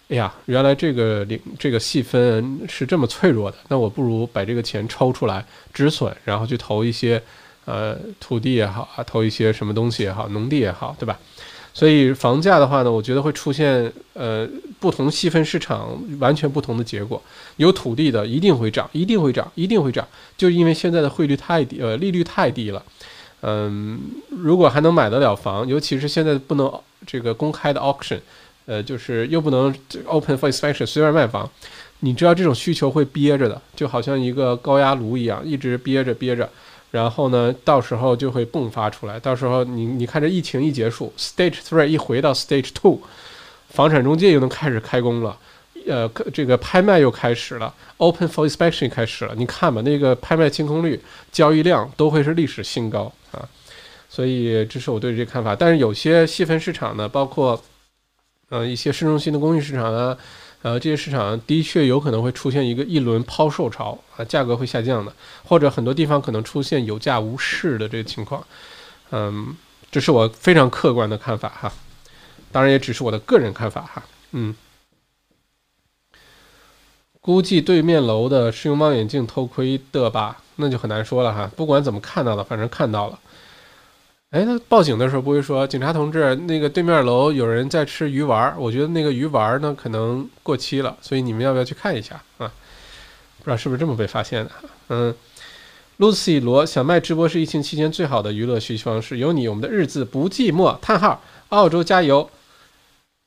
[0.10, 7.22] 哎呀，原来这个领这个细分是这么脆弱的，那我不如把这个钱抽出来止损，然后去投一些
[7.66, 11.20] 呃土地也好啊，投一些什么东西也好，农地也好，对吧？
[11.78, 14.50] 所以房价的话呢，我觉得会出现呃
[14.80, 17.22] 不同细分市场完全不同的结果。
[17.58, 20.04] 有土地的一定会涨，一定会涨，一定会涨，
[20.36, 22.82] 就因为现在的汇率太低，呃利率太低了。
[23.42, 24.00] 嗯，
[24.32, 26.68] 如果还能买得了房，尤其是现在不能
[27.06, 28.18] 这个公开的 auction，
[28.66, 29.72] 呃就是又不能
[30.06, 31.48] open for inspection 随便卖房，
[32.00, 36.50] 你知道这种需求会憋着的，就好像一个高压炉一样，一直憋着憋着。
[36.90, 39.20] 然后呢，到时候就会迸发出来。
[39.20, 43.02] 到时候你你看，这疫情一结束，Stage Three 一回到 Stage Two，
[43.70, 45.38] 房产中介又能开始开工了，
[45.86, 49.36] 呃，这个拍卖又开始了，Open for inspection 开始了。
[49.36, 51.02] 你看吧，那个拍卖清空率、
[51.32, 53.48] 交易量都会是历史新高啊。
[54.10, 55.56] 所以这是我对这看法。
[55.56, 57.62] 但是有些细分市场呢，包括
[58.50, 60.18] 呃一些市中心的公寓市场啊。
[60.64, 65.14] 呃，这些市场的确有可能会出现一个一轮抛售潮啊，价格会下降的，
[65.44, 68.46] 或者很多地方可能出现有价无市的这个情况。
[69.12, 69.56] 嗯，
[69.92, 71.72] 这是我非常客观的看法哈，
[72.52, 74.04] 当然也只是我的个人看法哈。
[74.32, 74.54] 嗯，
[77.22, 80.42] 估计对面楼的是用望远镜偷窥的吧？
[80.56, 81.50] 那就很难说了哈。
[81.56, 83.20] 不管怎么看到的，反正看到了。
[84.32, 92.52] 哎，他报警的时候不会说，警察同志，那个对面楼有人在吃鱼丸，我觉得那个鱼丸呢可能过期了，所以你们要不要去看一下啊？
[93.38, 94.52] 不知道是不是这么被发现的？
[94.90, 95.16] 嗯
[96.00, 100.78] ，Lucy 罗小麦直播是疫情期间最好的娱乐学习方式，有你，我们的日子不寂寞。
[100.82, 102.30] 叹号，澳洲加油，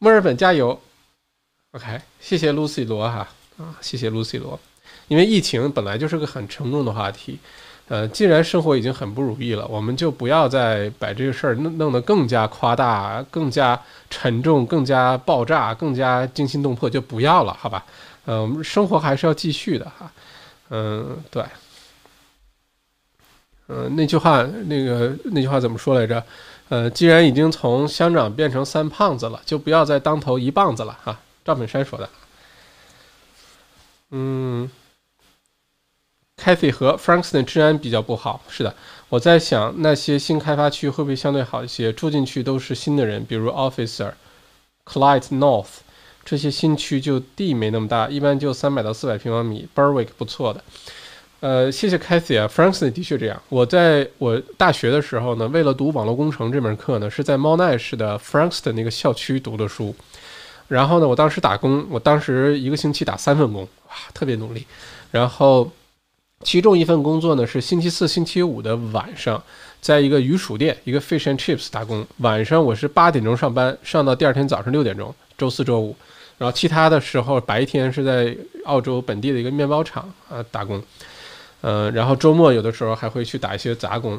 [0.01, 0.78] 墨尔本加油。
[1.70, 4.60] OK，谢谢 Lucy 罗哈啊，谢谢 Lucy 罗。
[5.09, 7.39] 因为疫情本来就是个很沉重的话题。
[7.91, 13.77] 呃，既然生活已经很不如意了，我们就不要再把这个事儿弄弄得更加夸大、更加
[14.09, 17.85] 沉重、更加爆炸、更加惊心动魄，就不要了，好吧？
[18.27, 20.12] 嗯，我们生活还是要继续的哈。
[20.69, 21.45] 嗯，对。
[23.67, 26.23] 嗯，那句话，那个那句话怎么说来着？
[26.69, 31.19] 呃，既然已经从乡长变成三胖子了，就不要再当头一棒子了哈。
[31.45, 32.09] 赵本山说的。
[34.12, 34.71] 嗯。
[36.43, 38.75] Cathy 和 Frankston 治安比较不好，是的，
[39.11, 41.93] 我在想那些新开发区会不会相对好一些？
[41.93, 44.12] 住进去都是新的人，比如 Officer、
[44.87, 45.67] Clyde North
[46.25, 49.69] 这些新区就地没那么大，一般就三百到四百平方米。
[49.75, 50.65] Berwick 不错的，
[51.41, 53.43] 呃，谢谢 Cathy 啊，Frankston 的确这样。
[53.51, 59.95] 我在我大学的时候呢，为了读网络工程这门课呢，是在猫奈市的 Frankston 那个校区读的书。
[60.69, 64.67] 然后呢，我当时打工，我当时一个星期打三份工，哇，特别努力。
[65.11, 65.71] 然后。
[66.43, 69.43] 其中一份工作呢是星期四、星期五的晚上，
[69.79, 72.05] 在一个鱼薯店，一个 fish and chips 打工。
[72.19, 75.95] 晚上我是八点钟上班，上到第二天早上六点钟，周四周五。
[76.39, 78.35] 然后其他的时候白天是在
[78.65, 80.83] 澳洲本地的一个面包厂啊打工。
[81.61, 84.19] 呃，然后周末有的时候还会去打一些杂工。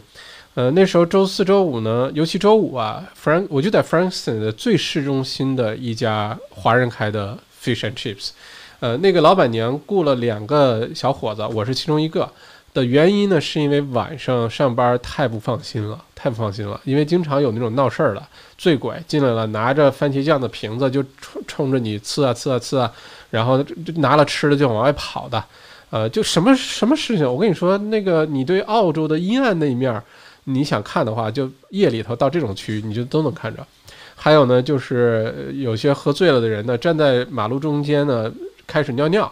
[0.53, 8.29] 呃，那时候周四周五呢，尤其周五啊，Frank 我就在 Frankston 的最市中心的一家华人开的 fish and chips。
[8.81, 12.27] 呃，那个老板娘雇了两个小伙子，我是其中一个。
[12.73, 16.81] 的原因呢，是因为晚上上班太不放心了，太不放心了。
[16.83, 18.23] 因为经常有那种闹事儿的
[18.57, 22.91] 醉鬼进来了，拿着番茄酱的瓶子就冲冲着你呲啊呲啊呲啊，
[23.29, 23.63] 然后
[23.97, 25.43] 拿了吃的就往外跑的。
[25.91, 30.01] 呃，就什么什么事情，我跟你说，那个你对澳洲的阴暗那一面，
[30.45, 33.63] 你想看的话，就夜里头到这种区域，你就都能看着。
[34.15, 38.31] 还有呢，就是有些喝醉了的人呢，站在马路中间呢。
[38.71, 39.29] 开始尿尿，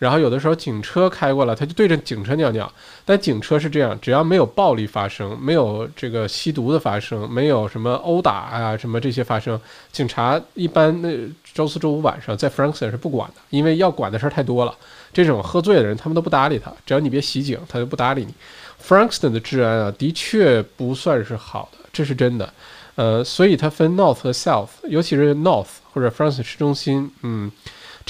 [0.00, 2.70] 然后有的时候警车开过来，他就对着警车尿尿。
[3.04, 9.60] 但警车是这样，只要没有暴力发生，没有这个吸毒的发生，没有什么殴打啊什么这些发生，
[9.92, 11.08] 警察一般那
[11.54, 14.74] 周四周五晚上在 Frankston 是不管的，因为要管的事儿太多了。
[15.12, 18.34] 这种喝醉的人他们都不搭理他，只要你别袭警，他就不搭理你。
[18.82, 22.50] Frankston 的治安啊，的确不算是好的，这是真的。
[22.94, 27.50] 呃，所以它分 North 和 South，尤其是 North 或者 Frankston 市中心，嗯。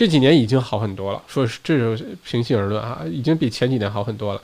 [0.00, 4.40] 这几年已经好很多了，说是这是平心而论啊，已经比前几年好很多了。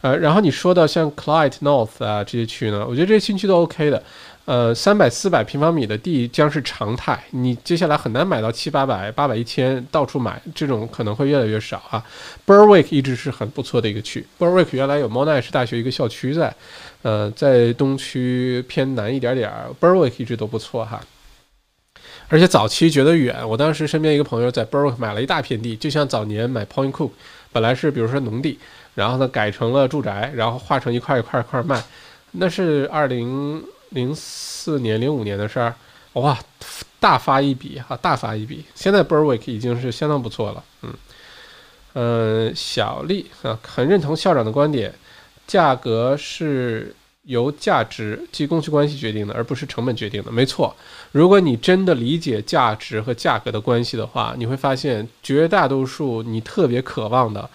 [0.00, 4.02] 呃，然后你说到像 Clyde North 啊这些区呢，我觉得这些新区都 OK 的。
[4.46, 12.04] 呃，三百四百平方米的地将是常态，你接下来很难买到七八百、八百一千，到处买这种可能会越来越少啊。
[12.44, 16.52] Berwick 一直是很不错的一个区，Berwick 原来有 Monash 大学一个校区在，
[17.02, 19.48] 呃，在东区偏南一点点
[19.80, 21.00] ，Berwick 一直都不错哈。
[22.30, 27.10] 而且早期觉得远，我当时身边一个朋友在 Burwick 买了一大片地，就像早年买 Point Cook，
[27.52, 28.58] 本来是比如说农地，
[28.94, 31.82] 然后呢改成了住宅，然后划成一块一块一块卖，
[32.32, 35.74] 那是二零零四年、零五年的事儿，
[36.12, 36.38] 哇，
[37.00, 38.62] 大发一笔哈，大发一笔。
[38.74, 40.94] 现在 Berwick 已经是相当不错了，嗯，
[41.94, 44.94] 呃，小丽啊，很认同校长的观点，
[45.46, 46.94] 价格是。
[47.28, 50.32] 由价值及供需关系决定的，而不是成本决定的。
[50.32, 50.74] 没错，
[51.12, 57.50] 如果你真的理解价值和价格的关系的话，你会发现绝大多数你特别渴望的，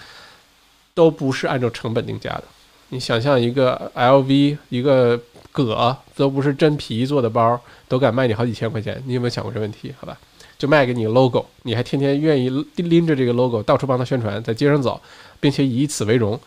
[0.93, 2.43] 都不是按照成本定价的。
[2.89, 5.19] 你想象一个 LV 一个
[5.51, 9.91] 革都不是真皮做的包，都敢卖你好几千块钱，你有没有想过这问题？
[9.99, 10.15] 好吧，
[10.55, 15.01] 就卖给你 logo，你还天天愿意拎着这个 logo 到处帮他宣传，在街上走，
[15.39, 16.39] 并且以此为荣。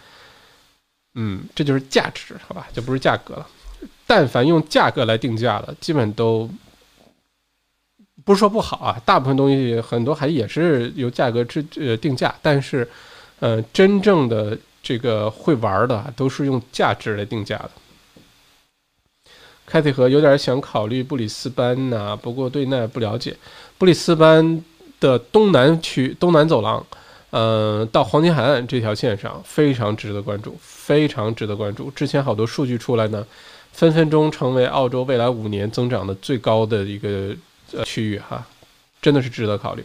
[1.18, 3.47] 嗯，这就是价值，好吧，就不是价格了。
[4.06, 6.48] 但凡用价格来定价的，基本都
[8.22, 9.01] 不是说不好啊。
[9.05, 12.86] 大部分东西很多还也是由价格制呃定价，但是，
[13.40, 17.70] 呃，真正的这个会玩的都是用价值来定价的。
[19.64, 23.34] 凯蒂和有点想考虑布里斯班呐，不过对那不了解。
[23.78, 24.62] 布里斯班
[25.01, 26.84] 的东南区东南走廊。
[27.30, 30.56] 呃，到黄金海岸这条线上非常值得关注，
[30.86, 31.90] 非常值得关注。
[31.90, 33.26] 之前好多数据出来呢，
[33.72, 37.34] 分分钟成为澳洲未来五年增长的最高的一个
[37.72, 38.46] 呃区域哈，
[39.02, 39.84] 真的是值得考虑。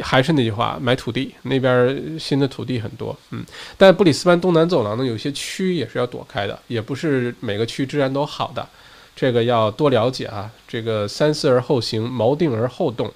[0.00, 3.42] 还是那句话，买土地那边新的土地很多，嗯。
[3.78, 8.68] 但布里斯班东南走廊呢，有些区也是要躲开的，也不是每个区治安都好的，
[9.16, 10.50] 这个要多了解啊。
[10.68, 13.10] 这个三思而后行，谋定而后动。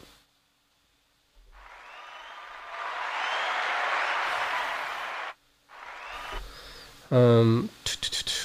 [7.10, 7.68] 嗯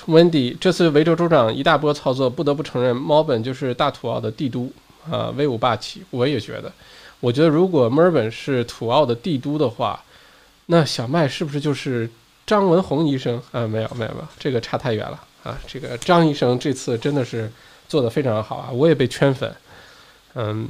[0.08, 4.72] ，Wendy，这次维州州长一大波操作，不得不承认，猫本就是大土澳的帝都
[5.10, 6.04] 啊，威武霸气。
[6.12, 6.72] 我也觉得，
[7.20, 10.04] 我觉得如果墨尔本是土澳的帝都的话，
[10.68, 12.10] 那小麦是不是就是
[12.46, 13.66] 张文宏医生啊？
[13.68, 15.58] 没有没有没有，这个差太远了啊！
[15.68, 17.52] 这个张医生这次真的是
[17.88, 19.54] 做得非常好啊，我也被圈粉。
[20.36, 20.70] 嗯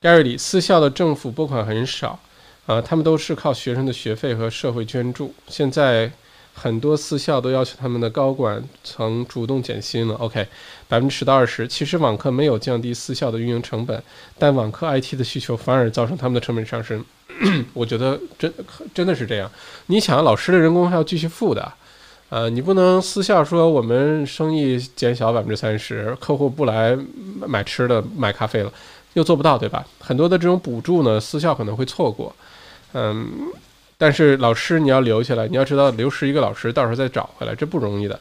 [0.00, 2.18] ，Gary 里私校的政府拨款很少
[2.66, 5.32] 啊，他们都是靠学生的学费和社会捐助。
[5.46, 6.10] 现在
[6.58, 10.14] 很多私校都要求他们的高管层主动减薪了。
[10.16, 10.46] OK，
[10.88, 11.68] 百分之十到二十。
[11.68, 14.02] 其实网课没有降低私校的运营成本，
[14.38, 17.04] 但网课 IT 的需求反而造成他们的成本上升。
[17.72, 18.52] 我觉得真
[18.92, 19.48] 真的是这样。
[19.86, 21.72] 你想，老师的人工还要继续付的，
[22.30, 26.98] 呃，你不能私校说我们生意减小百分之三十，客户不来
[27.46, 28.72] 买吃的、买咖啡了，
[29.12, 29.86] 又做不到，对吧？
[30.00, 32.34] 很多的这种补助呢，私校可能会错过，
[32.94, 33.28] 嗯，
[33.98, 38.18] 但是老师你要留下来，你要知道流失一个老师，到时候再找回来，这不容易的。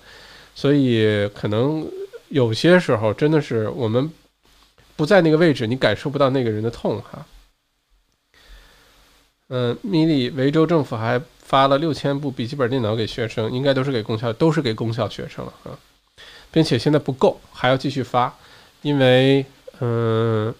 [0.55, 1.87] 所以可能
[2.29, 4.11] 有些时候真的是我们
[4.95, 7.25] 不在那个位置，你感受不到那个人的痛哈。
[9.49, 15.77] 嗯，米里维州政府还发了六千部笔记本电脑给学生，应该都是给公校，都是给公校学生了啊，
[16.51, 18.35] 并且现在不够，还要继续发，
[18.81, 19.45] 因为
[19.79, 20.53] 嗯，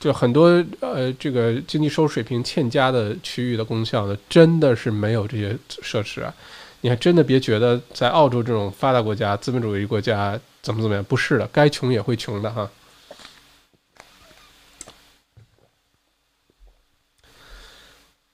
[0.00, 0.46] 就很多
[0.80, 6.34] 呃这个经济收入水平欠佳的区域的公校呢，真的是没有这些设施啊，
[6.80, 12.70] 你还真的别觉得在澳洲这种发达国家、资本主义国家怎么怎么样，不是的，该穷也会穷的哈。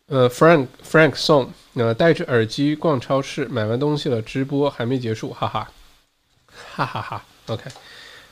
[0.06, 5.68] 呃，Frank Frank 送，呃，戴着耳机逛超市，买完东西了，直播还没结束，哈哈，
[6.76, 7.24] 哈哈哈。
[7.48, 7.64] OK，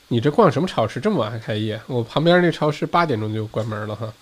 [0.08, 1.00] 你这逛什么超市？
[1.00, 1.80] 这么晚还开业？
[1.86, 4.12] 我旁边那超市八点钟就关门了哈。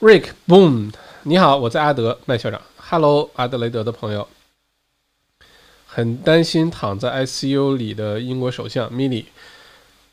[0.00, 4.28] Rick Boom，你好，我在阿德，麦校长，Hello，阿德雷德的朋友，
[5.86, 9.24] 很担心躺在 ICU 里的英国首相 Milly，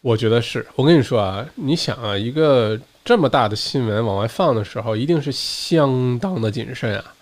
[0.02, 2.80] 我觉得是我跟你说啊，你想啊，一个。
[3.06, 7.14] 这么大的新闻往外放的时候，一定是相当的谨慎啊！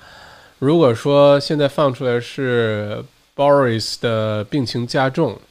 [0.59, 3.03] 如果说现在放出来是
[3.35, 5.41] Boris 的病情加重，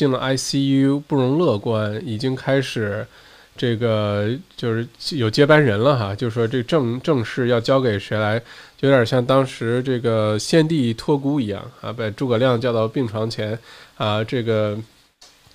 [0.00, 3.06] 进了 ICU，不容乐观，已经开始
[3.54, 8.38] 这个就是有接班人了哈，就是说这正正事要交给谁来，
[8.78, 13.58] 就有点像当时这个先帝托孤一样啊，把诸葛亮叫到病床前
[13.96, 14.78] 啊，这个。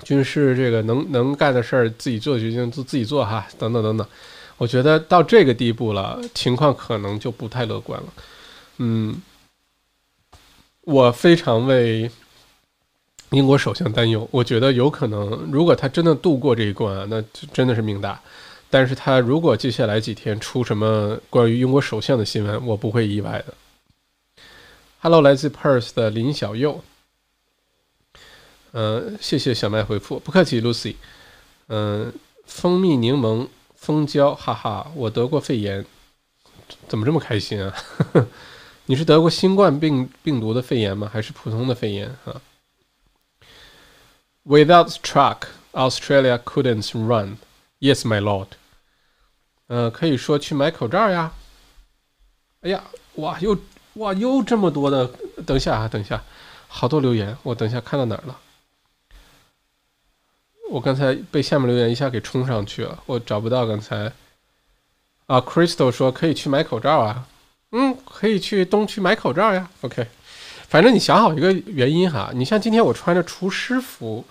[0.04, 4.06] 军事这个能能干的事儿自己做决定，自自己做哈，等等等等，
[4.58, 8.08] 我觉得到这个地步了，情况可能就不太乐观了。
[8.80, 9.22] 嗯，
[10.82, 12.12] 我非常为
[13.36, 17.22] 英国首相担忧，我觉得有可能，如果他真的度过这一关啊，那
[17.52, 18.20] 真的是命大。
[18.70, 23.54] 但是他如果接下来几天出什么关于英国首相的新闻，我不会意外的。
[25.00, 26.84] Hello，来自 Perth 的林小佑。
[28.72, 30.96] 嗯，谢谢小麦回复，不客气，Lucy。
[31.68, 32.12] 嗯，
[32.46, 35.86] 蜂蜜柠檬蜂胶，哈哈，我得过肺炎，
[36.88, 37.74] 怎么这么开心啊？
[38.88, 41.10] 你是得过新冠病病毒的肺炎吗？
[41.12, 42.42] 还是普通的肺炎啊
[44.46, 47.38] ？Without truck, Australia couldn't run.
[47.80, 48.50] Yes, my lord.
[49.68, 51.32] 呃，可以说去买口罩呀。
[52.62, 52.84] 哎呀，
[53.16, 53.58] 哇，又
[53.96, 55.10] 哇又这么多的，
[55.46, 56.24] 等一下啊，等一下，
[56.68, 58.40] 好多留言，我等一下看到哪儿了？
[60.70, 64.12] 我刚才被下面留言一下给冲上去了，我找不到刚才。
[65.28, 67.28] 啊，Crystal 说可以去买口罩啊，
[67.72, 69.70] 嗯，可以去东区买口罩呀。
[69.82, 70.08] OK，
[70.76, 74.22] 反正你想好一个原因哈，你像今天我穿着厨师服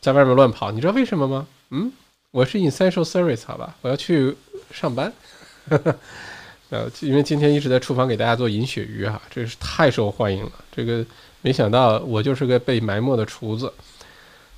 [0.00, 1.44] 在外面乱跑，你知道为什么吗？
[1.70, 1.90] 嗯，
[2.30, 4.32] 我是 essential service 好吧，我要去
[4.70, 5.12] 上班。
[6.70, 10.52] 呃，因为今天一直在厨房给大家做银鳕鱼哈，这是太受欢迎了。
[10.70, 11.04] 这个
[11.40, 13.72] 没想到我就是个被埋没的厨子。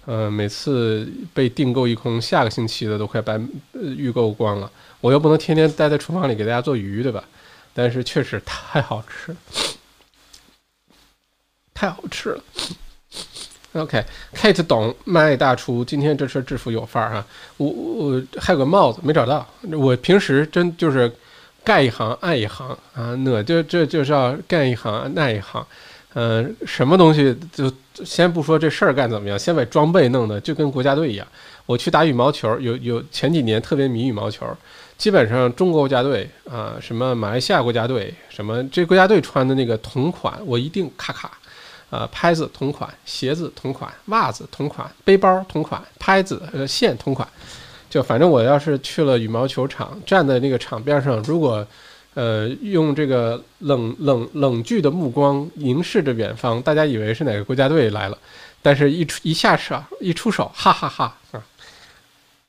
[0.05, 3.41] 呃，每次被订购一空，下个星期的都快把
[3.73, 4.71] 预购光了。
[5.01, 7.25] 我又不能天天待在厨房里给大家做鱼，对吧？
[7.73, 9.35] 但是确实太好吃，
[11.75, 12.43] 太好吃了。
[13.73, 17.27] OK，Kate 懂麦大厨，今天这身制服有范儿哈。
[17.57, 21.13] 我我还有个帽子没找到，我平时真就是
[21.65, 25.67] 干一行爱一行啊，那就这就是要干一行爱一行。
[26.17, 27.69] 嗯，什么东西就
[28.05, 31.27] 先不说这事儿干怎么样，先把装备弄的就跟国家队一样。
[31.67, 34.47] 我去打羽毛球，有有前几年特别迷羽毛球，
[34.97, 41.29] 基本上中国国家队啊，什么马来西亚国家队，什么这国家队穿的那个同款，我一定咔咔，
[41.95, 47.29] 呃，拍子同款，鞋子同款，袜子同款，背包同款，拍子呃线同款，
[47.89, 51.65] 就反正我要是去了羽毛球场，站在那个场边上，如果。
[52.17, 58.17] 呃，用这个冷冷冷峻的目光凝视着远方，大家以为是哪个国家队来了，
[58.63, 61.43] 但是一出一下手一出手，哈哈哈啊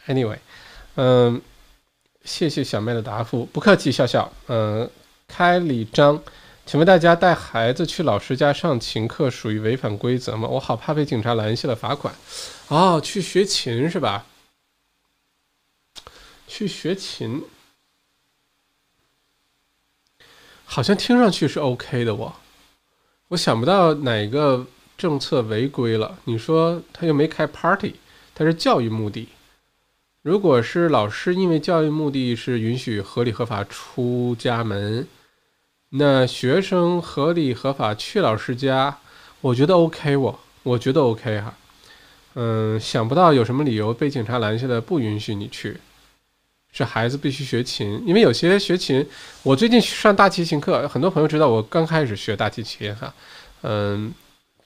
[0.05, 0.37] ！Anyway，
[0.97, 1.41] 嗯，
[2.23, 4.31] 谢谢小麦的答复，不客气，笑笑。
[4.49, 4.87] 嗯
[5.27, 6.21] 开礼章，
[6.65, 10.47] 请问大家带孩子去老师家上琴课属于违反规则吗？
[10.47, 12.15] 我好怕被警察拦下了罚款。
[12.69, 14.25] 哦，去学琴是吧？
[16.47, 17.43] 去学琴，
[20.63, 22.35] 好像听上去是 OK 的我，
[23.27, 24.65] 我想不到哪个
[24.97, 26.17] 政策违规了。
[26.23, 27.95] 你说他又没开 party，
[28.33, 29.29] 他是教育目的。
[30.23, 35.07] 如果是老师因为教育目的是允许合理合法出家门，
[35.89, 38.97] 那学生合理合法去老师家，
[39.41, 41.53] 我觉得 OK，我我觉得 OK 哈。
[42.33, 45.79] 嗯，想不到有什么理由被警察拦下来不允许你去。
[46.73, 49.07] 是孩子必须学琴，因为有些学琴，
[49.43, 53.13] 我最近上大提琴课，很多朋友知道我刚开始学大提琴哈，
[53.61, 54.13] 嗯，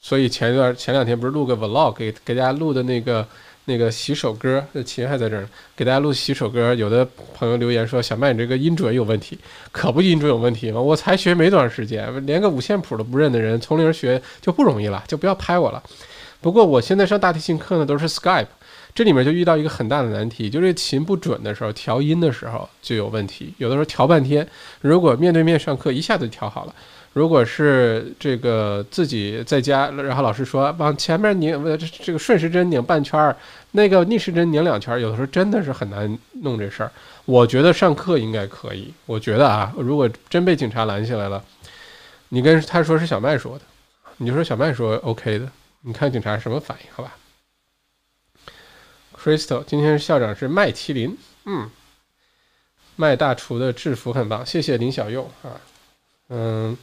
[0.02, 3.28] 所以前一段前两天不是录个 vlog 给给大家录的那个。
[3.70, 6.74] 那个洗手歌，那琴还在这儿呢，给大家录洗手歌。
[6.74, 9.38] 有的朋友留言说：“小麦，你这个音准有问题，
[9.72, 10.82] 可不音准有问题吗？
[10.82, 15.82] 我才学没多长时间，连个五线谱都不认的人，从零学就不容易了，就不要拍我了。”
[16.42, 18.48] 不过我现在上大提琴课呢，都是 Skype，
[18.96, 24.48] 这里面就遇到一个很大的难题，就是琴不准的时候，调音的时候就有问题，有的时候调半天，
[24.82, 26.74] 如果面对面上课，一下子就调好了。
[27.14, 33.36] 如果是这个自己在家，然后老师说往前面拧，这这个顺时针拧半圈儿，
[33.72, 36.92] 那个逆时针拧两圈儿，有的时候真的是很难弄这事儿。
[37.26, 38.94] 我觉得上课应该可以。
[39.08, 41.44] 我觉得啊，如果真被警察拦下来了，
[42.30, 43.66] 你跟他说是小麦说的，
[44.18, 46.92] 你就说小麦说 OK 的，你看警察什么反应？
[46.94, 47.18] 好吧
[49.18, 51.70] ？Crystal，今天校长是麦麒麟，嗯，
[52.96, 55.60] 麦大厨的制服很棒，谢谢林小佑啊，
[56.30, 56.78] 嗯。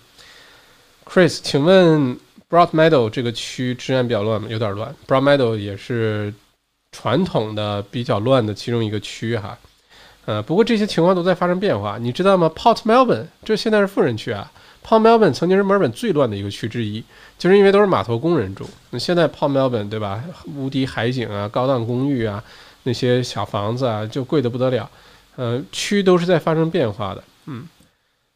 [1.08, 2.18] Chris，请问
[2.50, 4.48] Broadmeadow 这个区治安比较乱吗？
[4.50, 4.94] 有点乱。
[5.06, 6.34] Broadmeadow 也是
[6.90, 9.56] 传统的比较乱的其中一个区哈。
[10.24, 14.50] 呃，不过这些情况都在发生变化，你知道吗？Port Melbourne 这现在是富人区啊。
[14.84, 17.02] Port Melbourne 曾经是墨尔本最乱的一个区之一，
[17.38, 18.68] 就是因为都是码头工人住。
[18.90, 20.22] 那现在 Port Melbourne 对吧？
[20.56, 22.42] 无敌海景啊，高档公寓啊，
[22.82, 24.90] 那些小房子啊，就贵得不得了。
[25.36, 27.68] 呃，区都是在发生变化的，嗯，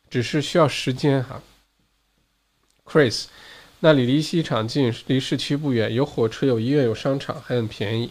[0.09, 1.41] 只是需要时间哈。
[2.91, 3.27] Chris，
[3.79, 8.11] 那里离机场近，离市区不远，有火车，有医院，有商场，还很便宜。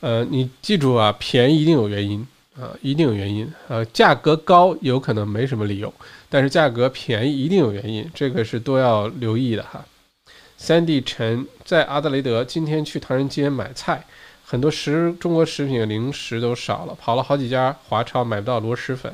[0.00, 3.50] 呃，你记住啊，便宜一定有原因啊，一定有原因。
[3.68, 5.90] 呃，价格高有可能没什么理由，
[6.28, 9.82] 但是价格便宜一定有原因，这个是都要留意的哈。
[10.58, 14.04] 三 D 陈在阿德雷德，今天去唐人街买菜，
[14.44, 19.10] 很多食中国食品零食都少了，跑了好几家华超买不到螺蛳粉，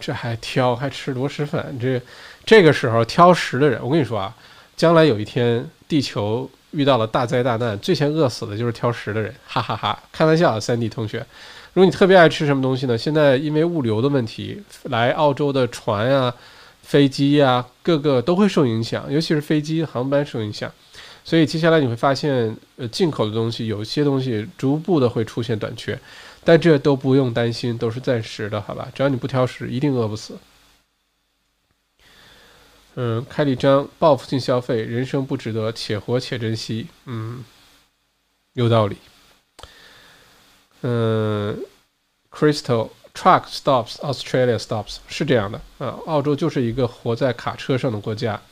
[0.00, 2.02] 这还挑还吃螺蛳粉这。
[2.44, 4.34] 这个时候挑食的人，我跟你说啊，
[4.76, 10.02] 将来有一天地球遇到了大灾大难，最先饿死的就是挑食的人，哈哈哈！
[10.10, 11.18] 开玩笑，三 D 同学，
[11.72, 12.98] 如果你特别爱吃什么东西呢？
[12.98, 16.34] 现在因为物流的问题，来澳洲的船啊、
[16.82, 20.70] 飞机呀，各个都会受影响，尤其是飞机航班受影响，
[21.24, 25.98] 所以接下来你会发现，呃，进口的东西有些东西逐步的会出现短缺，
[26.42, 28.88] 但这都不用担心，都是暂时的，好吧？
[28.94, 30.34] 只要你不挑食，一定饿不死。
[32.94, 36.88] 嗯，开了一张报复性消费，人生不值得，且活且珍惜。
[37.06, 37.42] 嗯，
[38.52, 38.96] 有道理。
[40.82, 41.58] 嗯
[42.30, 45.96] ，Crystal truck stops, Australia stops，是这样的啊。
[46.06, 48.42] 澳洲就是一个活在卡车上的国家。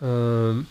[0.00, 0.64] 嗯，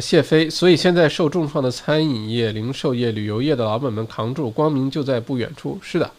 [0.00, 5.78] 谢飞，所以现在受重创的餐饮业、零售业、旅游业的老板们扛住，光明就在不远处。
[5.80, 6.10] 是的，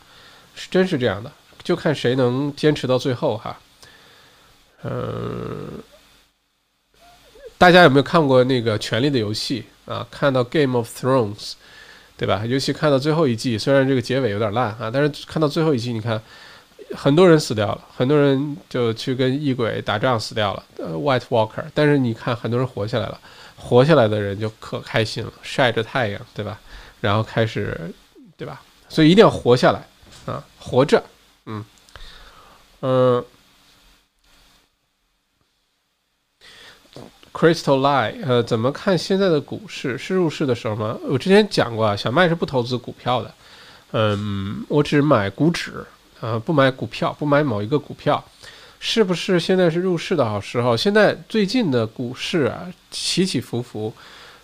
[0.55, 1.29] 是真是这样的。
[1.69, 3.55] 就看谁能坚持到最后哈，
[4.81, 5.67] 嗯，
[7.59, 9.63] 大家有没有看过那个《权力的游戏》
[9.93, 10.07] 啊？
[10.09, 11.35] 看到《Game of Thrones》，
[12.17, 12.43] 对吧？
[12.43, 16.19] 尤其看到最后一季，虽然这个结尾有点烂啊，但是看到最后一季，你看
[16.95, 21.63] 很多人死掉了，很多人就去跟异鬼打仗死掉了，呃，White Walker。
[21.75, 23.21] 但是你看很多人活下来了，
[23.55, 26.59] 活下来的人就可开心了，晒着太阳，对吧？
[26.99, 27.93] 然后开始，
[28.35, 28.59] 对吧？
[28.89, 29.87] 所以一定要活下来
[30.25, 31.03] 啊，活着。
[31.51, 31.65] 嗯，
[32.81, 33.25] 嗯
[37.33, 39.97] ，Crystal Line，呃，怎么看现在的股市？
[39.97, 40.95] 是入市的时候吗？
[41.07, 43.33] 我之前讲过啊，小麦是不投资股票的，
[43.93, 45.83] 嗯，我只买股指，
[46.21, 48.23] 啊，不买股票，不买某一个股票，
[48.79, 50.77] 是不是现在是入市的好时候？
[50.77, 53.91] 现在最近的股市啊，起起伏伏，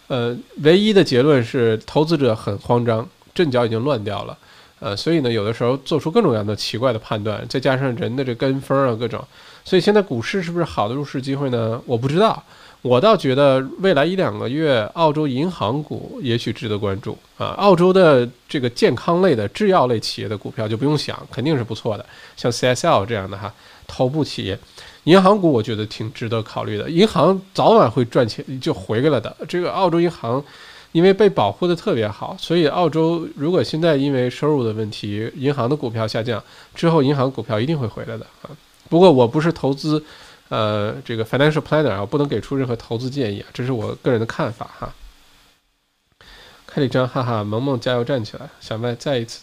[0.07, 4.35] 呃，唯一的结论是投资者很慌张，阵脚已经乱掉了。
[4.79, 9.23] 呃，所以呢，有的时候做出各种各样的奇怪的判断，再加上人的这跟风啊，各种，
[9.63, 11.81] 所以现在股市是不是好的入市机会呢？
[11.85, 12.43] 我不知道，
[12.81, 17.47] 我倒觉得未来一两个月，澳洲银行股也许值得关注啊。
[17.57, 23.51] 澳洲的这个健康类的制药类企业的股票就不用想，肯定是不错的，像 CSL 这样的哈
[23.87, 24.59] 头部企业。
[25.05, 29.35] 银行股我觉得挺值得考虑的，银行早晚会赚钱就回来了的。
[29.47, 30.43] 这个澳洲银行
[30.95, 36.41] 因为被保护的特别好，所以澳洲如果现在因为收入的问题，银行的股票下降
[36.73, 38.49] 之后，银行股票一定会回来的啊。
[38.87, 40.01] 不过我不是投资，
[40.47, 44.93] 呃，这个 financial planner 啊，不能给出任何投资建议啊，这是我个人的看法哈。
[46.65, 49.41] 开了一张，哈哈，萌萌加油站起来，小麦再一次，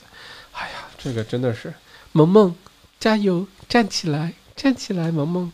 [0.53, 1.74] 哎呀，这个真的是
[2.12, 2.55] 萌萌
[2.99, 4.33] 加油站起来。
[4.57, 5.53] 站起来，萌萌。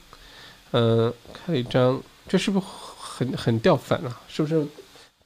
[0.70, 2.66] 嗯，开了一张，这是不是
[3.00, 4.20] 很很掉粉啊？
[4.28, 4.64] 是不是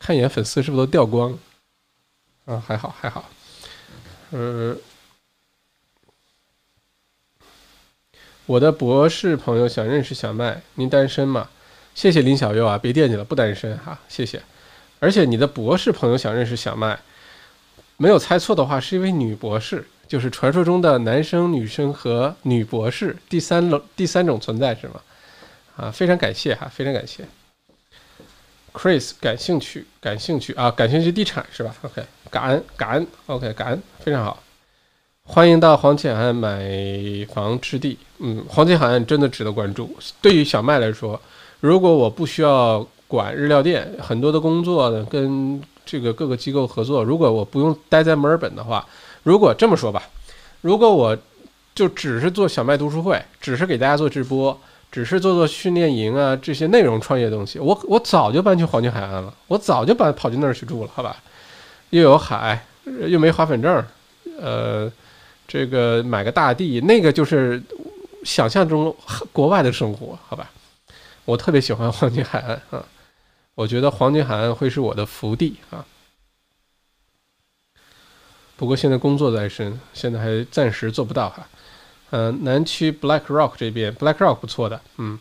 [0.05, 1.39] 看一眼粉丝是不是都掉光？
[2.45, 3.31] 啊，还好还好。
[4.33, 4.77] 嗯，
[8.47, 11.49] 我的博士朋友想认识小麦，您单身吗？
[11.95, 14.43] 谢谢林小优啊，别惦记了，不单身哈，谢谢。
[14.99, 16.99] 而且你的博士朋友想认识小麦，
[17.97, 19.87] 没有猜错的话，是一位女博士。
[20.09, 25.01] 就是传说中的男生、女生和女博士，第三种第三种存在是吗？
[25.77, 27.25] 啊，非常感谢哈，非常感谢。
[28.73, 34.43] Chris 感兴趣，感兴趣啊，感兴趣地产是吧？OK，感恩感恩，OK，感恩非常好。
[35.25, 36.61] 欢迎到黄金海岸买
[37.33, 39.95] 房置地，嗯，黄金海岸真的值得关注。
[40.21, 41.21] 对于小麦来说，
[41.61, 48.87] 如果我不需要管日料店，很多的工作呢跟这个各个机构合作，如果我不用待在墨尔本的话。
[49.25, 50.03] 如果这么说吧，
[50.63, 51.17] 如果我
[51.77, 54.61] 就只是做小麦读书会，只是给大家做直播，
[54.93, 61.17] 只是做做训练营啊这些内容创业东西，我我早就搬去黄金海岸了，我早就搬跑去那儿去住了，好吧？
[61.89, 62.65] 又有海，
[63.09, 63.85] 又没滑粉证，
[64.39, 64.93] 呃，
[65.49, 67.63] 这个买个大地，那个就是
[68.23, 68.95] 想象中
[69.33, 70.51] 国外的生活，好吧？
[71.25, 72.85] 我特别喜欢黄金海岸啊，
[73.55, 75.87] 我觉得黄金海岸会是我的福地啊。
[78.57, 81.49] 不过现在工作在身，现在还暂时做不到哈。
[82.15, 85.19] 嗯，南区 Black Rock 这边，Black Rock 不错的，嗯，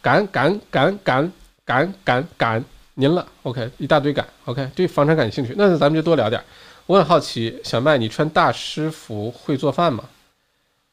[0.00, 1.30] 感感感感
[1.62, 2.64] 感感感
[2.94, 6.42] 您了，OK，一大堆感，OK，对房产感兴趣，那咱们就多聊点。
[6.86, 10.04] 我很好奇，小麦，你穿大师服会做饭吗？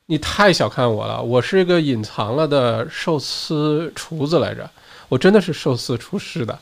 [0.07, 4.69] 你太小看我了，我是一个隐藏了的寿司厨子来着，
[5.07, 6.59] 我真的是寿司厨师的，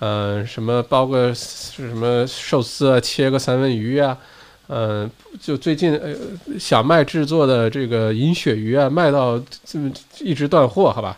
[0.00, 4.18] 嗯，什么包个是什么寿司啊，切个三文鱼啊。
[4.68, 5.08] 嗯，
[5.40, 6.12] 就最近呃，
[6.58, 9.88] 小麦制作的这个银鳕鱼啊，卖到这么
[10.18, 11.16] 一直断货，好吧？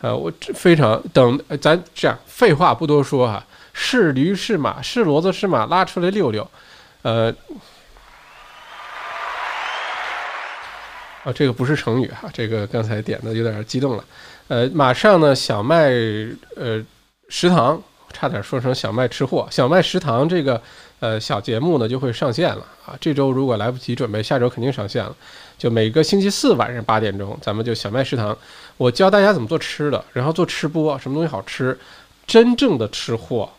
[0.00, 6.50] 呃，我非常等咱这样，废话不多说哈，是驴是马是骡子是马，拉出来溜溜。
[7.02, 7.32] 呃，
[11.22, 14.04] 啊，这个不是成语哈，这个刚才点的有点激动了。
[14.48, 15.90] 呃，马上呢，小麦
[16.56, 16.84] 呃
[17.28, 17.80] 食堂
[18.12, 20.60] 差点说成小麦吃货，小麦食堂这个。
[21.00, 22.96] 呃，小节目呢就会上线了啊！
[23.00, 25.16] 这周如果来不及准备，下周肯定上线了。
[25.56, 28.36] 就每个星期四晚上八点钟，咱们就小麦食堂，
[28.76, 31.76] 我教大家怎么做吃的，然后做吃播，什么东西好吃。
[32.26, 33.50] 真正的吃货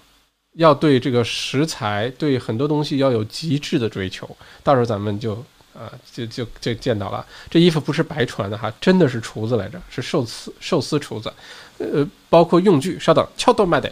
[0.53, 4.29] 要对这个食材，对很多东西要有极致的追求。
[4.63, 5.33] 到时候咱们就
[5.73, 7.25] 啊，就就就见到了。
[7.49, 11.33] 这衣服不是白穿的哈，真的是厨子来着，是寿司寿司厨子。
[11.79, 13.91] 呃，包括用具，稍等，敲豆麦得。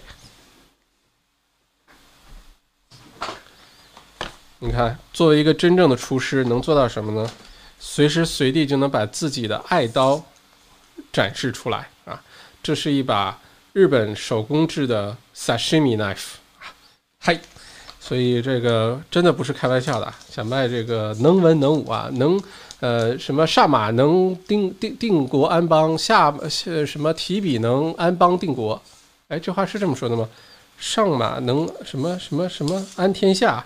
[4.61, 7.29] 你看，作为一个真正的厨师，能做到什么呢？
[7.79, 10.21] 随时随地就能把自己的爱刀
[11.13, 12.21] 展示出来啊！
[12.61, 13.39] 这是一把
[13.71, 16.75] 日本手工制的 sashimi knife 啊，
[17.19, 17.39] 嗨！
[18.01, 20.13] 所以这个真的不是开玩笑的。
[20.29, 22.37] 小麦这个能文能武啊，能
[22.81, 26.33] 呃什么上马能定定定国安邦，下
[26.85, 28.81] 什么提笔能安邦定国？
[29.29, 30.27] 哎，这话是这么说的吗？
[30.77, 33.65] 上马能什么什么什么安天下？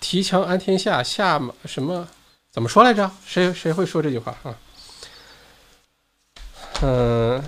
[0.00, 2.06] 提枪安天下，下马什么？
[2.52, 3.10] 怎么说来着？
[3.26, 4.56] 谁谁会说这句话啊？
[6.82, 7.42] 嗯，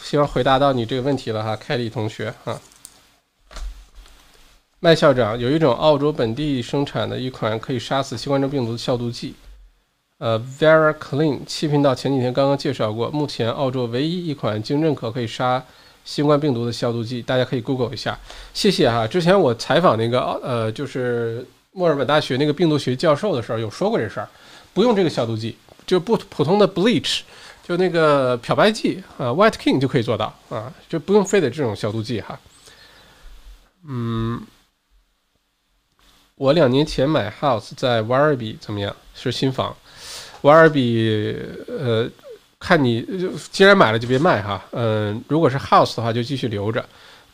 [0.00, 2.58] 希望回答到你这个问题了哈，凯利同学啊。
[4.80, 9.34] 麦校长，有一种澳洲本地生产的一款可以杀死新冠状病毒的消毒剂，
[10.18, 11.44] 呃，Vera Clean。
[11.44, 15.62] 七频道前几天刚刚介绍过，目前澳洲唯一一款经认可可以杀
[16.04, 18.18] 新冠病毒的消毒剂，大家可以 Google 一下。
[18.54, 19.06] 谢谢哈。
[19.06, 21.46] 之前我采访那个呃，就是。
[21.76, 24.26] 墨尔本大学那个病毒学教授的时候有说过这事儿，
[24.72, 25.54] 不用这个消毒剂，
[25.86, 27.20] 就不普通的 bleach，
[27.62, 32.40] 就那个漂白剂啊，White King 就可以做到啊，就不用非得这种消毒剂哈。
[33.86, 34.40] 嗯，
[36.36, 38.96] 我两年前买 house 在瓦尔比怎么样？
[39.14, 39.76] 是新房，
[40.40, 41.38] 瓦尔比
[41.68, 42.08] 呃
[42.58, 43.06] 看你
[43.52, 46.82] 既然买了就别卖哈，嗯，如果是 house 的话就继续留着，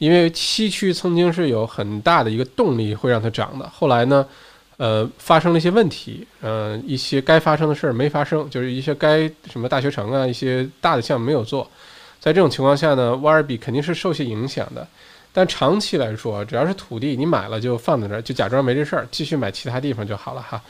[0.03, 4.27] 因为西区曾经是有很大的一个动力会让它涨的，后来呢，
[4.77, 11.71] 呃，发生了一些问题，嗯，一些该发生的事儿没发生，就是一些该什么大学城啊，一些大的项目没有做，
[12.19, 14.85] 在这种情况下呢，沃尔比肯定是受些影响的，
[15.33, 20.61] 但长期来说，只要是土地你买了就放在那儿，就假装没这事儿，继续买其他地方就好了哈，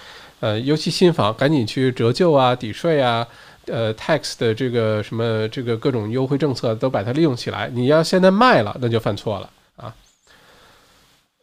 [0.40, 3.26] 呃，尤其新房赶紧去折旧啊，抵税啊。
[3.72, 7.70] 呃，tax 的这个什么这个各种优惠政策都把它利用起来。
[7.72, 9.94] 你要现在卖了，那就犯错了啊。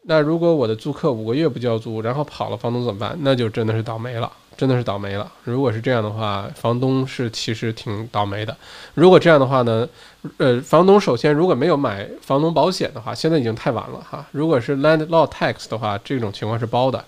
[0.04, 3.18] 那如果我的租客五个月不交租，然后跑了，房东怎么办？
[3.22, 5.32] 那就真的是倒霉了，真的是倒霉了。
[5.44, 8.56] 如果是这样的话，房东是其实挺倒霉的。
[8.94, 9.90] 如果这样的话呢，
[10.38, 14.24] 呃，房东首先如果没有买房东保险的话，现在已经太晚了哈。
[14.32, 17.04] 如果是 landlord tax 的话，这种情况是包的。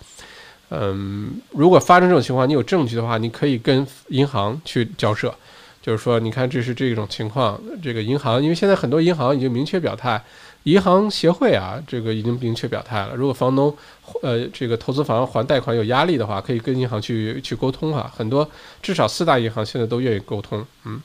[0.74, 5.36] 嗯，如果发生这种情况，你有证据的话，你可以跟银行去交涉，
[5.82, 10.24] 就是说，你看这是这种情况，这个银行，因为现在很多银行已经明确表态，
[10.64, 13.76] 银行协会啊，这个已经明确表态了，如果房东，
[14.22, 18.50] 呃，这个投资房还贷款有压力的话，可以跟银行去去沟通啊，很多
[18.82, 21.02] 至少四大银行现在都愿意沟通，嗯。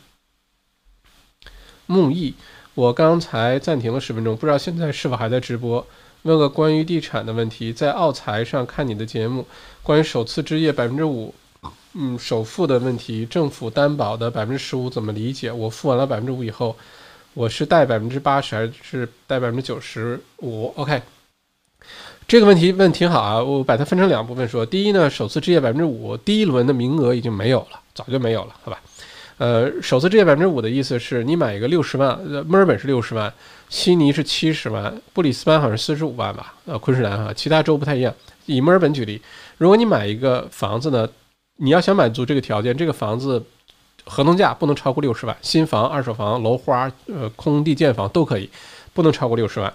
[1.87, 2.35] 木易，
[2.75, 5.85] 我刚才暂停了十分钟，不知道现在是否还在直播。
[6.23, 9.47] 问个关于地产的问题，在奥财上看你的节目，
[9.83, 11.33] 关于首次置业百分之五，
[11.95, 15.53] 嗯，首付的问题，政府担保的百分之十五怎么理解？
[15.53, 16.77] 我付完了百分之五以后，
[17.35, 21.01] 我是贷百分之八十还是贷百分之九十五？OK，
[22.27, 24.67] 这个问题问挺好啊，我把它分成两部分说。
[24.67, 28.81] 第一呢，首次置业百分之五，第一轮的名额已经没有了，早就没有了，好吧？
[29.39, 33.33] 呃，首次置业百分之五的意思是你买一个六十万，呃，墨尔本是六十万。
[33.69, 36.55] 悉尼是七十万，布里斯班好像是四十五万吧？
[36.67, 38.15] 呃，昆士兰哈，其他州不太一样。
[38.47, 39.21] 以墨尔本举例，
[39.59, 41.09] 如果你买一个房子呢，
[41.57, 43.45] 你要想满足这个条件，这个房子
[44.05, 48.49] 合同价不能超过六十万，新房、二手房、楼花、呃，空地建房都可以，
[48.95, 49.71] 不能超过六十万。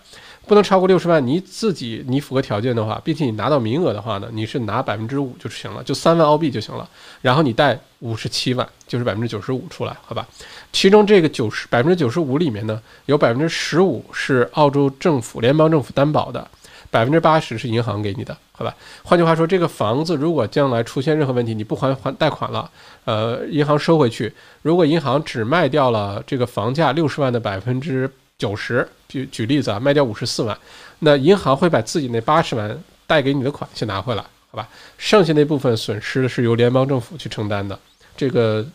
[0.48, 6.90] 不能超过六十万，你自己你符合条件的话，并且你拿到名额的话呢，你是拿百分之五就行了，就三万澳币就行了。
[7.22, 10.28] 然后你贷五十七万，就是百分之九十五出来，好吧？
[10.74, 16.46] 其中这个九十百分之九十五里面呢，有百分之十五是澳洲政府联邦政府担保的，
[16.90, 18.76] 百分之八十是银行给你的，好吧？
[19.04, 22.70] 换句话说，这个房子如果将来出现任何问题，你不还还贷款了，
[23.06, 24.34] 呃，银行收回去。
[24.64, 28.12] 如果银行只卖掉了这个房价六十万的百分之。
[28.42, 30.58] 九十，举举例子啊，卖掉五十四万，
[31.00, 34.70] 那银行会把自己那八十万贷给你的款先拿回来，好吧？
[34.98, 37.78] 剩下那部分损失是由联邦政府去承担的，
[38.16, 38.66] 这个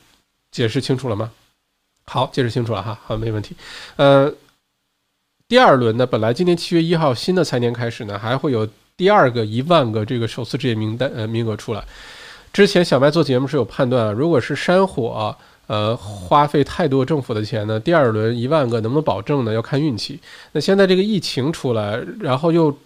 [0.50, 1.30] 解释清楚了吗？
[2.04, 3.56] 好，解释清楚了哈，好，没问题。
[3.96, 4.30] 呃，
[5.48, 11.82] 第二轮呢，本来今年七月一号新的财年开始呢，还会有第二个一万个这个首次置业名单呃名额出来。
[12.52, 15.34] 之前小麦做节目是有判断啊，如果是山火。
[15.66, 17.78] 呃，花费太多政府的钱呢。
[17.80, 19.52] 第二轮一万个能不能保证呢？
[19.52, 20.20] 要看运气。
[20.52, 22.76] 那现在这个疫情出来，然后又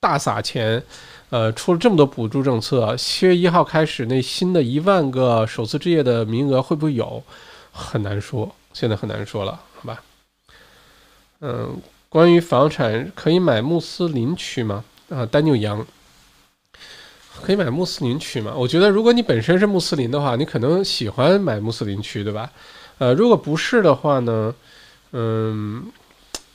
[0.00, 0.82] 大撒钱，
[1.30, 7.22] 呃，出了这么多补助政策，七月一号开始那新的一万个首次置业的名额会不会有？
[7.70, 10.02] 很难说，现在很难说了，好吧？
[11.40, 11.76] 嗯，
[12.08, 14.84] 关于房产可以买穆斯林区吗？
[15.08, 15.86] 啊，丹纽杨。
[17.44, 18.54] 可以买穆斯林区嘛？
[18.56, 22.50] 我觉得如果你本身是穆斯林的话，你可能喜欢买穆斯林区，对吧？
[22.96, 24.54] 呃，如果不是的话呢，
[25.12, 25.84] 嗯，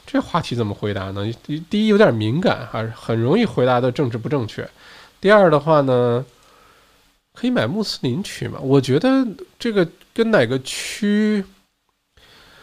[0.07, 1.31] 这话题怎么回答呢？
[1.69, 4.67] 第一有点敏感，还是很容易回答的政治不正确。
[5.21, 6.25] 第二的话呢，
[7.33, 8.59] 可以买穆斯林区嘛？
[8.59, 9.27] 我觉得
[9.59, 11.43] 这个跟哪个区，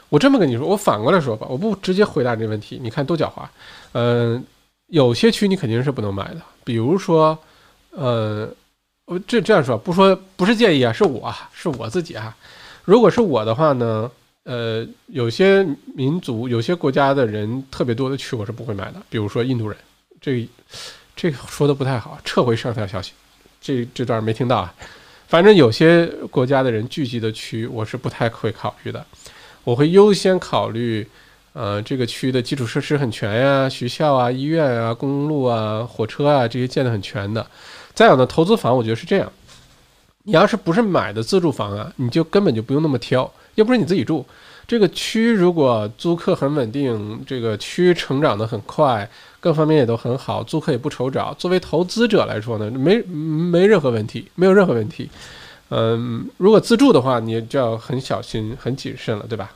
[0.09, 3.47] 我这么跟你说，我反过来说吧，我不直接回答这问题，你看多狡猾。
[3.93, 4.44] 嗯，
[4.89, 7.39] 有些区你肯定是不能买的，比如说。
[7.97, 8.47] 呃，
[9.06, 12.36] 我这这样说，不说不是建议啊，是我是我自己啊。
[12.85, 14.10] 如果是我的话呢，
[14.44, 19.02] 呃，有些民族、有些国家的人特别多的区，我是不会买的。
[19.09, 19.77] 比如说印度人，
[20.20, 20.47] 这
[21.16, 23.12] 这说的不太好，撤回上条消息，
[23.60, 24.74] 这这段没听到啊。
[25.27, 29.05] 反正有些国家的人聚集的区，我是不太会考虑的。
[29.64, 31.05] 我会优先考虑，
[31.55, 37.44] 呃，这个区的基础设施很全呀，学校啊、医院啊、公路啊、火车啊这些建的很全的。
[37.97, 39.32] 再有呢，投资房我觉得是这样，
[40.24, 44.24] 你要是不是买的自住房啊，你就根本就不用那么挑，又不是你自己住。
[44.68, 49.09] 这个区如果租客很稳定，这个区成长的很快，
[49.40, 51.32] 各方面也都很好，租客也不愁找。
[51.35, 55.09] 作为投资者来说呢，没没任何问题，没有任何问题。
[55.70, 59.52] 嗯，如果自住的话，你就要很小心、很谨慎了，对吧？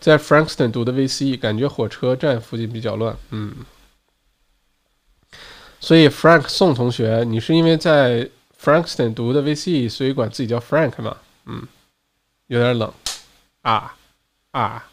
[0.00, 3.52] 在 Frankston 读的 VC，感觉火车站附近比较乱，嗯。
[5.82, 8.28] 所以，Frank 宋同学，你是因为在
[8.62, 11.66] Frankston 读的 VC，所以管自己叫 Frank 嘛，嗯，
[12.46, 12.94] 有点冷
[13.62, 13.92] 啊
[14.52, 14.84] 啊，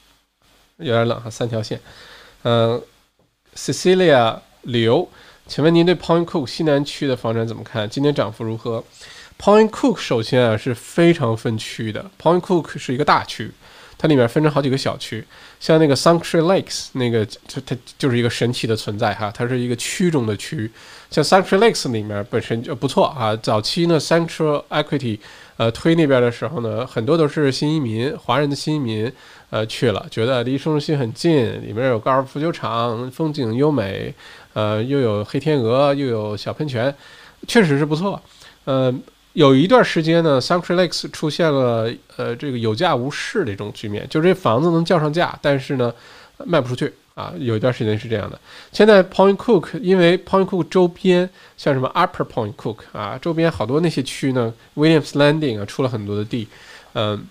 [0.77, 1.79] 有点冷哈，三条线，
[2.41, 2.81] 嗯
[3.55, 5.07] ，Cecilia 刘，
[5.45, 7.87] 请问您对 Point Cook 西南区的房产怎么看？
[7.87, 8.83] 今年涨幅如何
[9.39, 13.51] ？Point Cook 首先啊是非常分区的，Point Cook 是一个大区。
[14.01, 15.21] 它里面分成好几个小区，
[15.59, 20.71] 像那个 Sanctuary Lakes 那个，就它就是一个神奇的存在哈，它是一个区中的区。
[21.11, 23.35] 像 Sanctuary Lakes 里面本身就不错啊。
[23.35, 25.19] 早期呢，Sanctuary Equity
[25.57, 29.11] 呃推那边的时候呢，很多都是新移民，华人的新移民
[29.49, 34.13] 呃去了，觉得离市中心很近，里面有高尔夫球场，风景优美，
[34.53, 36.95] 呃又有黑天鹅，又有小喷泉，
[37.49, 38.21] 确实是不错，
[38.63, 39.03] 嗯。
[39.33, 45.93] 有一段时间呢，Sanctuary Lakes 出现了呃这个有价无市的这种局面，就是这房子能叫上价，但是呢
[46.45, 47.31] 卖不出去啊。
[47.37, 48.39] 有一段时间是这样的。
[48.71, 56.47] 现在 Point Cook 因为 Point Cook 周边像什么 Upper Point Cook 啊，周边好多那些区呢，Williams Landing 啊出了很多的地，
[56.93, 57.23] 嗯，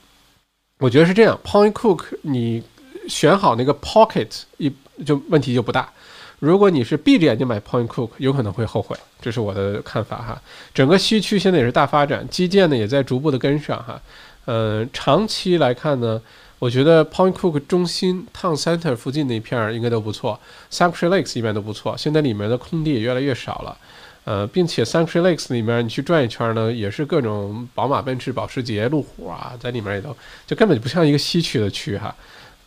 [0.79, 1.39] 我觉得是这样。
[1.45, 2.63] Point Cook 你
[3.09, 4.73] 选好那个 pocket 一
[5.05, 5.93] 就问题就不大。
[6.41, 10.41] 如果你是闭着眼睛买 Point Cook，有可能会后悔，这是我的看法哈。
[10.73, 14.01] 整个西区现在也是大发展，基建呢也在逐步的跟上哈。
[14.45, 16.23] 嗯，长期来看呢，
[16.61, 20.39] 我觉得 Point Cook 中心 Town Center 附近那片儿应该都不错
[20.71, 21.97] ，Sanctuary Lakes 一般都不错。
[21.99, 23.77] 现在里面的空地也越来越少了，
[24.23, 30.17] 呃，并且 Sanctuary Lakes 里面你去转一圈呢，也是各种宝马、奔驰、保时捷、路虎啊，在里面也都
[30.47, 32.15] 就根本就不像一个西区的区哈。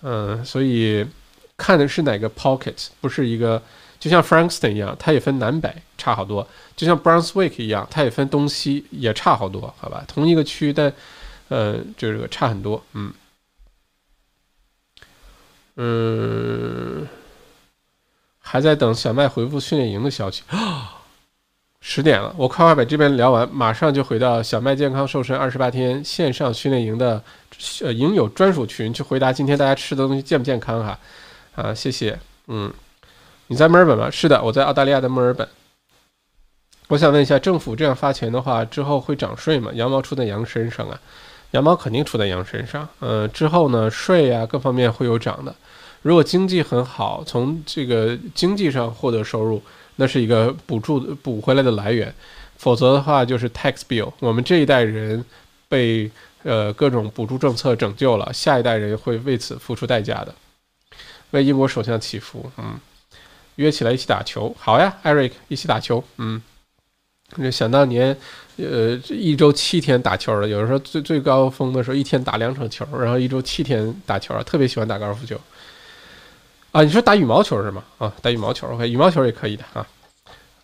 [0.01, 1.05] 嗯，所以。
[1.61, 3.61] 看的是哪个 pocket，不是一个，
[3.99, 6.43] 就像 Frankston 一样，它也分南北，差好多；
[6.75, 10.03] 就像 Brunswick 一样，它也分东西，也差好多，好吧？
[10.07, 10.91] 同一个区，但，
[11.49, 13.13] 呃，这个差很多，嗯，
[15.75, 17.07] 嗯，
[18.39, 20.97] 还在等小麦回复训练营的消息啊！
[21.79, 27.23] 十点了，我快快把这边聊完，马上就回到小麦健康瘦身二十八天线上训练营的
[27.81, 30.97] 呃营友专属群，去回答今天大家吃的东西健不健康哈。
[31.55, 32.19] 啊谢谢。
[32.47, 32.71] 嗯，
[33.47, 34.09] 你在墨尔本吗？
[34.09, 35.47] 是的，我在澳大利亚的墨尔本。
[36.87, 39.71] 我想问一下，政府这样发钱的话，之后会涨税吗？
[39.73, 40.99] 羊毛出在羊身上啊，
[41.51, 42.87] 羊毛肯定出在羊身上。
[42.99, 45.55] 嗯，之后呢，税啊各方面会有涨的。
[46.01, 49.61] 如果经济很好，从这个经济上获得收入，
[49.95, 52.13] 那是一个补助补回来的来源。
[52.57, 54.11] 否则的话，就是 tax bill。
[54.19, 55.23] 我们这一代人
[55.69, 56.11] 被
[56.43, 60.35] 呃各种补助政策拯救了，下一代人会为此付出代价的。
[61.31, 62.79] 为英国首相祈福，嗯，
[63.55, 66.41] 约起来一起打球，好呀，Eric，一起打球，嗯，
[67.51, 68.15] 想当年，
[68.57, 75.39] 呃，一周七天打球的，有的时候最最高峰的时候一天打两场球，然后一周七天打球，特别喜欢打高尔夫球。
[76.71, 77.83] 啊，你说打羽毛球是吗？
[77.97, 79.87] 啊，打羽毛球，OK，羽毛球也可以的啊。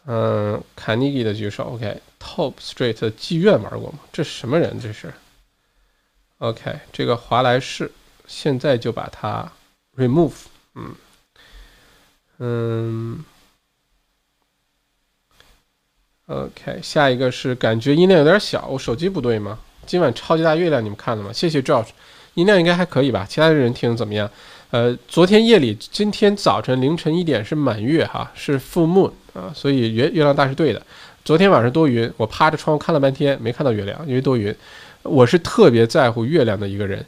[0.05, 3.99] 嗯，卡尼基的举手，OK，Top Street 的妓院玩过吗？
[4.13, 4.79] 这什么人？
[4.79, 5.13] 这是
[6.37, 7.91] ？OK，这个华莱士，
[8.25, 9.51] 现在就把它
[9.97, 10.33] remove。
[10.77, 10.95] 嗯
[12.39, 13.25] 嗯
[16.27, 19.57] ，OK，下一个是感觉音量有点小，我手机不对吗？
[19.87, 21.33] 今晚超级大月亮你们看了吗？
[21.33, 21.87] 谢谢 George，
[22.35, 23.25] 音量应该还可以吧？
[23.27, 24.29] 其他的人听怎么样？
[24.69, 30.85] 呃，昨天夜里，今天早晨凌晨一点是满月哈，是 full moon 啊，所以月月亮大是对的。
[31.23, 34.53] 昨天晚上多云，我趴着窗户看了半天没看到月亮，因为多云。
[35.03, 37.03] 我是特别在乎月亮的一个人。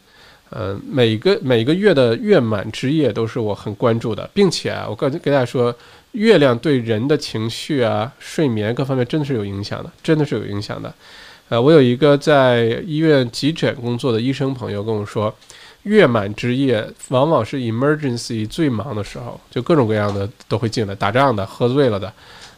[0.52, 5.74] 嗯，每个每个月的月满之夜都是我很关注的，并且啊，我跟跟大家说，
[6.14, 10.92] 月亮对人的情绪啊、睡眠各方面真的是有影响的，真的是有影响的。
[11.50, 15.32] 呃，我有一个在医院急诊工作的医生朋友跟我说，
[15.84, 22.12] 月满之夜往往是 emergency 最忙的时候，就各种各样的都会进来，打仗的、喝醉了的，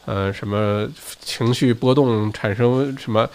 [0.06, 0.88] 呃，什么
[1.20, 3.30] 情绪波动产生什么，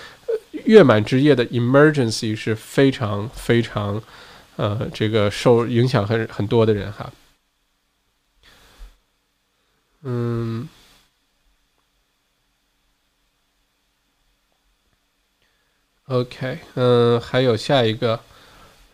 [0.65, 4.03] 月满之夜的 emergency 是非常非常。
[4.57, 7.13] 呃，这个受影响很很多的人哈，
[10.03, 10.67] 嗯
[16.07, 18.21] ，OK，嗯，还有下一个，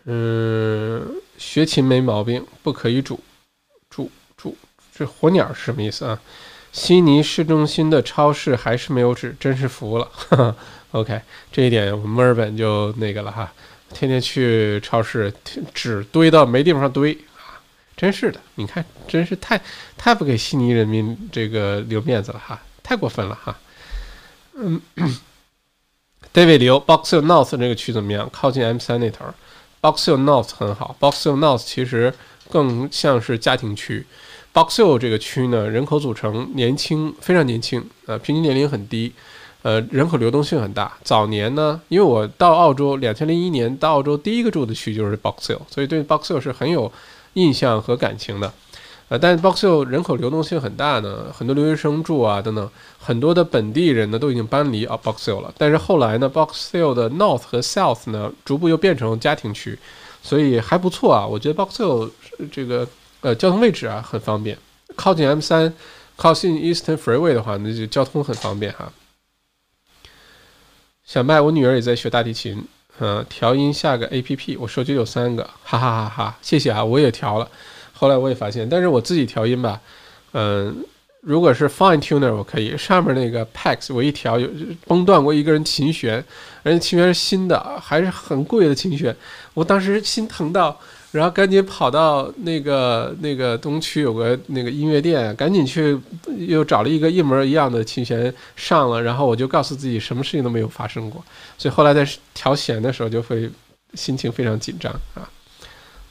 [0.03, 3.21] 嗯，学琴没毛病，不可以煮，
[3.89, 4.57] 煮煮，
[4.93, 6.19] 这火鸟是什么意思啊？
[6.73, 10.11] 悉尼市中心的超市还是没有纸，真是服了。
[10.91, 11.21] OK，
[11.51, 13.53] 这一点我们墨尔本就那个了哈。
[13.93, 15.31] 天天去超市，
[15.73, 17.61] 纸堆到没地方堆啊！
[17.95, 19.61] 真是的，你看，真是太
[19.97, 23.57] 太不给悉尼人民这个留面子了哈，太过分了哈。
[24.55, 24.81] 嗯，
[26.33, 28.29] David 刘 Box Hill North 这个区怎么样？
[28.33, 29.25] 靠近 M 三那头
[29.79, 30.95] ，Box Hill North 很好。
[30.99, 32.13] Box Hill North 其实
[32.49, 34.05] 更像是家庭区。
[34.51, 39.13] Box Hill 这个区呢，人口组成年轻，非常年轻，呃，平均年龄很低。
[39.63, 40.91] 呃，人口流动性很大。
[41.03, 46.91] 早年呢，因为我到澳洲，两千零一年到澳洲第一个住的区就是 Box Hill，所以对 Box Hill 是很有
[47.33, 48.53] 印象和感情的。
[49.07, 52.69] 呃，但是 Box Hill 人口流动性很大呢，很多留学生住啊等等，
[52.99, 55.53] 很多的本地人呢都已经搬离啊 Box Hill 了。
[55.57, 59.79] 但是后来呢，Box Hill 的 North 和 South 呢逐步又变成家庭区，
[60.21, 61.25] 所以还不错啊。
[61.25, 62.09] 我觉得 Box Hill
[62.51, 62.85] 这个
[63.21, 64.57] 呃交通位置啊很方便，
[64.95, 65.73] 靠近 M 三，
[66.17, 68.91] 靠近 Eastern Freeway 的话，那就交通很方便哈。
[71.05, 72.63] 小麦，我女儿也在学大提琴，
[72.99, 77.47] 嗯，调音下个 A P P，我手机有三个，哈哈哈哈，谢谢啊，我也调了。
[77.91, 79.81] 后来我也发现，但是我自己调音吧，
[80.31, 80.73] 嗯，
[81.19, 84.49] 如果是 Fine Tuner 我可以，上面那个 Pax 我一调有
[84.87, 86.23] 崩断过一个人琴弦，
[86.63, 89.13] 而且琴弦是新的，还是很贵的琴弦，
[89.53, 90.79] 我当时心疼到，
[91.13, 95.97] 然后赶紧跑到那个那个东区有个那个音乐店，赶紧去
[96.39, 101.23] 又找了一个一模一样的琴弦上了，然后我就告诉自己什么事情都没有发生过，
[101.57, 103.49] 所以后来在调弦的时候就会
[103.93, 105.29] 心情非常紧张啊，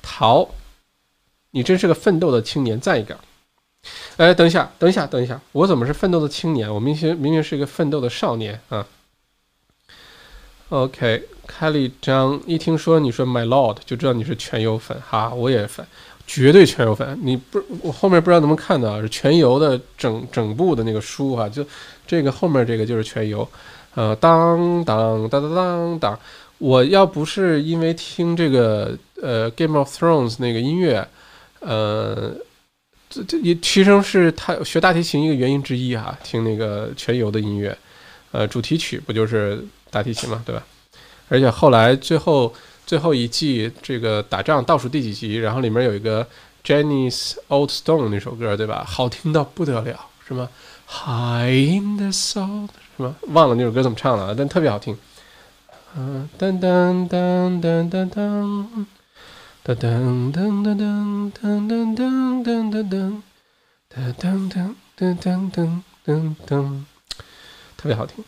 [0.01, 0.49] 陶。
[1.55, 3.15] 你真是个奋斗的青年，赞一个。
[4.17, 6.73] 哎，等一下，等一下，等一下，我怎么是奋斗的青年？
[6.73, 8.87] 我明明明明是一个奋斗的少年啊。
[10.71, 15.87] OK，开了一张，一听说你说 My Lord，就知道你是全游粉哈，我也粉，
[16.27, 17.19] 绝对全游粉。
[17.23, 21.65] 你不，我后面不知道能不能看到，是全游的整整部的那个书哈，就
[22.07, 23.47] 这个后面这个就是全游。
[23.95, 26.19] 呃，当当当当当当，
[26.57, 31.07] 我要不是因为听这个呃 Game of Thrones 那个音乐。
[31.61, 32.35] 呃，
[33.09, 36.19] 这这也其实是他学大提琴一个原因之一哈。
[36.25, 37.77] 听那个全游的音乐，
[38.33, 40.65] 呃，主题曲不就是大提琴嘛，对吧？
[41.29, 42.53] 而且后来最后
[42.87, 46.27] 最后一季这个打仗倒数第几集，然后里面有一个
[46.65, 48.85] Jenny's Old Stone 那首歌，对吧？
[48.87, 50.49] 好听到不得了，什么
[50.87, 53.17] ？High in the soul，是吗？
[53.29, 54.97] 忘了那首歌怎么唱了，但特别好听。
[55.97, 58.87] 嗯，噔噔噔噔噔噔。
[59.65, 63.23] 噔噔噔噔噔噔噔噔噔噔噔
[63.89, 66.83] 噔噔噔噔噔噔噔，
[67.77, 68.25] 特别好听。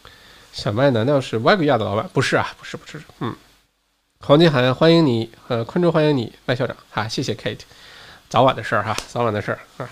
[0.54, 2.08] 小麦难道是外国亚的老板？
[2.12, 3.02] 不是啊，不是不是。
[3.18, 3.34] 嗯，
[4.20, 6.76] 黄金海欢迎你，呃，昆州欢迎你，麦校长。
[6.92, 7.58] 哈，谢谢 Kate。
[8.28, 9.90] 早晚的事儿哈，早晚的事儿啊。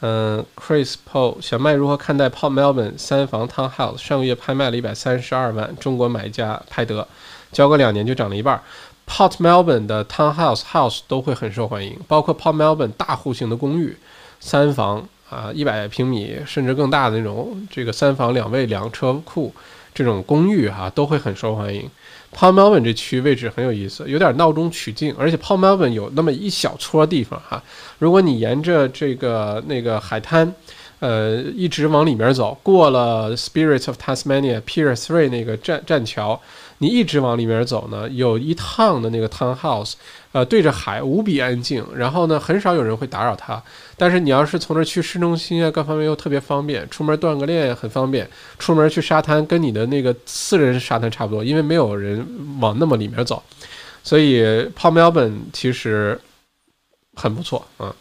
[0.00, 3.98] 嗯，Chris Paul，小麦如何看待 Paul Melbourne 三房 Townhouse？
[3.98, 7.06] 上个月拍卖了一百三十二万，中国买家拍得，
[7.52, 8.58] 交个两年就涨了一半。
[9.06, 13.94] Port Melbourne 的 townhouse house 都会很受欢迎，包括 Port Melbourne 大户型的公寓，
[14.40, 19.54] 三房啊，一百平米甚至更大的那种，这个三房两卫两车库
[19.94, 21.88] 这种公寓哈，都会很受欢迎。
[22.36, 27.62] Paul Melbourne 这区位置很有意思，有点闹中取静，而且 Paul Melbourne 有那么一小撮地方哈，
[28.00, 30.52] 如果你沿着这个那个海滩，
[30.98, 36.40] 呃，一直往里面走，过了 Spirit of Tasmania Pier Three 那个栈栈桥。
[36.78, 39.92] 你一直往里面走呢，有一趟的那个 townhouse，
[40.32, 41.86] 呃，对着海，无比安静。
[41.94, 43.62] 然后呢，很少有人会打扰它。
[43.96, 52.26] 但是你要是从这去市中心啊，各方面又特别方便，出门锻个炼很方便，出门去沙滩跟你的那个私人沙滩差不多，因为没有人
[52.60, 53.42] 往那么里面走。
[54.02, 56.20] 所以泡苗本其实
[57.14, 57.94] 很不错啊。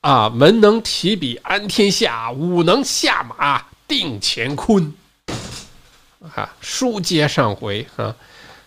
[0.00, 4.92] 啊，文能提笔安天下，武能下马定乾坤。
[6.34, 8.14] 啊，书接上回啊，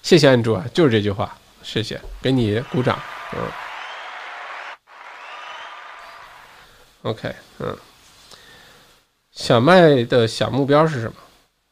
[0.01, 2.97] 谢谢安卓啊，就是这句话，谢谢，给你鼓掌，
[3.33, 3.39] 嗯
[7.03, 7.77] ，OK，嗯，
[9.31, 11.13] 小麦的小目标是什么？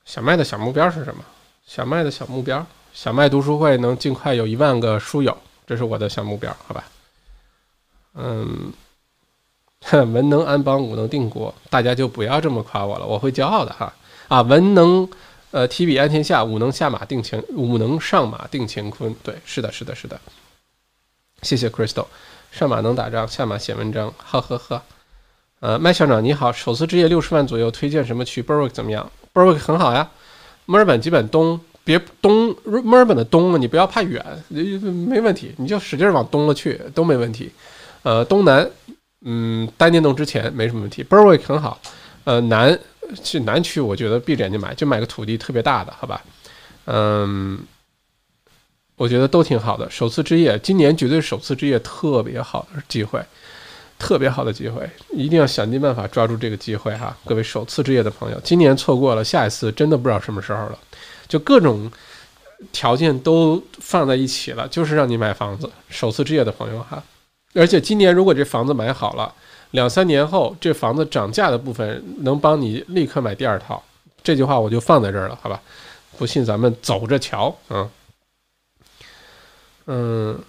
[0.05, 1.23] 小麦的小目标是什么？
[1.65, 5.37] 小麦的小目标，小麦读书会能尽快有一万个书友，
[5.67, 6.83] 这是我的小目标，好吧？
[8.15, 8.73] 嗯，
[10.11, 13.93] 文能安邦，武能定国，大家就不要这么夸我了，我会骄傲的哈。
[14.27, 15.09] 啊，文能。
[15.51, 19.11] 呃，提笔安天下，武能下马定乾，武能上马定乾坤。
[19.23, 20.21] 对，是的，是的，是的。
[21.41, 22.05] 谢谢 Crystal，
[22.51, 24.13] 上马能打仗，下马写文章。
[24.15, 24.83] 呵呵呵。
[25.59, 30.09] 呃，麦校长你好，首次置业六十万左右，推荐什么区？Berwick 怎么样？Berwick 很好呀，
[30.65, 37.51] 墨尔本基本东，别东，墨尔本的东，你不要怕远，没问题，你就使劲往东了去都没问题。
[38.03, 38.69] 呃，东南，
[39.25, 41.03] 嗯，单电动之前没什么问题。
[41.03, 41.79] Berwick 很好，
[42.23, 42.79] 呃，南。
[43.23, 46.21] 去南区，我觉得闭着眼睛买，就买个土地特别大的，好吧？
[46.85, 47.57] 嗯，
[48.95, 49.89] 我觉得都挺好的。
[49.89, 53.19] 首次置业，今年绝对首次置业特别好的机会，
[53.99, 57.15] 特别好的机会，一定要想尽办法抓住这个机会哈！
[57.25, 60.79] 各位首次置业的朋友，今年错过了，下一次真的不知道什么时候了。
[61.27, 61.91] 就各种
[62.71, 65.69] 条件都放在一起了，就是让你买房子。
[65.89, 67.03] 首次置业的朋友哈，
[67.53, 69.31] 而且今年如果这房子买好了。
[69.71, 73.83] 两三年后这房子涨价的部分能帮你立刻买第二套。
[74.23, 75.61] 这句话我就放在这儿了，好吧？
[76.17, 77.87] 不信咱们走着瞧啊。
[79.85, 80.39] 嗯，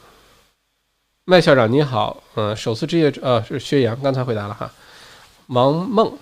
[1.30, 4.68] 麦校长你好，嗯，首次职业呃是薛洋，刚才回答了哈。
[5.46, 6.12] 王梦，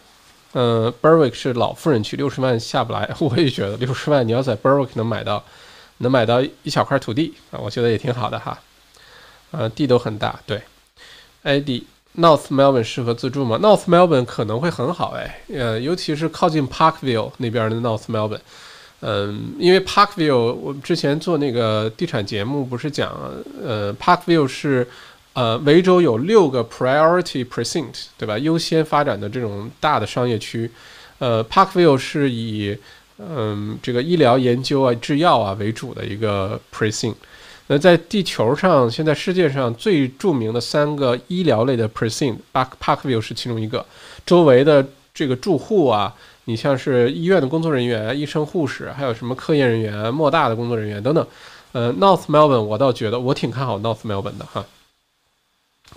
[0.53, 5.43] 嗯，Berwick 是老富人区，六十万下不来， 我也觉得六十万你要在 Berwick 能买到，
[5.97, 8.59] 能买到一小块土地啊，我觉得也挺好的哈。
[9.53, 10.61] 呃，地都很大，对。
[11.43, 11.85] ID
[12.19, 18.41] North Melbourne 适合自住吗？North Melbourne 可能会很好哎，呃，尤其是靠近 Parkville 那边的 North Melbourne。
[19.01, 23.11] 嗯，因为 Parkville 我之前做那个地产节目不是讲，
[23.63, 24.87] 呃，Parkville 是
[25.35, 28.37] 呃维州有六个 Priority Precinct，对吧？
[28.39, 30.71] 优先发展的这种大的商业区，
[31.19, 32.77] 呃，Parkville 是以
[33.19, 37.15] 嗯这个医疗研究啊、制药啊为主的一个 Precinct。
[37.71, 43.85] 那在地球上，现在世界上最著名的三个医疗类的 precinct，Parkville 是其中一个。
[44.25, 46.15] 周围的这个住户啊，
[46.49, 51.27] 你像是医院的工作人员、医生、护士，还有什么科研人员、莫大的工作人员等等。
[51.73, 54.65] 呃，North Melbourne 我倒觉得我挺看好 North Melbourne 的哈。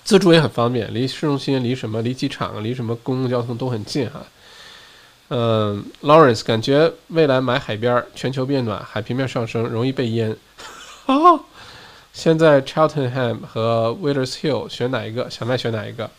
[0.04, 4.26] 自助也很方便，离市中心、离什么、离机场、离什么公共交通都很近哈。
[5.30, 10.36] 嗯，Lawrence 感觉未来买海边，全球变暖，海平面上升，容易被淹。
[11.06, 11.16] 啊。
[12.12, 15.30] 现在 Cheltenham 和 Willers Hill 选哪一个？
[15.30, 16.12] 小麦选哪一个？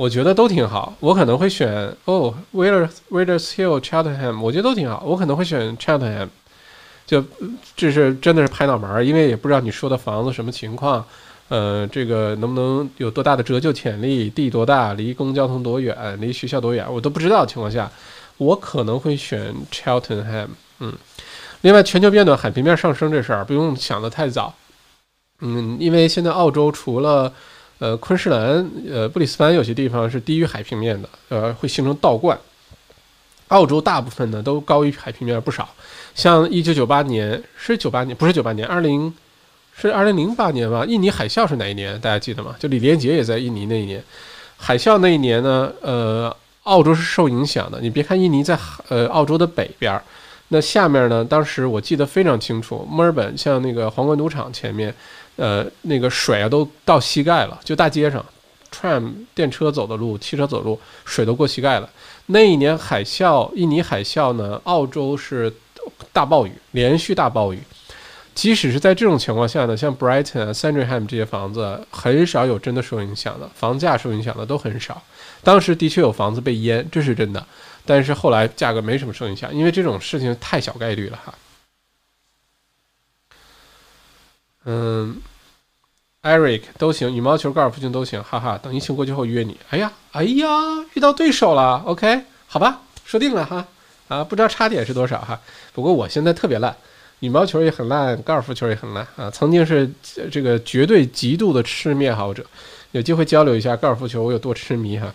[0.00, 0.94] 我觉得都挺好。
[0.98, 5.02] 我可能会选哦，Willers Willers Hill Cheltenham，我觉得都挺好。
[5.04, 6.26] 我可能会选 Cheltenham，
[7.06, 7.22] 就
[7.76, 11.04] 这是真的是拍脑门儿，因为也不知道你说的房子什么情况，
[11.48, 17.90] 呃，这个能不能有多大的折旧潜力，地多大，离公共交通多远，离学校多远，我都不知道的情况下，
[18.38, 20.46] 我可能会选 Cheltenham。
[20.78, 20.94] 嗯，
[21.60, 24.54] 另外全球变暖、海平面上升这事儿不用想得太早。
[25.42, 27.30] 嗯，因为现在澳洲除了，
[27.80, 32.38] 呃，昆士兰、呃，布里斯班有些地方是低于海平面的，呃，会形成倒灌。
[33.48, 35.66] 澳洲大部分呢都高于海平面不少，
[36.14, 39.12] 像一九九八年是九八年，不是九八年，二零
[39.74, 40.84] 是二零零八年吧？
[40.84, 41.98] 印尼海啸是哪一年？
[42.00, 42.54] 大家记得吗？
[42.60, 44.04] 就李连杰也在印尼那一年，
[44.58, 47.80] 海啸那一年呢，呃，澳洲是受影响的。
[47.80, 48.56] 你别看印尼在
[48.88, 49.98] 呃澳洲的北边，
[50.48, 54.94] 那下面呢，当时我记得非常清楚，墨尔本像那个皇冠赌场前面。
[55.40, 58.22] 呃，那个水啊都到膝盖了，就大街上
[58.70, 61.88] ，tram 电车走的路，汽车走路，水都过膝盖了。
[62.26, 65.50] 那一年海啸，印尼海啸呢，澳洲是
[66.12, 67.62] 大暴雨，连续大暴雨。
[68.34, 75.02] 即使是在这种情况下呢，像 Brighton 啊、Sandringham 这些房子，很少有真的受影响的，房价受影响的都很少。
[75.42, 77.46] 当时的确有房子被淹，这是真的，
[77.86, 81.34] 但是后来价格没什么受影响，因为这种事情太小概率了哈。
[84.66, 85.16] 嗯。
[86.22, 88.58] Eric 都行，羽毛球、高尔夫球都行，哈哈。
[88.62, 89.56] 等疫情过去后约你。
[89.70, 90.46] 哎呀，哎呀，
[90.92, 91.82] 遇到对手了。
[91.86, 93.66] OK，好吧，说定了哈。
[94.08, 95.40] 啊，不知道差点是多少哈。
[95.72, 96.76] 不过我现在特别烂，
[97.20, 99.30] 羽毛球也很烂，高尔夫球也很烂啊。
[99.30, 99.90] 曾经是
[100.30, 102.44] 这个绝对极度的痴迷爱好者，
[102.90, 105.14] 有机会交流一下高尔夫球我有多痴迷哈。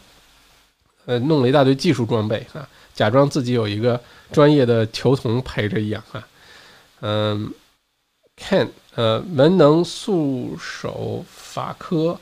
[1.05, 4.01] 呃，弄了一大堆技术装备啊，假装自己有一个
[4.31, 6.23] 专业的球童陪着一样哈。
[7.01, 7.53] 嗯
[8.41, 8.69] ，Ken。
[8.95, 12.17] 呃，文能速守法科，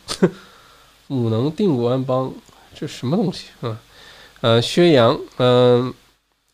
[1.09, 2.33] 武能定国安邦，
[2.75, 3.79] 这什么东西啊？
[4.41, 5.93] 呃，薛洋，嗯，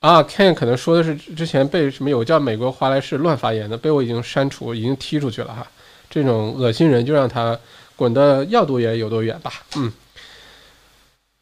[0.02, 5.66] 啊，Ken 可能说的是之前被什么有叫美国华莱士乱发言的，被我已经删除，已经踢出去了哈。
[6.10, 7.58] 这种恶心人就让他
[7.96, 9.54] 滚得要多远有多远吧。
[9.78, 9.94] 嗯，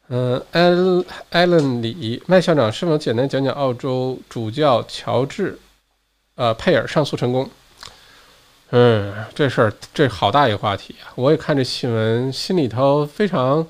[0.08, 5.58] 嗯，艾艾伦李麦校长是否简单讲讲澳洲主教乔治，
[6.36, 7.50] 呃，佩尔上诉成功？
[8.70, 11.08] 嗯，这事儿这好大一个话题啊！
[11.14, 13.66] 我也看这新闻，心里头非常，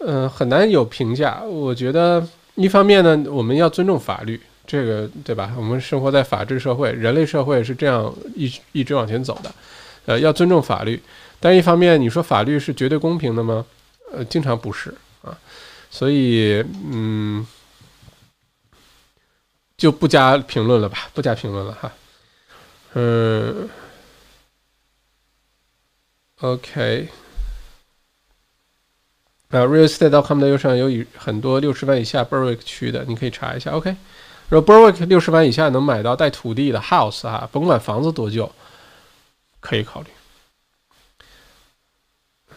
[0.00, 1.40] 嗯，很难有评价。
[1.40, 2.22] 我觉得
[2.54, 5.54] 一方面呢，我们要尊重法律，这个对吧？
[5.56, 9.50] 我们生活在法治社会，人类社会是这样一一直往前走的，
[10.04, 11.02] 呃，要尊重法律。
[11.40, 13.64] 但一方面，你说法律是绝对公平的吗？
[14.12, 15.34] 呃，经常不是啊，
[15.90, 17.46] 所以嗯，
[19.78, 21.90] 就不加评论了吧，不加评论了哈，
[22.92, 23.66] 嗯。
[26.42, 27.08] OK，
[29.48, 33.70] 啊，realestate.com 的右上有很多六十万以下 Berwick 区的，你可以查一下。
[33.70, 33.96] OK，
[34.50, 38.52] 如果 Berwick 六十万以下能买到带土地的 house 啊，甭管房子多旧，
[39.60, 40.08] 可以考虑。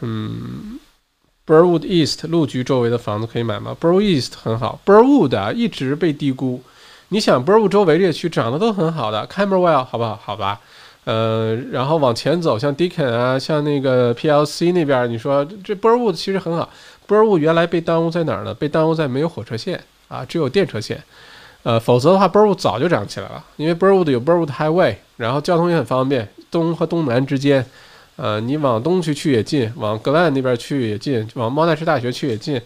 [0.01, 0.77] 嗯
[1.45, 6.61] ，Burwood East 路局周围的房子可以买吗？Burwood East 很好，Burwood 啊一直被低估。
[7.07, 10.17] 你想 Burwood 周围这些区长得都很好的，Camberwell 好不好？
[10.17, 10.59] 好吧。
[11.09, 16.69] 呃，然后往前走，像 Deacon 啊，像那个 PLC 那边，你说这 Burwood 其实很好
[17.07, 18.53] Burwood 原来被耽误在哪儿呢？
[18.53, 21.03] 被耽误在没有火车线啊，只有电车线。
[21.63, 27.65] 呃，否则的话，Burwood 早就长起来了，因为 Burwood 有 Burwood Highway，然后交通也很方便，东和东南之间，
[28.15, 32.61] 呃，你往东去去也近，往格兰那边去也近，往猫奈士大学去也近，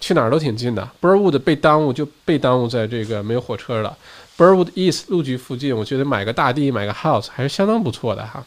[0.00, 0.88] 去哪儿都挺近的。
[1.02, 3.94] Burwood 被耽误就被耽误在这个没有火车了。
[4.36, 8.44] Burwood East 路局附近，我觉得买个大地，买个 house 还是相当不错的哈。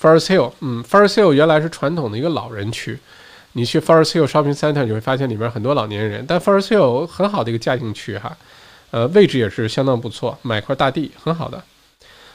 [0.00, 2.98] Forest Hill，嗯，Forest Hill 原来是传统的一个老人区。
[3.52, 6.24] 你去 Forest Hill Shopping Center，你会发现里面很多老年人。
[6.26, 8.36] 但 Forest Hill 很好的一个家庭区哈，
[8.92, 11.62] 呃，位置也是相当不错，买块大地很好的。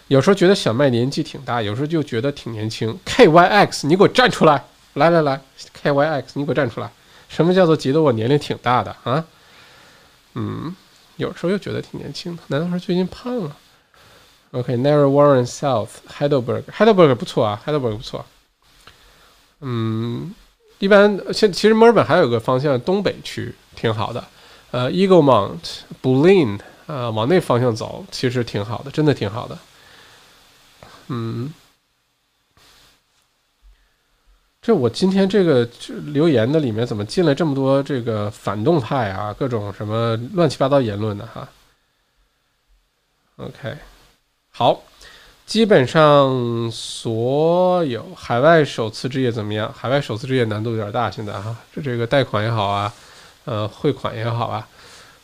[0.08, 3.00] 有时候觉得小麦年纪挺大，有时候就觉得挺年轻。
[3.06, 4.64] KYX，你给我站出来！
[4.94, 5.42] 来来来
[5.82, 6.90] ，KYX，你给我站出来！
[7.28, 9.26] 什么叫做觉得我年龄挺大的啊？
[10.36, 10.76] 嗯，
[11.18, 13.56] 有时候又觉得挺年轻的，难道是最近胖了
[14.52, 18.26] ？OK，Narrow Warren South，Heidelberg，Heidelberg 不错啊，Heidelberg 不错。
[19.62, 20.34] 嗯。
[20.80, 24.22] 一般现其实墨尔本还有个方向，东北区挺好的，
[24.72, 25.58] 呃，Eagle Mount、
[26.04, 29.58] Bulleen，呃，往那方向走其实挺好的，真的挺好的。
[31.08, 31.54] 嗯，
[34.66, 35.70] 这我今天这个
[36.08, 39.32] 留言的里面怎么进来这么多这个反动派啊？
[39.32, 41.48] 各种什么乱七八糟言论的哈
[43.36, 43.78] ？OK，
[44.50, 44.82] 好。
[45.46, 49.72] 基本上所有海外首次置业怎么样？
[49.78, 52.92] 海外首次置业难度有点大，现在哈，这这个贷款也好啊，
[53.44, 54.68] 呃，汇款也好啊，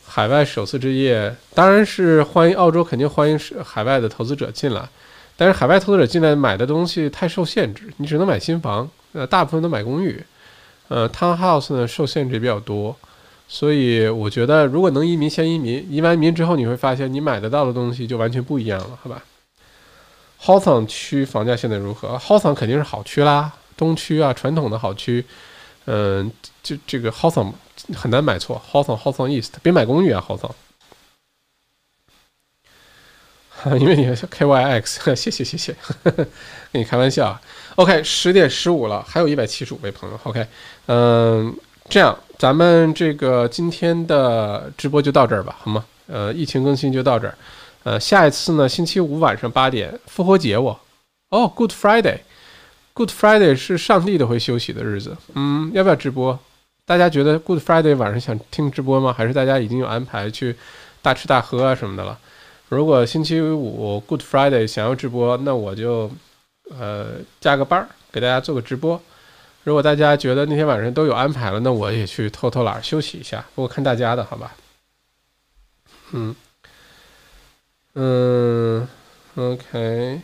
[0.06, 4.88] 海外首次置业当然是欢迎澳洲，肯定欢迎是海外的投资者进来，
[5.36, 10.22] 但是海外投资者进来买的东西太受限制，你只能买新房，呃，大部分都买公寓，
[10.88, 12.94] 呃，townhouse 呢受限制比较多，
[13.48, 19.22] 所以我觉得如果能移民先移民，移完民之后你会发现你买得到的东西就完全不一样了，好吧
[20.42, 25.24] ？Hawthorne 区房价现在如何？Hawthorne 肯定是好区啦，东区啊，传统的好区。
[25.84, 26.30] 嗯，
[26.62, 27.52] 就这个 Hawthorne
[27.94, 30.52] 很难买错，Hawthorne Hawthorne East，别买公寓啊，Hawthorne。
[33.78, 36.26] 因为你是 KYX，谢谢谢谢， 跟
[36.72, 37.38] 你开玩笑。
[37.76, 40.18] OK，十点十五了，还有一百七十五位朋友。
[40.24, 40.44] OK，
[40.86, 41.54] 嗯，
[41.88, 45.84] 这样咱们这个今天的直播就到这儿吧，好吗？
[46.08, 47.34] 呃，疫情更新就到这儿。
[47.84, 48.68] 呃，下一次呢？
[48.68, 50.80] 星期五晚上八点，复活节我，
[51.30, 55.16] 哦，Good Friday，Good Friday 是上帝都会休息的日子。
[55.34, 56.38] 嗯，要不要直播？
[56.84, 59.14] 大家觉得 Good Friday 晚上想听直播吗？
[59.16, 60.56] 还是大家已经有安排去
[61.00, 62.18] 大吃大喝啊什么的了？
[62.74, 66.10] 如果星期五 Good Friday 想要直播，那我就
[66.70, 68.98] 呃加个班儿给大家做个直播。
[69.62, 73.44] 如果大家觉得那天晚上都有安排了，那我也去偷偷懒休息一下。
[73.54, 74.56] 不过看大家的好吧？
[76.12, 76.34] 嗯。
[77.92, 78.88] 嗯
[79.34, 80.22] ，OK，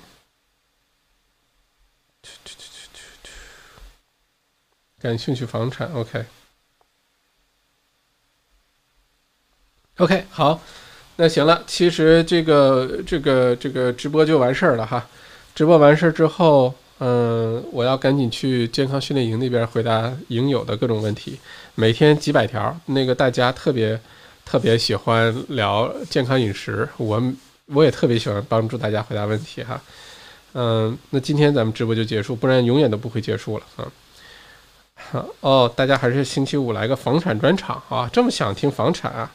[4.99, 6.25] 感兴趣房产，OK，OK，
[10.31, 10.63] 好，
[11.19, 15.05] 那行了，其实这个这个这个直播就完事儿了哈。
[15.55, 21.39] 直播完事儿之后，嗯，我要赶紧去健康训练营那边回答营友的各种问题，
[21.75, 24.01] 每天几百条，那个大家特别
[24.45, 27.23] 特别喜欢聊健康饮食，我。
[27.75, 29.79] 我也特别喜欢帮助大家回答问题哈，
[30.55, 35.23] 嗯，那今天咱们直播就结束，不然永远都不会结束了啊。
[35.41, 39.31] 哦，大家还是星期五来个房产专场啊，这么想听房产啊？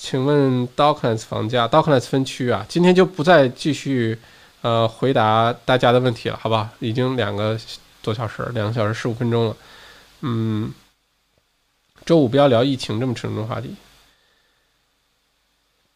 [0.00, 2.64] 请问 Docklands 房价，Docklands 分区啊？
[2.68, 4.16] 今天就不再继续
[4.62, 6.70] 呃回答大家的问题了，好吧？
[6.78, 7.58] 已经两个
[8.00, 9.56] 多小时，两个小时十五分钟了，
[10.20, 10.72] 嗯，
[12.06, 13.74] 周五不要聊疫情这么沉重的话题。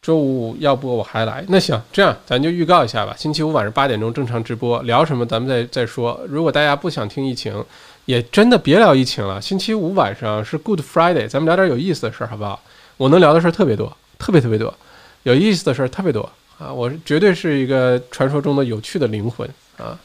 [0.01, 1.45] 周五要不我还来？
[1.47, 3.15] 那行，这样咱就预告一下吧。
[3.17, 6.21] 星期五晚上八点钟正常直播，聊什么咱们再再说。
[6.27, 7.63] 如果大家不想听疫情，
[8.03, 9.41] 也真的别聊疫情了。
[9.41, 12.61] 星期五晚上是 Good Friday，咱们聊点有意思的事儿，好不好？
[12.97, 14.73] 我能聊的事儿特别多，特别特别多，
[15.23, 16.29] 有意思的事儿特别多
[16.59, 16.71] 啊！
[16.71, 19.97] 我是绝对是一个传说中的有趣的灵魂啊，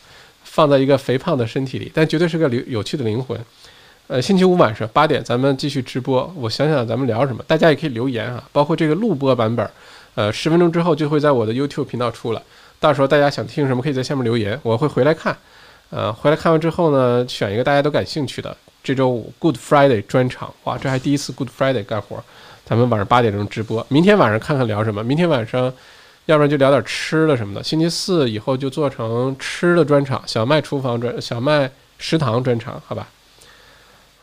[0.42, 3.38] 放在一个肥胖的身体里，但绝对是个有有趣的灵魂。
[4.06, 6.32] 呃，星期五晚上八点咱们继续直播。
[6.34, 9.70] 我想想咱们聊什么，大家也可以留言啊，包括这个录播版本。
[10.14, 12.42] 呃，十分钟之后就会在我的 YouTube 频道出了，
[12.80, 15.36] 到时候大家想听什么，可以在下面留言，我会回来看。
[15.90, 18.56] 呃，回来看完之后呢，选一个大家都感兴趣的。
[18.82, 22.24] 这周五 Good Friday 专场，哇，这还第一次 Good Friday 干活。
[22.68, 25.02] 咱们晚上八点钟直播，明天晚上看看聊什么。
[25.02, 25.72] 明天晚上，
[26.26, 27.64] 要不然就聊点吃的什么的。
[27.64, 33.08] 星期四以后就做成吃的专场，小麦厨房专，小麦食堂专场，好吧？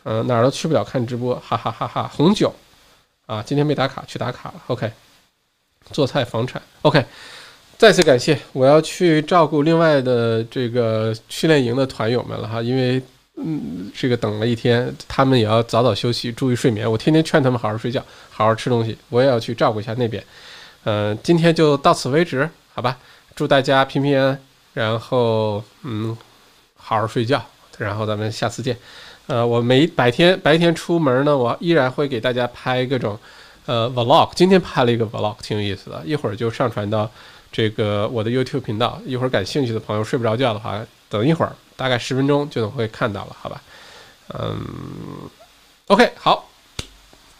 [0.04, 2.08] 嗯，哪儿都去不了看直播，哈哈哈哈。
[2.14, 2.54] 红酒，
[3.26, 4.62] 啊，今天没打卡，去打卡了。
[4.68, 4.92] OK。
[5.90, 7.04] 做菜房产，OK，
[7.76, 13.02] 再次感谢，我要去照顾另外的这个训练营的团友们了哈，因为
[13.36, 16.90] 嗯，这个等了一天，他们也要早早休息，注意睡眠。
[16.90, 20.24] 我天天劝他们好好睡觉，好好吃东西，我也要去照顾一下那边。
[20.84, 22.96] 嗯，今天就到此为止，好吧？
[23.34, 24.40] 祝大家平平安安，
[24.72, 26.16] 然后嗯，
[26.76, 27.44] 好好睡觉，
[27.76, 28.74] 然后咱们下次见。
[29.26, 33.18] 呃，我每白天白天出门呢，我依然会给大家拍各种
[33.66, 34.30] 呃 vlog。
[34.34, 37.10] 今天拍了一个 vlog，挺有意思的，一会儿就上传到
[37.52, 38.98] 这个我的 YouTube 频道。
[39.04, 40.80] 一会儿感兴趣的朋友睡不着觉的话，
[41.10, 41.52] 等一会儿。
[41.76, 43.62] 大概十分钟就能会看到了，好吧？
[44.34, 44.60] 嗯
[45.86, 46.50] ，OK，好，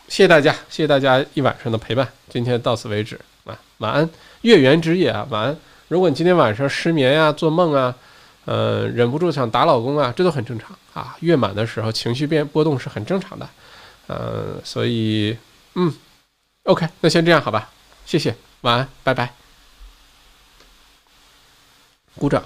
[0.07, 4.09] 谢谢大家，谢谢大家一晚上的陪伴，今天到此为止啊，晚安，
[4.43, 5.57] 月圆之夜啊，晚安。
[5.89, 7.95] 如果你今天晚上失眠呀、做梦啊，
[8.45, 11.17] 呃，忍不住想打老公啊，这都很正常啊。
[11.21, 13.49] 月满的时候情绪变波动是很正常的，
[14.07, 15.37] 呃，所以，
[15.75, 15.93] 嗯
[16.65, 17.71] ，OK，那先这样好吧？
[18.05, 19.33] 谢谢，晚安，拜拜，
[22.17, 22.45] 鼓掌。